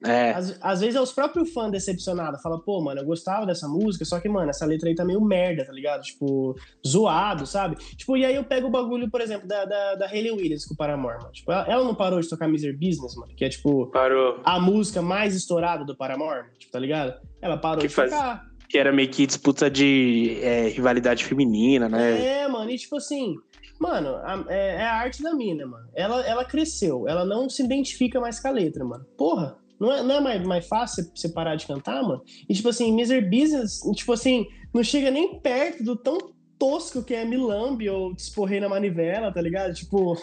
É. 0.04 0.30
Às, 0.30 0.56
às 0.60 0.80
vezes 0.80 0.94
é 0.94 1.00
os 1.00 1.10
próprios 1.10 1.52
fãs 1.52 1.72
decepcionados. 1.72 2.40
Fala, 2.40 2.60
pô, 2.60 2.80
mano, 2.80 3.00
eu 3.00 3.04
gostava 3.06 3.44
dessa 3.46 3.66
música, 3.66 4.04
só 4.04 4.20
que, 4.20 4.28
mano, 4.28 4.48
essa 4.50 4.64
letra 4.66 4.88
aí 4.90 4.94
tá 4.94 5.04
meio 5.04 5.20
merda, 5.20 5.64
tá 5.64 5.72
ligado? 5.72 6.02
Tipo, 6.02 6.54
zoado, 6.86 7.46
sabe? 7.46 7.76
Tipo, 7.96 8.16
e 8.16 8.24
aí 8.24 8.34
eu 8.36 8.44
pego 8.44 8.68
o 8.68 8.70
bagulho, 8.70 9.10
por 9.10 9.20
exemplo, 9.22 9.48
da, 9.48 9.64
da, 9.64 9.94
da 9.96 10.06
Hayley 10.06 10.30
Williams 10.30 10.66
com 10.66 10.74
o 10.74 10.76
Paramore, 10.76 11.16
mano. 11.18 11.32
Tipo, 11.32 11.50
ela, 11.50 11.66
ela 11.66 11.82
não 11.84 11.94
parou 11.96 12.20
de 12.20 12.28
tocar 12.28 12.46
Miser 12.46 12.74
Business, 12.78 13.16
mano, 13.16 13.34
que 13.34 13.44
é, 13.44 13.48
tipo, 13.48 13.86
Parou. 13.86 14.38
a 14.44 14.60
música 14.60 15.00
mais 15.02 15.34
estourada 15.34 15.84
do 15.84 15.96
Paramore, 15.96 16.44
tipo, 16.58 16.70
tá 16.70 16.78
ligado? 16.78 17.18
Ela 17.42 17.56
parou 17.56 17.80
Que 17.80 17.88
de 17.88 17.94
faz- 17.94 18.10
tocar. 18.10 18.46
Que 18.68 18.76
era 18.78 18.92
meio 18.92 19.08
que 19.08 19.26
disputa 19.26 19.70
de 19.70 20.38
é, 20.42 20.68
rivalidade 20.68 21.24
feminina, 21.24 21.88
né? 21.88 22.24
É, 22.42 22.48
mano, 22.48 22.70
e 22.70 22.76
tipo 22.76 22.96
assim, 22.96 23.34
mano, 23.80 24.08
a- 24.16 24.44
é, 24.48 24.76
é 24.76 24.82
a 24.82 24.94
arte 24.94 25.22
da 25.22 25.34
mina, 25.34 25.66
mano. 25.66 25.88
Ela, 25.94 26.20
ela 26.26 26.44
cresceu, 26.44 27.08
ela 27.08 27.24
não 27.24 27.48
se 27.48 27.62
identifica 27.62 28.20
mais 28.20 28.38
com 28.40 28.48
a 28.48 28.50
letra, 28.50 28.84
mano. 28.84 29.04
Porra, 29.16 29.56
não 29.80 29.92
é, 29.92 30.02
não 30.02 30.14
é 30.16 30.20
mais, 30.20 30.42
mais 30.46 30.66
fácil 30.66 31.04
você- 31.14 31.28
parar 31.30 31.54
de 31.56 31.66
cantar, 31.66 32.02
mano? 32.02 32.22
E 32.48 32.54
tipo 32.54 32.68
assim, 32.68 32.92
Miser 32.92 33.22
Business, 33.30 33.80
tipo 33.94 34.12
assim, 34.12 34.46
não 34.74 34.82
chega 34.84 35.10
nem 35.10 35.40
perto 35.40 35.82
do 35.82 35.96
tão 35.96 36.18
tosco 36.58 37.02
que 37.04 37.14
é 37.14 37.24
Milambi 37.24 37.88
ou 37.88 38.12
Desporrei 38.14 38.58
na 38.60 38.68
Manivela, 38.68 39.32
tá 39.32 39.40
ligado? 39.40 39.72
Tipo, 39.74 40.16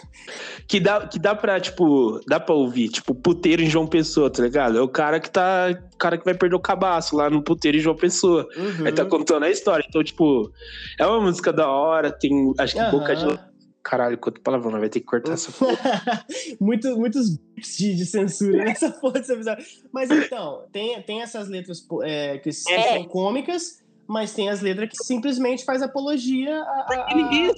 Que 0.68 0.78
dá, 0.78 1.06
que 1.06 1.18
dá 1.18 1.34
pra, 1.34 1.58
tipo, 1.60 2.20
dá 2.28 2.38
pra 2.38 2.54
ouvir, 2.54 2.88
tipo, 2.88 3.14
puteiro 3.14 3.62
em 3.62 3.70
João 3.70 3.86
Pessoa, 3.86 4.30
tá 4.30 4.42
ligado? 4.42 4.76
É 4.78 4.80
o 4.82 4.88
cara 4.88 5.18
que 5.18 5.30
tá. 5.30 5.68
O 5.94 5.96
cara 5.96 6.18
que 6.18 6.24
vai 6.24 6.34
perder 6.34 6.56
o 6.56 6.60
cabaço 6.60 7.16
lá 7.16 7.30
no 7.30 7.42
puteiro 7.42 7.78
em 7.78 7.80
João 7.80 7.96
Pessoa. 7.96 8.46
uhum. 8.56 8.86
Aí 8.86 8.92
tá 8.92 9.04
contando 9.04 9.44
a 9.44 9.50
história. 9.50 9.84
Então, 9.88 10.04
tipo, 10.04 10.50
é 10.98 11.06
uma 11.06 11.20
música 11.20 11.52
da 11.52 11.68
hora, 11.70 12.10
tem. 12.10 12.52
Acho 12.58 12.74
que 12.74 12.90
boca 12.90 13.16
de. 13.16 13.38
Caralho, 13.82 14.18
quanto 14.18 14.40
palavrão, 14.40 14.72
né? 14.72 14.80
vai 14.80 14.88
ter 14.88 14.98
que 14.98 15.06
cortar 15.06 15.34
essa 15.34 15.52
porra. 15.56 16.24
Muito, 16.60 16.96
muitos 16.98 17.36
bips 17.36 17.76
de, 17.78 17.94
de 17.94 18.04
censura 18.04 18.64
nessa 18.64 18.90
porra 18.90 19.18
episódio. 19.20 19.64
Mas 19.92 20.10
então, 20.10 20.64
tem, 20.72 21.00
tem 21.02 21.22
essas 21.22 21.48
letras 21.48 21.86
é, 22.02 22.36
que 22.38 22.48
É. 22.48 22.52
são 22.52 23.04
cômicas, 23.04 23.80
mas 24.08 24.32
tem 24.34 24.48
as 24.48 24.60
letras 24.60 24.88
que 24.90 24.96
simplesmente 25.04 25.64
faz 25.64 25.82
apologia 25.82 26.54
a. 26.54 26.94
a- 26.94 27.06
a- 27.08 27.54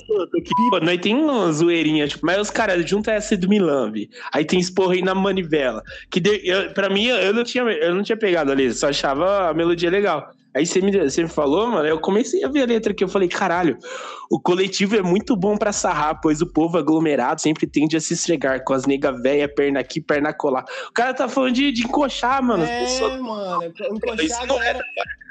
Pô, 0.71 0.81
nós 0.81 1.01
tem 1.01 1.15
uma 1.15 1.53
zoeirinha, 1.53 2.07
tipo, 2.09 2.25
mas 2.25 2.39
os 2.41 2.51
caras 2.51 2.89
juntam 2.89 3.13
essa 3.15 3.37
do 3.37 3.49
Milambi. 3.49 4.11
Aí 4.33 4.45
tem 4.45 4.59
esporrei 4.59 5.03
na 5.03 5.15
manivela. 5.15 5.83
Que 6.11 6.21
de, 6.21 6.41
eu, 6.49 6.71
pra 6.73 6.89
mim, 6.89 7.07
eu 7.07 7.33
não, 7.35 7.45
tinha, 7.45 7.63
eu 7.65 7.95
não 7.95 8.03
tinha 8.03 8.17
pegado 8.17 8.51
ali, 8.53 8.73
só 8.73 8.89
achava 8.89 9.49
a 9.51 9.55
melodia 9.55 9.91
legal. 9.91 10.31
Aí 10.55 10.67
você 10.67 10.81
me, 10.81 10.91
você 10.91 11.23
me 11.23 11.29
falou, 11.29 11.67
mano, 11.69 11.87
eu 11.87 12.01
comecei 12.01 12.43
a 12.45 12.49
ver 12.49 12.63
a 12.63 12.67
letra 12.67 12.93
aqui, 12.93 13.05
eu 13.05 13.09
falei, 13.09 13.29
caralho, 13.29 13.79
o 14.31 14.41
coletivo 14.41 14.97
é 14.97 15.03
muito 15.03 15.37
bom 15.37 15.57
pra 15.57 15.73
sarrar, 15.73 16.21
pois 16.21 16.41
o 16.41 16.47
povo 16.47 16.79
aglomerado 16.79 17.41
sempre 17.41 17.67
tende 17.67 17.97
a 17.97 18.01
se 18.01 18.15
esfregar 18.15 18.65
com 18.65 18.73
as 18.73 18.87
nega 18.87 19.13
véia, 19.13 19.49
perna 19.49 19.81
aqui, 19.81 20.01
perna 20.01 20.33
colar. 20.33 20.65
O 20.89 20.93
cara 20.93 21.15
tá 21.15 21.29
falando 21.29 21.55
de, 21.55 21.71
de 21.71 21.83
encoxar, 21.83 22.43
mano. 22.43 22.65
É, 22.65 22.81
pessoas... 22.81 23.21
mano, 23.21 23.65
encoxar 23.65 24.25
Isso 24.25 24.47
não 24.47 24.57
galera. 24.57 24.81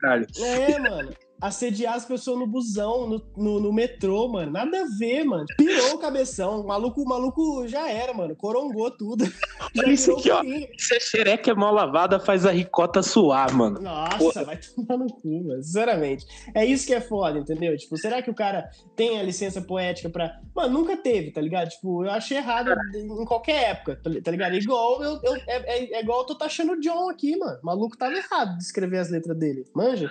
Caralho. 0.02 0.28
É, 0.40 0.80
mano. 0.80 1.27
Assediar 1.40 1.94
as 1.96 2.06
pessoas 2.06 2.40
no 2.40 2.48
busão, 2.48 3.08
no, 3.08 3.22
no, 3.38 3.60
no 3.60 3.72
metrô, 3.74 4.28
mano. 4.28 4.52
Nada 4.52 4.82
a 4.82 4.86
ver, 4.98 5.24
mano. 5.24 5.46
Pirou 5.58 5.94
o 5.96 5.98
cabeção. 6.00 6.62
O 6.62 6.68
maluco, 6.68 7.02
o 7.02 7.06
maluco 7.08 7.68
já 7.68 7.90
era, 7.90 8.14
mano. 8.14 8.36
Corongou 8.36 8.90
tudo. 8.90 9.24
Já 9.76 9.84
isso 9.88 10.14
aqui, 10.14 10.32
ó. 10.32 10.42
Se 10.78 10.96
a 10.96 11.00
xereca 11.00 11.52
é 11.52 11.54
mal 11.54 11.72
lavada, 11.74 12.20
faz 12.20 12.46
a 12.46 12.52
ricota 12.52 13.04
suar, 13.04 13.54
mano. 13.54 13.80
Nossa, 13.82 14.18
Porra. 14.18 14.44
vai 14.46 14.58
tomar 14.58 14.98
no 14.98 15.08
cu, 15.08 15.44
mano. 15.44 15.62
Sinceramente. 15.62 16.26
É 16.56 16.66
isso 16.66 16.88
que 16.88 16.94
é 16.94 17.02
foda, 17.02 17.38
entendeu? 17.38 17.78
Tipo, 17.78 17.98
será 17.98 18.22
que 18.22 18.30
o 18.32 18.34
cara 18.34 18.70
tem 18.96 19.20
a 19.20 19.24
licença 19.24 19.62
poética 19.62 20.10
pra. 20.10 20.40
Mano, 20.56 20.74
nunca 20.80 20.98
teve, 20.98 21.32
tá 21.32 21.42
ligado? 21.42 21.70
Tipo, 21.70 22.06
eu 22.06 22.12
achei 22.12 22.38
errado 22.38 22.72
em 22.96 23.26
qualquer 23.26 23.72
época, 23.72 24.00
tá 24.04 24.10
tá 24.24 24.32
ligado? 24.32 24.56
Igual 24.56 25.04
eu, 25.04 25.20
eu- 25.22 25.36
é, 25.48 25.78
é- 25.78 25.94
é 25.98 26.02
igual 26.02 26.22
eu 26.22 26.26
tô 26.26 26.36
taxando 26.36 26.72
o 26.74 26.80
John 26.80 27.10
aqui, 27.10 27.36
mano. 27.38 27.60
O 27.62 27.66
maluco 27.66 27.98
tava 27.98 28.14
errado 28.16 28.58
de 28.58 28.64
escrever 28.64 28.98
as 29.00 29.12
letras 29.12 29.38
dele. 29.38 29.66
Manja? 29.76 30.10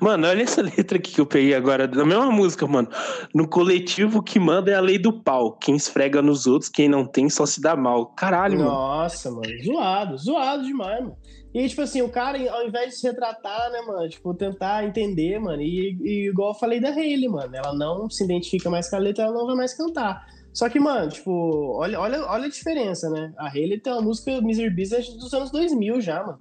Mano, 0.00 0.26
olha 0.26 0.42
essa 0.42 0.62
letra 0.62 0.98
aqui 0.98 1.12
que 1.12 1.20
eu 1.20 1.26
peguei 1.26 1.54
agora, 1.54 1.86
da 1.86 2.04
mesma 2.04 2.30
música, 2.30 2.66
mano. 2.66 2.88
No 3.34 3.48
coletivo 3.48 4.22
que 4.22 4.38
manda 4.38 4.70
é 4.70 4.74
a 4.74 4.80
lei 4.80 4.98
do 4.98 5.12
pau. 5.12 5.52
Quem 5.52 5.76
esfrega 5.76 6.22
nos 6.22 6.46
outros, 6.46 6.70
quem 6.70 6.88
não 6.88 7.06
tem 7.06 7.28
só 7.28 7.44
se 7.44 7.60
dá 7.60 7.76
mal. 7.76 8.06
Caralho, 8.14 8.58
mano. 8.58 8.70
Nossa, 8.70 9.30
mano. 9.30 9.62
Zoado, 9.62 10.18
zoado 10.18 10.64
demais, 10.64 11.00
mano. 11.00 11.16
E, 11.52 11.68
tipo 11.68 11.82
assim, 11.82 12.00
o 12.00 12.08
cara, 12.08 12.38
ao 12.52 12.66
invés 12.66 12.90
de 12.90 12.96
se 12.96 13.06
retratar, 13.08 13.70
né, 13.72 13.80
mano, 13.82 14.08
tipo, 14.08 14.32
tentar 14.34 14.84
entender, 14.84 15.38
mano, 15.40 15.60
e, 15.60 15.98
e 16.00 16.28
igual 16.28 16.50
eu 16.50 16.54
falei 16.54 16.80
da 16.80 16.90
Hayley, 16.90 17.28
mano, 17.28 17.54
ela 17.54 17.74
não 17.74 18.08
se 18.08 18.22
identifica 18.22 18.70
mais 18.70 18.88
com 18.88 18.94
a 18.94 19.00
letra, 19.00 19.24
ela 19.24 19.34
não 19.34 19.46
vai 19.46 19.56
mais 19.56 19.74
cantar. 19.74 20.24
Só 20.52 20.68
que, 20.68 20.78
mano, 20.78 21.10
tipo, 21.10 21.76
olha, 21.76 21.98
olha, 21.98 22.24
olha 22.26 22.46
a 22.46 22.50
diferença, 22.50 23.10
né? 23.10 23.32
A 23.36 23.48
Hayley 23.48 23.80
tem 23.80 23.92
uma 23.92 24.02
música 24.02 24.40
Misery 24.40 24.70
Business 24.70 25.12
dos 25.14 25.32
anos 25.34 25.50
2000 25.50 26.00
já, 26.00 26.22
mano. 26.24 26.38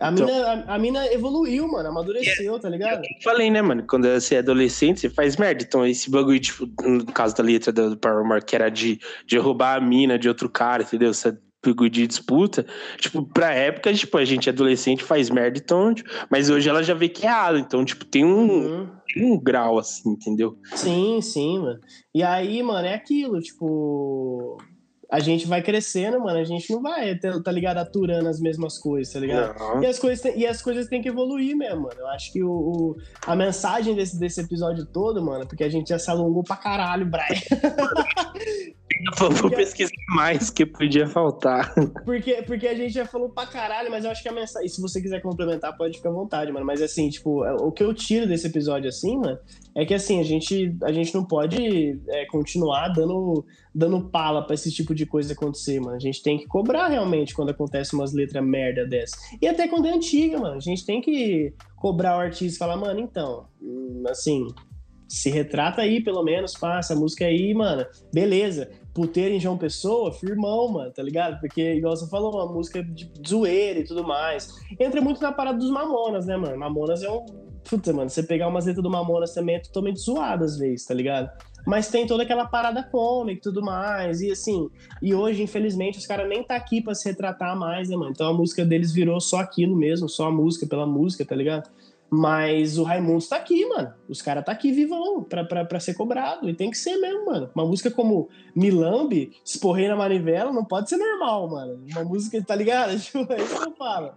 A, 0.00 0.10
Então- 0.10 0.26
mina, 0.26 0.64
a, 0.66 0.74
a 0.74 0.78
mina 0.78 1.06
evoluiu, 1.12 1.68
mano, 1.68 1.90
amadureceu, 1.90 2.58
tá 2.58 2.68
ligado? 2.70 3.02
Eu 3.04 3.22
falei, 3.22 3.50
né, 3.50 3.60
mano? 3.60 3.84
Quando 3.86 4.08
você 4.08 4.36
é 4.36 4.38
adolescente, 4.38 5.00
você 5.00 5.10
faz 5.10 5.36
merda. 5.36 5.62
Então, 5.62 5.86
esse 5.86 6.10
bagulho, 6.10 6.40
tipo, 6.40 6.66
no 6.82 7.04
caso 7.04 7.36
da 7.36 7.42
letra 7.42 7.70
do 7.72 7.96
Paramore, 7.98 8.42
que 8.44 8.56
era 8.56 8.70
de, 8.70 8.98
de 9.26 9.36
roubar 9.38 9.76
a 9.76 9.80
mina 9.80 10.18
de 10.18 10.26
outro 10.28 10.48
cara, 10.48 10.82
entendeu? 10.82 11.10
Essa 11.10 11.38
bagulho 11.62 11.90
de 11.90 12.06
disputa. 12.06 12.64
Tipo, 12.96 13.22
pra 13.22 13.52
época, 13.52 13.92
tipo, 13.92 14.16
a 14.16 14.24
gente 14.24 14.48
adolescente 14.48 15.04
faz 15.04 15.28
merda, 15.28 15.58
então, 15.58 15.92
tipo, 15.92 16.08
mas 16.30 16.48
hoje 16.48 16.66
ela 16.70 16.82
já 16.82 16.94
vê 16.94 17.06
que 17.06 17.26
é 17.26 17.28
errado. 17.28 17.58
Então, 17.58 17.84
tipo, 17.84 18.02
tem 18.06 18.24
um, 18.24 18.48
Uhum. 18.50 18.88
tem 19.12 19.24
um 19.30 19.38
grau, 19.38 19.78
assim, 19.78 20.08
entendeu? 20.12 20.56
Sim, 20.74 21.20
sim, 21.20 21.58
mano. 21.58 21.78
E 22.14 22.22
aí, 22.22 22.62
mano, 22.62 22.86
é 22.88 22.94
aquilo, 22.94 23.38
tipo. 23.42 24.56
A 25.10 25.18
gente 25.18 25.46
vai 25.46 25.60
crescendo, 25.62 26.20
mano. 26.20 26.38
A 26.38 26.44
gente 26.44 26.72
não 26.72 26.80
vai, 26.80 27.16
tá 27.18 27.50
ligado, 27.50 27.78
aturando 27.78 28.28
as 28.28 28.40
mesmas 28.40 28.78
coisas, 28.78 29.12
tá 29.12 29.18
ligado? 29.20 29.58
Não. 29.58 29.82
E 29.82 29.86
as 29.86 29.98
coisas, 29.98 30.20
têm- 30.20 30.38
e 30.38 30.46
as 30.46 30.62
coisas 30.62 30.86
têm 30.88 31.02
que 31.02 31.08
evoluir 31.08 31.56
mesmo, 31.56 31.82
mano. 31.82 31.96
Eu 31.98 32.06
acho 32.08 32.32
que 32.32 32.42
o, 32.44 32.50
o- 32.50 32.96
a 33.26 33.34
mensagem 33.34 33.94
desse, 33.94 34.18
desse 34.18 34.40
episódio 34.40 34.86
todo, 34.86 35.20
mano, 35.22 35.46
porque 35.46 35.64
a 35.64 35.68
gente 35.68 35.88
já 35.88 35.98
se 35.98 36.08
alongou 36.10 36.44
pra 36.44 36.56
caralho, 36.56 37.06
Brian. 37.06 37.24
Vou, 39.18 39.30
vou 39.30 39.50
pesquisar 39.50 39.90
mais, 40.10 40.50
que 40.50 40.66
podia 40.66 41.06
faltar. 41.06 41.72
Porque, 42.04 42.42
porque 42.42 42.66
a 42.68 42.74
gente 42.74 42.92
já 42.92 43.06
falou 43.06 43.30
pra 43.30 43.46
caralho, 43.46 43.90
mas 43.90 44.04
eu 44.04 44.10
acho 44.10 44.22
que 44.22 44.28
a 44.28 44.32
mensagem. 44.32 44.66
E 44.66 44.68
se 44.70 44.78
você 44.78 45.00
quiser 45.00 45.22
complementar, 45.22 45.74
pode 45.74 45.96
ficar 45.96 46.10
à 46.10 46.12
vontade, 46.12 46.52
mano. 46.52 46.66
Mas 46.66 46.82
assim, 46.82 47.08
tipo, 47.08 47.42
o 47.42 47.72
que 47.72 47.82
eu 47.82 47.94
tiro 47.94 48.26
desse 48.26 48.46
episódio, 48.46 48.90
assim, 48.90 49.16
mano, 49.16 49.38
é 49.80 49.86
que 49.86 49.94
assim, 49.94 50.20
a 50.20 50.22
gente, 50.22 50.76
a 50.82 50.92
gente 50.92 51.14
não 51.14 51.24
pode 51.24 51.98
é, 52.08 52.26
continuar 52.26 52.88
dando, 52.88 53.46
dando 53.74 54.10
pala 54.10 54.44
pra 54.44 54.54
esse 54.54 54.70
tipo 54.70 54.94
de 54.94 55.06
coisa 55.06 55.32
acontecer, 55.32 55.80
mano. 55.80 55.96
A 55.96 55.98
gente 55.98 56.22
tem 56.22 56.36
que 56.36 56.46
cobrar 56.46 56.88
realmente 56.88 57.34
quando 57.34 57.48
acontece 57.48 57.94
umas 57.94 58.12
letras 58.12 58.44
merda 58.44 58.86
dessa. 58.86 59.16
E 59.40 59.48
até 59.48 59.66
quando 59.66 59.86
é 59.86 59.92
antiga, 59.92 60.38
mano. 60.38 60.56
A 60.56 60.60
gente 60.60 60.84
tem 60.84 61.00
que 61.00 61.54
cobrar 61.76 62.18
o 62.18 62.20
artista 62.20 62.56
e 62.56 62.58
falar, 62.58 62.76
mano, 62.76 63.00
então, 63.00 63.46
hum, 63.62 64.02
assim. 64.08 64.46
Se 65.08 65.28
retrata 65.28 65.80
aí, 65.80 66.04
pelo 66.04 66.22
menos, 66.22 66.52
passa 66.52 66.92
a 66.92 66.96
música 66.96 67.24
aí, 67.24 67.52
mano. 67.54 67.84
Beleza 68.12 68.70
puteiro 68.94 69.34
em 69.34 69.40
João 69.40 69.56
Pessoa, 69.56 70.12
firmão, 70.12 70.68
mano, 70.68 70.90
tá 70.92 71.02
ligado? 71.02 71.40
Porque, 71.40 71.74
igual 71.74 71.96
você 71.96 72.08
falou, 72.08 72.34
uma 72.34 72.52
música 72.52 72.82
de 72.82 73.10
zoeira 73.26 73.80
e 73.80 73.84
tudo 73.84 74.04
mais. 74.04 74.54
Entra 74.78 75.00
muito 75.00 75.20
na 75.22 75.32
parada 75.32 75.58
dos 75.58 75.70
Mamonas, 75.70 76.26
né, 76.26 76.36
mano? 76.36 76.58
Mamonas 76.58 77.02
é 77.02 77.10
um. 77.10 77.49
Puta, 77.70 77.92
mano, 77.92 78.10
você 78.10 78.24
pegar 78.24 78.48
umas 78.48 78.66
letras 78.66 78.82
do 78.82 78.90
Mamonas 78.90 79.32
também 79.32 79.54
é 79.54 79.60
totalmente 79.60 80.00
zoado 80.00 80.44
às 80.44 80.58
vezes, 80.58 80.84
tá 80.84 80.92
ligado? 80.92 81.30
Mas 81.64 81.86
tem 81.86 82.04
toda 82.04 82.24
aquela 82.24 82.44
parada 82.44 82.82
cômica 82.82 83.38
e 83.38 83.40
tudo 83.40 83.62
mais. 83.62 84.20
E 84.20 84.32
assim, 84.32 84.68
e 85.00 85.14
hoje, 85.14 85.40
infelizmente, 85.40 85.96
os 85.96 86.04
caras 86.04 86.28
nem 86.28 86.42
tá 86.42 86.56
aqui 86.56 86.82
pra 86.82 86.96
se 86.96 87.08
retratar 87.08 87.56
mais, 87.56 87.88
né, 87.88 87.96
mano? 87.96 88.10
Então 88.10 88.28
a 88.28 88.34
música 88.34 88.64
deles 88.64 88.90
virou 88.90 89.20
só 89.20 89.38
aquilo 89.38 89.76
mesmo, 89.76 90.08
só 90.08 90.26
a 90.26 90.32
música 90.32 90.66
pela 90.66 90.84
música, 90.84 91.24
tá 91.24 91.36
ligado? 91.36 91.70
Mas 92.10 92.76
o 92.76 92.82
Raimundo 92.82 93.24
tá 93.24 93.36
aqui, 93.36 93.64
mano. 93.66 93.94
Os 94.08 94.20
caras 94.20 94.44
tá 94.44 94.50
aqui 94.50 94.72
vivão 94.72 95.22
pra, 95.22 95.44
pra, 95.44 95.64
pra 95.64 95.78
ser 95.78 95.94
cobrado. 95.94 96.50
E 96.50 96.54
tem 96.54 96.72
que 96.72 96.76
ser 96.76 96.96
mesmo, 96.96 97.26
mano. 97.26 97.50
Uma 97.54 97.64
música 97.64 97.88
como 97.88 98.28
Milambe, 98.52 99.30
Esporrei 99.44 99.86
na 99.86 99.94
Manivela, 99.94 100.52
não 100.52 100.64
pode 100.64 100.88
ser 100.88 100.96
normal, 100.96 101.48
mano. 101.48 101.84
Uma 101.88 102.02
música, 102.02 102.42
tá 102.42 102.56
ligado? 102.56 102.98
Tipo, 102.98 103.32
é 103.32 103.40
isso 103.40 103.56
que 103.56 103.68
eu 103.68 103.76
falo. 103.76 104.12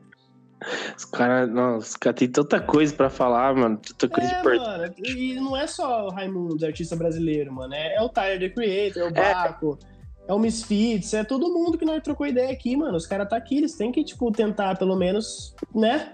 Os 0.97 1.05
caras, 1.05 1.49
nossa, 1.49 1.87
os 1.87 1.95
caras 1.95 2.19
têm 2.19 2.27
tanta 2.29 2.59
coisa 2.59 2.93
pra 2.93 3.09
falar, 3.09 3.55
mano. 3.55 3.77
Tanta 3.77 4.07
coisa 4.09 4.31
É, 4.33 4.39
importante. 4.39 5.01
mano. 5.01 5.19
E 5.19 5.35
não 5.35 5.57
é 5.57 5.67
só 5.67 6.07
o 6.07 6.09
Raimundo, 6.09 6.65
artista 6.65 6.95
brasileiro, 6.95 7.51
mano. 7.53 7.73
É, 7.73 7.95
é 7.95 8.01
o 8.01 8.09
Tyler, 8.09 8.39
The 8.39 8.49
Creator, 8.49 9.03
é 9.03 9.07
o 9.07 9.11
Baco, 9.13 9.79
é, 10.27 10.33
o 10.33 10.39
Misfits, 10.39 11.13
é 11.13 11.23
todo 11.23 11.53
mundo 11.53 11.77
que 11.77 11.85
nós 11.85 12.01
trocou 12.01 12.25
ideia 12.25 12.51
aqui, 12.51 12.75
mano. 12.77 12.95
Os 12.95 13.05
caras 13.05 13.29
tá 13.29 13.35
aqui, 13.35 13.57
eles 13.57 13.75
têm 13.75 13.91
que, 13.91 14.03
tipo, 14.03 14.31
tentar, 14.31 14.77
pelo 14.77 14.95
menos, 14.95 15.55
né? 15.73 16.13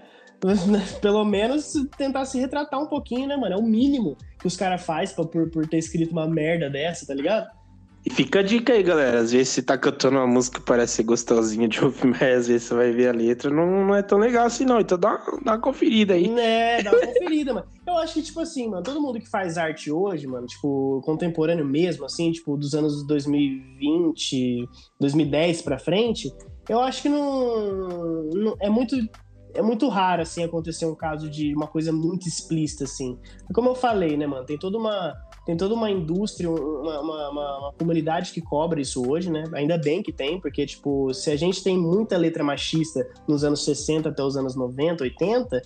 Pelo 1.02 1.22
menos 1.22 1.74
tentar 1.98 2.24
se 2.24 2.40
retratar 2.40 2.80
um 2.80 2.86
pouquinho, 2.86 3.28
né, 3.28 3.36
mano? 3.36 3.54
É 3.54 3.58
o 3.58 3.62
mínimo 3.62 4.16
que 4.38 4.46
os 4.46 4.56
caras 4.56 4.82
fazem 4.82 5.14
por, 5.14 5.50
por 5.50 5.68
ter 5.68 5.76
escrito 5.76 6.12
uma 6.12 6.26
merda 6.26 6.70
dessa, 6.70 7.06
tá 7.06 7.12
ligado? 7.12 7.46
E 8.04 8.08
fica 8.08 8.38
a 8.40 8.42
dica 8.42 8.72
aí, 8.72 8.82
galera. 8.82 9.20
Às 9.20 9.30
vezes 9.32 9.48
você 9.50 9.62
tá 9.62 9.76
cantando 9.76 10.16
uma 10.16 10.26
música 10.26 10.58
que 10.58 10.64
parece 10.64 11.02
gostosinha 11.02 11.68
de 11.68 11.84
ouvir, 11.84 12.06
mas 12.08 12.22
às 12.22 12.48
vezes 12.48 12.62
você 12.68 12.74
vai 12.74 12.90
ver 12.92 13.08
a 13.08 13.12
letra, 13.12 13.50
não, 13.50 13.86
não 13.86 13.94
é 13.94 14.02
tão 14.02 14.16
legal 14.18 14.46
assim, 14.46 14.64
não. 14.64 14.80
Então 14.80 14.98
dá, 14.98 15.16
dá 15.44 15.52
uma 15.52 15.58
conferida 15.60 16.14
aí. 16.14 16.26
É, 16.38 16.82
dá 16.82 16.92
uma 16.92 17.06
conferida, 17.06 17.52
mano. 17.52 17.66
Eu 17.86 17.98
acho 17.98 18.14
que, 18.14 18.22
tipo 18.22 18.40
assim, 18.40 18.68
mano, 18.68 18.82
todo 18.82 19.02
mundo 19.02 19.18
que 19.20 19.28
faz 19.28 19.58
arte 19.58 19.90
hoje, 19.92 20.26
mano, 20.26 20.46
tipo, 20.46 21.02
contemporâneo 21.04 21.64
mesmo, 21.66 22.04
assim, 22.06 22.32
tipo, 22.32 22.56
dos 22.56 22.72
anos 22.72 23.06
2020, 23.06 24.68
2010 24.98 25.62
pra 25.62 25.78
frente, 25.78 26.32
eu 26.68 26.80
acho 26.80 27.02
que 27.02 27.08
não, 27.08 28.24
não- 28.32 28.56
é 28.60 28.70
muito 28.70 28.96
é 29.52 29.60
muito 29.62 29.88
raro 29.88 30.22
assim 30.22 30.44
acontecer 30.44 30.86
um 30.86 30.94
caso 30.94 31.28
de 31.28 31.52
uma 31.56 31.66
coisa 31.66 31.90
muito 31.92 32.28
explícita 32.28 32.84
assim. 32.84 33.18
Como 33.52 33.68
eu 33.68 33.74
falei, 33.74 34.16
né, 34.16 34.24
mano, 34.24 34.46
tem 34.46 34.56
toda 34.56 34.78
uma 34.78 35.12
tem 35.46 35.56
toda 35.56 35.74
uma 35.74 35.90
indústria, 35.90 36.50
uma, 36.50 37.00
uma, 37.00 37.30
uma- 37.30 37.58
uma 37.58 37.72
comunidade 37.72 38.32
que 38.32 38.40
cobra 38.40 38.80
isso 38.80 39.08
hoje, 39.10 39.30
né? 39.30 39.44
Ainda 39.54 39.78
bem 39.78 40.02
que 40.02 40.12
tem, 40.12 40.40
porque, 40.40 40.66
tipo, 40.66 41.12
se 41.14 41.30
a 41.30 41.36
gente 41.36 41.62
tem 41.64 41.78
muita 41.78 42.16
letra 42.16 42.44
machista 42.44 43.08
nos 43.26 43.42
anos 43.42 43.64
60 43.64 44.10
até 44.10 44.22
os 44.22 44.36
anos 44.36 44.54
90, 44.54 45.02
80, 45.04 45.62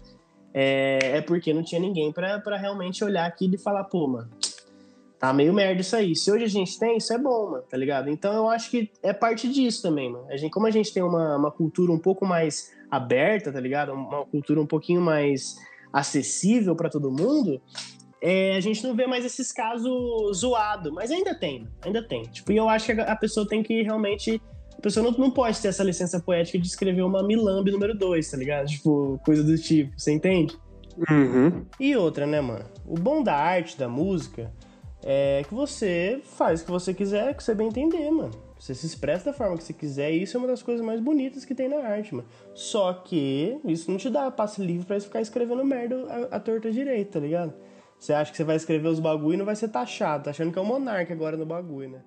é, 0.55 1.19
é 1.19 1.21
porque 1.21 1.53
não 1.53 1.63
tinha 1.65 1.81
ninguém 1.81 2.13
pra 2.13 2.41
realmente 2.57 3.03
olhar 3.05 3.27
aquilo 3.27 3.57
e 3.57 3.59
falar, 3.59 3.85
pô, 3.85 4.07
mano, 4.07 4.31
tá 5.19 5.33
meio 5.33 5.53
merda 5.53 5.81
isso 5.81 5.97
aí. 5.97 6.15
Se 6.15 6.31
hoje 6.31 6.45
a 6.45 6.49
gente 6.49 6.79
tem, 6.79 6.97
isso 6.99 7.13
é 7.13 7.19
bom, 7.19 7.51
mano, 7.51 7.65
tá 7.69 7.77
ligado? 7.77 8.09
Então 8.09 8.33
eu 8.33 8.49
acho 8.49 8.71
que 8.71 8.91
é 9.03 9.13
parte 9.13 9.49
disso 9.49 9.83
também, 9.83 10.11
mano. 10.13 10.27
A 10.31 10.37
gente, 10.37 10.53
como 10.53 10.67
a 10.67 10.71
gente 10.71 10.93
tem 10.95 11.03
uma, 11.03 11.37
uma 11.37 11.51
cultura 11.51 11.91
um 11.91 11.99
pouco 11.99 12.25
mais 12.25 12.71
aberta, 12.91 13.53
tá 13.53 13.59
ligado? 13.59 13.93
Uma 13.93 14.25
cultura 14.27 14.61
um 14.61 14.67
pouquinho 14.67 15.01
mais 15.01 15.57
acessível 15.93 16.75
pra 16.77 16.89
todo 16.91 17.11
mundo, 17.11 17.61
é, 18.27 18.57
a 18.57 18.61
gente 18.61 18.83
não 18.83 18.95
vê 18.95 19.07
mais 19.07 19.23
esses 19.23 19.53
casos 19.53 20.39
zoados, 20.39 20.91
mas 20.91 21.11
ainda 21.11 21.35
tem, 21.35 21.69
ainda 21.83 22.03
tem. 22.03 22.23
Tipo, 22.23 22.53
e 22.53 22.57
eu 22.57 22.67
acho 22.71 22.87
que 22.87 22.99
a 22.99 23.17
pessoa 23.17 23.47
tem 23.47 23.63
que 23.63 23.83
realmente. 23.83 24.41
A 24.79 24.81
pessoa 24.81 25.05
não, 25.05 25.13
não 25.19 25.31
pode 25.31 25.61
ter 25.61 25.69
essa 25.69 25.85
licença 25.85 26.19
poética 26.19 26.59
de 26.59 26.67
escrever 26.67 27.03
uma 27.03 27.23
Milambe 27.23 27.71
número 27.71 27.95
2, 27.95 28.31
tá 28.31 28.39
ligado? 28.39 28.67
Tipo, 28.67 29.21
coisa 29.27 29.45
do 29.45 29.59
tipo, 29.59 29.93
você 29.95 30.11
entende? 30.11 30.57
Uhum. 31.11 31.67
E 31.79 31.95
outra, 31.97 32.27
né, 32.27 32.41
mano? 32.41 32.65
O 32.87 32.95
bom 32.95 33.23
da 33.23 33.35
arte, 33.35 33.77
da 33.79 33.89
música, 33.89 34.51
é 35.03 35.43
que 35.47 35.53
você 35.53 36.19
faz 36.25 36.63
o 36.63 36.65
que 36.65 36.71
você 36.71 36.95
quiser, 36.95 37.35
que 37.35 37.45
você 37.45 37.55
bem 37.55 37.69
entender, 37.69 38.11
mano. 38.11 38.33
Você 38.59 38.75
se 38.75 38.87
expressa 38.87 39.27
da 39.27 39.33
forma 39.35 39.59
que 39.59 39.65
você 39.65 39.75
quiser 39.75 40.13
e 40.13 40.23
isso 40.23 40.35
é 40.35 40.41
uma 40.41 40.47
das 40.47 40.63
coisas 40.63 40.85
mais 40.85 40.99
bonitas 40.99 41.45
que 41.45 41.55
tem 41.55 41.69
na 41.69 41.77
arte, 41.77 42.15
mano. 42.15 42.27
Só 42.55 42.91
que 42.95 43.59
isso 43.67 43.91
não 43.91 43.99
te 43.99 44.09
dá 44.09 44.31
passe 44.31 44.63
livre 44.63 44.87
pra 44.87 44.99
você 44.99 45.05
ficar 45.05 45.21
escrevendo 45.21 45.63
merda 45.63 46.29
a, 46.31 46.37
a 46.37 46.41
torta 46.41 46.71
direita, 46.71 47.13
tá 47.13 47.21
ligado? 47.21 47.53
Você 47.99 48.13
acha 48.13 48.31
que 48.31 48.37
você 48.37 48.45
vai 48.45 48.57
escrever 48.57 48.89
os 48.89 49.01
bagulho 49.01 49.35
e 49.35 49.39
não 49.39 49.47
vai 49.47 49.57
ser 49.57 49.69
taxado, 49.69 50.25
tá 50.25 50.31
achando 50.31 50.53
que 50.53 50.59
é 50.59 50.63
o 50.63 50.65
monarca 50.65 51.13
agora 51.13 51.37
no 51.37 51.47
bagulho, 51.47 51.91
né? 51.91 52.03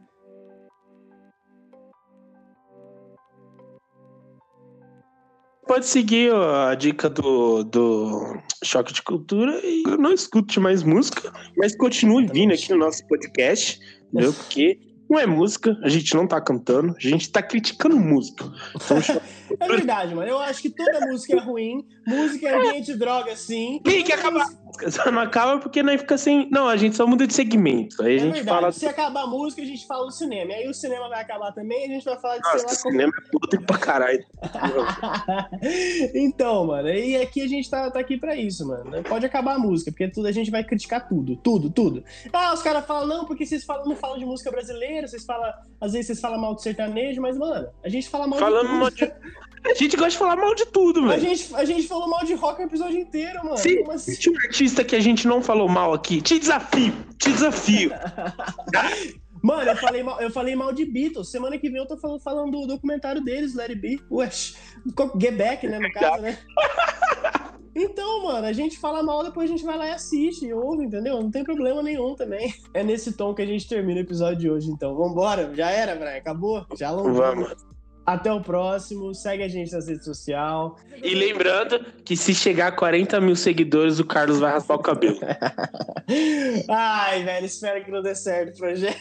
pode 5.68 5.86
seguir 5.86 6.34
a 6.34 6.74
dica 6.74 7.10
do, 7.10 7.64
do 7.64 8.38
Choque 8.64 8.94
de 8.94 9.02
Cultura 9.04 9.60
e 9.64 9.84
não 10.00 10.12
escute 10.14 10.60
mais 10.60 10.82
música, 10.82 11.32
mas 11.58 11.76
continue 11.76 12.26
vindo 12.26 12.54
aqui 12.54 12.72
no 12.72 12.80
nosso 12.80 13.06
podcast, 13.06 13.80
entendeu? 14.08 14.34
Porque 14.34 14.80
não 15.10 15.20
é 15.20 15.26
música, 15.28 15.78
a 15.84 15.90
gente 15.90 16.16
não 16.16 16.26
tá 16.26 16.42
cantando, 16.42 16.96
a 16.98 17.00
gente 17.00 17.30
tá 17.32 17.44
criticando 17.44 17.98
música. 17.98 18.46
Então, 19.50 19.66
é 19.66 19.78
verdade, 19.78 20.14
mano. 20.14 20.30
Eu 20.30 20.40
acho 20.40 20.62
que 20.62 20.70
toda 20.70 21.08
música 21.08 21.38
é 21.38 21.40
ruim. 21.40 21.88
Música 22.08 22.48
é 22.48 22.56
ambiente 22.56 22.86
de 22.86 22.96
droga, 22.96 23.36
sim. 23.36 23.82
Tem 23.84 24.04
que 24.04 24.14
acabar 24.14 24.44
a 24.44 24.46
música. 24.66 24.92
Só 24.92 25.12
não 25.12 25.20
acaba 25.22 25.60
porque 25.60 25.82
nós 25.84 26.00
fica 26.00 26.18
sem. 26.18 26.48
Não, 26.52 26.68
a 26.70 26.78
gente 26.78 26.96
só 26.96 27.06
muda 27.06 27.26
de 27.28 27.34
segmento. 27.34 28.02
Aí 28.02 28.14
a 28.14 28.16
É 28.16 28.20
gente 28.20 28.34
verdade. 28.36 28.48
fala. 28.62 28.72
Se 28.72 28.86
acabar 28.88 29.24
a 29.24 29.28
música, 29.28 29.62
a 29.62 29.66
gente 29.66 29.86
fala 29.88 30.06
do 30.06 30.12
cinema. 30.12 30.52
E 30.52 30.56
aí 30.56 30.70
o 30.70 30.74
cinema 30.74 31.10
vai 31.10 31.22
acabar 31.22 31.52
também 31.52 31.82
e 31.82 31.86
a 31.86 31.94
gente 31.96 32.06
vai 32.06 32.18
falar 32.20 32.38
de 32.38 32.44
Nossa, 32.44 32.58
sei 32.60 32.68
lá 32.68 32.76
como. 32.82 32.92
cinema 32.92 33.14
é 33.18 33.30
podre 33.32 33.60
pra 33.66 33.78
caralho. 33.78 34.26
então, 36.14 36.66
mano, 36.66 36.90
e 36.90 37.16
aqui 37.18 37.42
a 37.42 37.48
gente 37.48 37.70
tá, 37.70 37.90
tá 37.92 38.00
aqui 38.00 38.18
pra 38.18 38.36
isso, 38.36 38.68
mano. 38.68 39.04
Pode 39.04 39.26
acabar 39.26 39.56
a 39.56 39.60
música, 39.60 39.92
porque 39.92 40.08
tudo, 40.08 40.28
a 40.28 40.32
gente 40.32 40.52
vai 40.52 40.64
criticar 40.64 41.08
tudo, 41.08 41.36
tudo, 41.38 41.70
tudo. 41.70 42.04
Ah, 42.32 42.54
os 42.54 42.62
caras 42.62 42.86
falam, 42.86 43.08
não, 43.08 43.26
porque 43.26 43.46
vocês 43.46 43.64
falam, 43.64 43.86
não 43.86 43.96
falam 43.96 44.18
de 44.18 44.26
música 44.26 44.52
brasileira, 44.52 45.08
vocês 45.08 45.26
falam, 45.26 45.52
às 45.82 45.92
vezes 45.94 46.08
vocês 46.08 46.20
falam 46.22 46.40
mal 46.40 46.56
de 46.56 46.62
sertanejo, 46.62 47.22
mas, 47.22 47.38
mano, 47.38 47.68
a 47.84 47.90
gente 47.90 48.08
fala 48.10 48.28
mal 48.28 48.40
Falando 48.40 48.92
de 48.92 49.06
tudo. 49.08 49.12
A 49.66 49.74
gente 49.74 49.96
gosta 49.98 50.12
de 50.12 50.18
falar 50.18 50.36
mal 50.36 50.54
de 50.56 50.66
tudo, 50.68 51.04
A 51.06 51.08
velho. 51.16 51.22
gente, 51.22 51.56
a 51.56 51.66
gente 51.66 51.88
falou 51.88 52.08
mal 52.10 52.24
de 52.24 52.34
rock 52.36 52.62
o 52.62 52.66
episódio 52.66 52.98
inteiro, 53.00 53.44
mano. 53.44 53.58
Se 53.58 53.78
Como 53.78 53.92
assim? 53.92 54.12
existe 54.12 54.30
um 54.30 54.36
artista 54.38 54.84
que 54.84 54.96
a 54.96 55.00
gente 55.00 55.28
não 55.28 55.42
falou 55.42 55.68
mal 55.68 55.94
aqui, 55.94 56.22
te 56.22 56.40
desafio, 56.40 56.94
te 57.18 57.32
desafio. 57.32 57.92
Mano, 59.40 59.70
eu 59.70 59.78
falei, 59.78 60.02
mal, 60.02 60.20
eu 60.20 60.32
falei 60.32 60.56
mal 60.56 60.74
de 60.74 60.84
Beatles. 60.84 61.30
Semana 61.30 61.58
que 61.60 61.70
vem 61.70 61.80
eu 61.80 61.88
tô 61.88 61.96
falando, 61.96 62.20
falando 62.20 62.52
do 62.60 62.68
documentário 62.68 63.24
deles, 63.24 63.58
It 63.58 63.76
Be. 63.76 64.02
Ué, 64.12 64.28
Get 64.30 65.38
Back, 65.38 65.68
né, 65.68 65.80
no 65.80 65.92
caso, 65.92 66.22
né? 66.24 66.38
Então, 67.80 68.24
mano, 68.24 68.48
a 68.48 68.54
gente 68.54 68.80
fala 68.80 69.04
mal, 69.04 69.24
depois 69.24 69.48
a 69.48 69.54
gente 69.54 69.64
vai 69.64 69.78
lá 69.78 69.86
e 69.88 69.92
assiste, 69.92 70.52
ouve, 70.52 70.86
entendeu? 70.86 71.22
Não 71.22 71.30
tem 71.30 71.44
problema 71.44 71.84
nenhum 71.84 72.16
também. 72.16 72.52
É 72.74 72.84
nesse 72.84 73.14
tom 73.14 73.36
que 73.36 73.42
a 73.44 73.46
gente 73.46 73.68
termina 73.70 74.00
o 74.00 74.04
episódio 74.04 74.40
de 74.40 74.50
hoje, 74.50 74.72
então. 74.72 74.96
Vambora, 74.96 75.54
já 75.54 75.70
era, 75.70 75.96
Brian, 75.96 76.18
acabou? 76.18 76.66
Já 76.76 76.88
alongamos. 76.90 77.20
Vamos. 77.50 77.67
Até 78.08 78.32
o 78.32 78.40
próximo, 78.40 79.14
segue 79.14 79.44
a 79.44 79.50
gente 79.50 79.74
nas 79.74 79.86
redes 79.86 80.06
sociais. 80.06 80.72
E 81.04 81.14
lembrando 81.14 81.86
que 82.06 82.16
se 82.16 82.34
chegar 82.34 82.68
a 82.68 82.72
40 82.72 83.20
mil 83.20 83.36
seguidores, 83.36 84.00
o 84.00 84.06
Carlos 84.06 84.40
vai 84.40 84.50
raspar 84.50 84.76
o 84.76 84.80
cabelo. 84.80 85.20
Ai, 86.72 87.26
velho, 87.26 87.46
espero 87.46 87.84
que 87.84 87.92
não 87.92 88.02
dê 88.02 88.16
certo 88.16 88.56
o 88.56 88.60
projeto. 88.60 88.98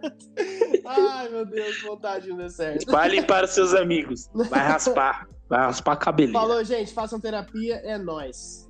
Ai, 0.86 1.28
meu 1.28 1.44
Deus, 1.44 1.82
vontade 1.82 2.24
de 2.24 2.30
não 2.30 2.38
dê 2.38 2.48
certo. 2.48 2.78
Espalhe 2.78 3.22
para 3.22 3.44
os 3.44 3.50
seus 3.50 3.74
amigos. 3.74 4.30
Vai 4.32 4.60
raspar. 4.60 5.28
Vai 5.46 5.60
raspar 5.60 5.96
cabelinho. 5.96 6.32
Falou, 6.32 6.64
gente, 6.64 6.94
façam 6.94 7.20
terapia, 7.20 7.74
é 7.84 7.98
nóis. 7.98 8.61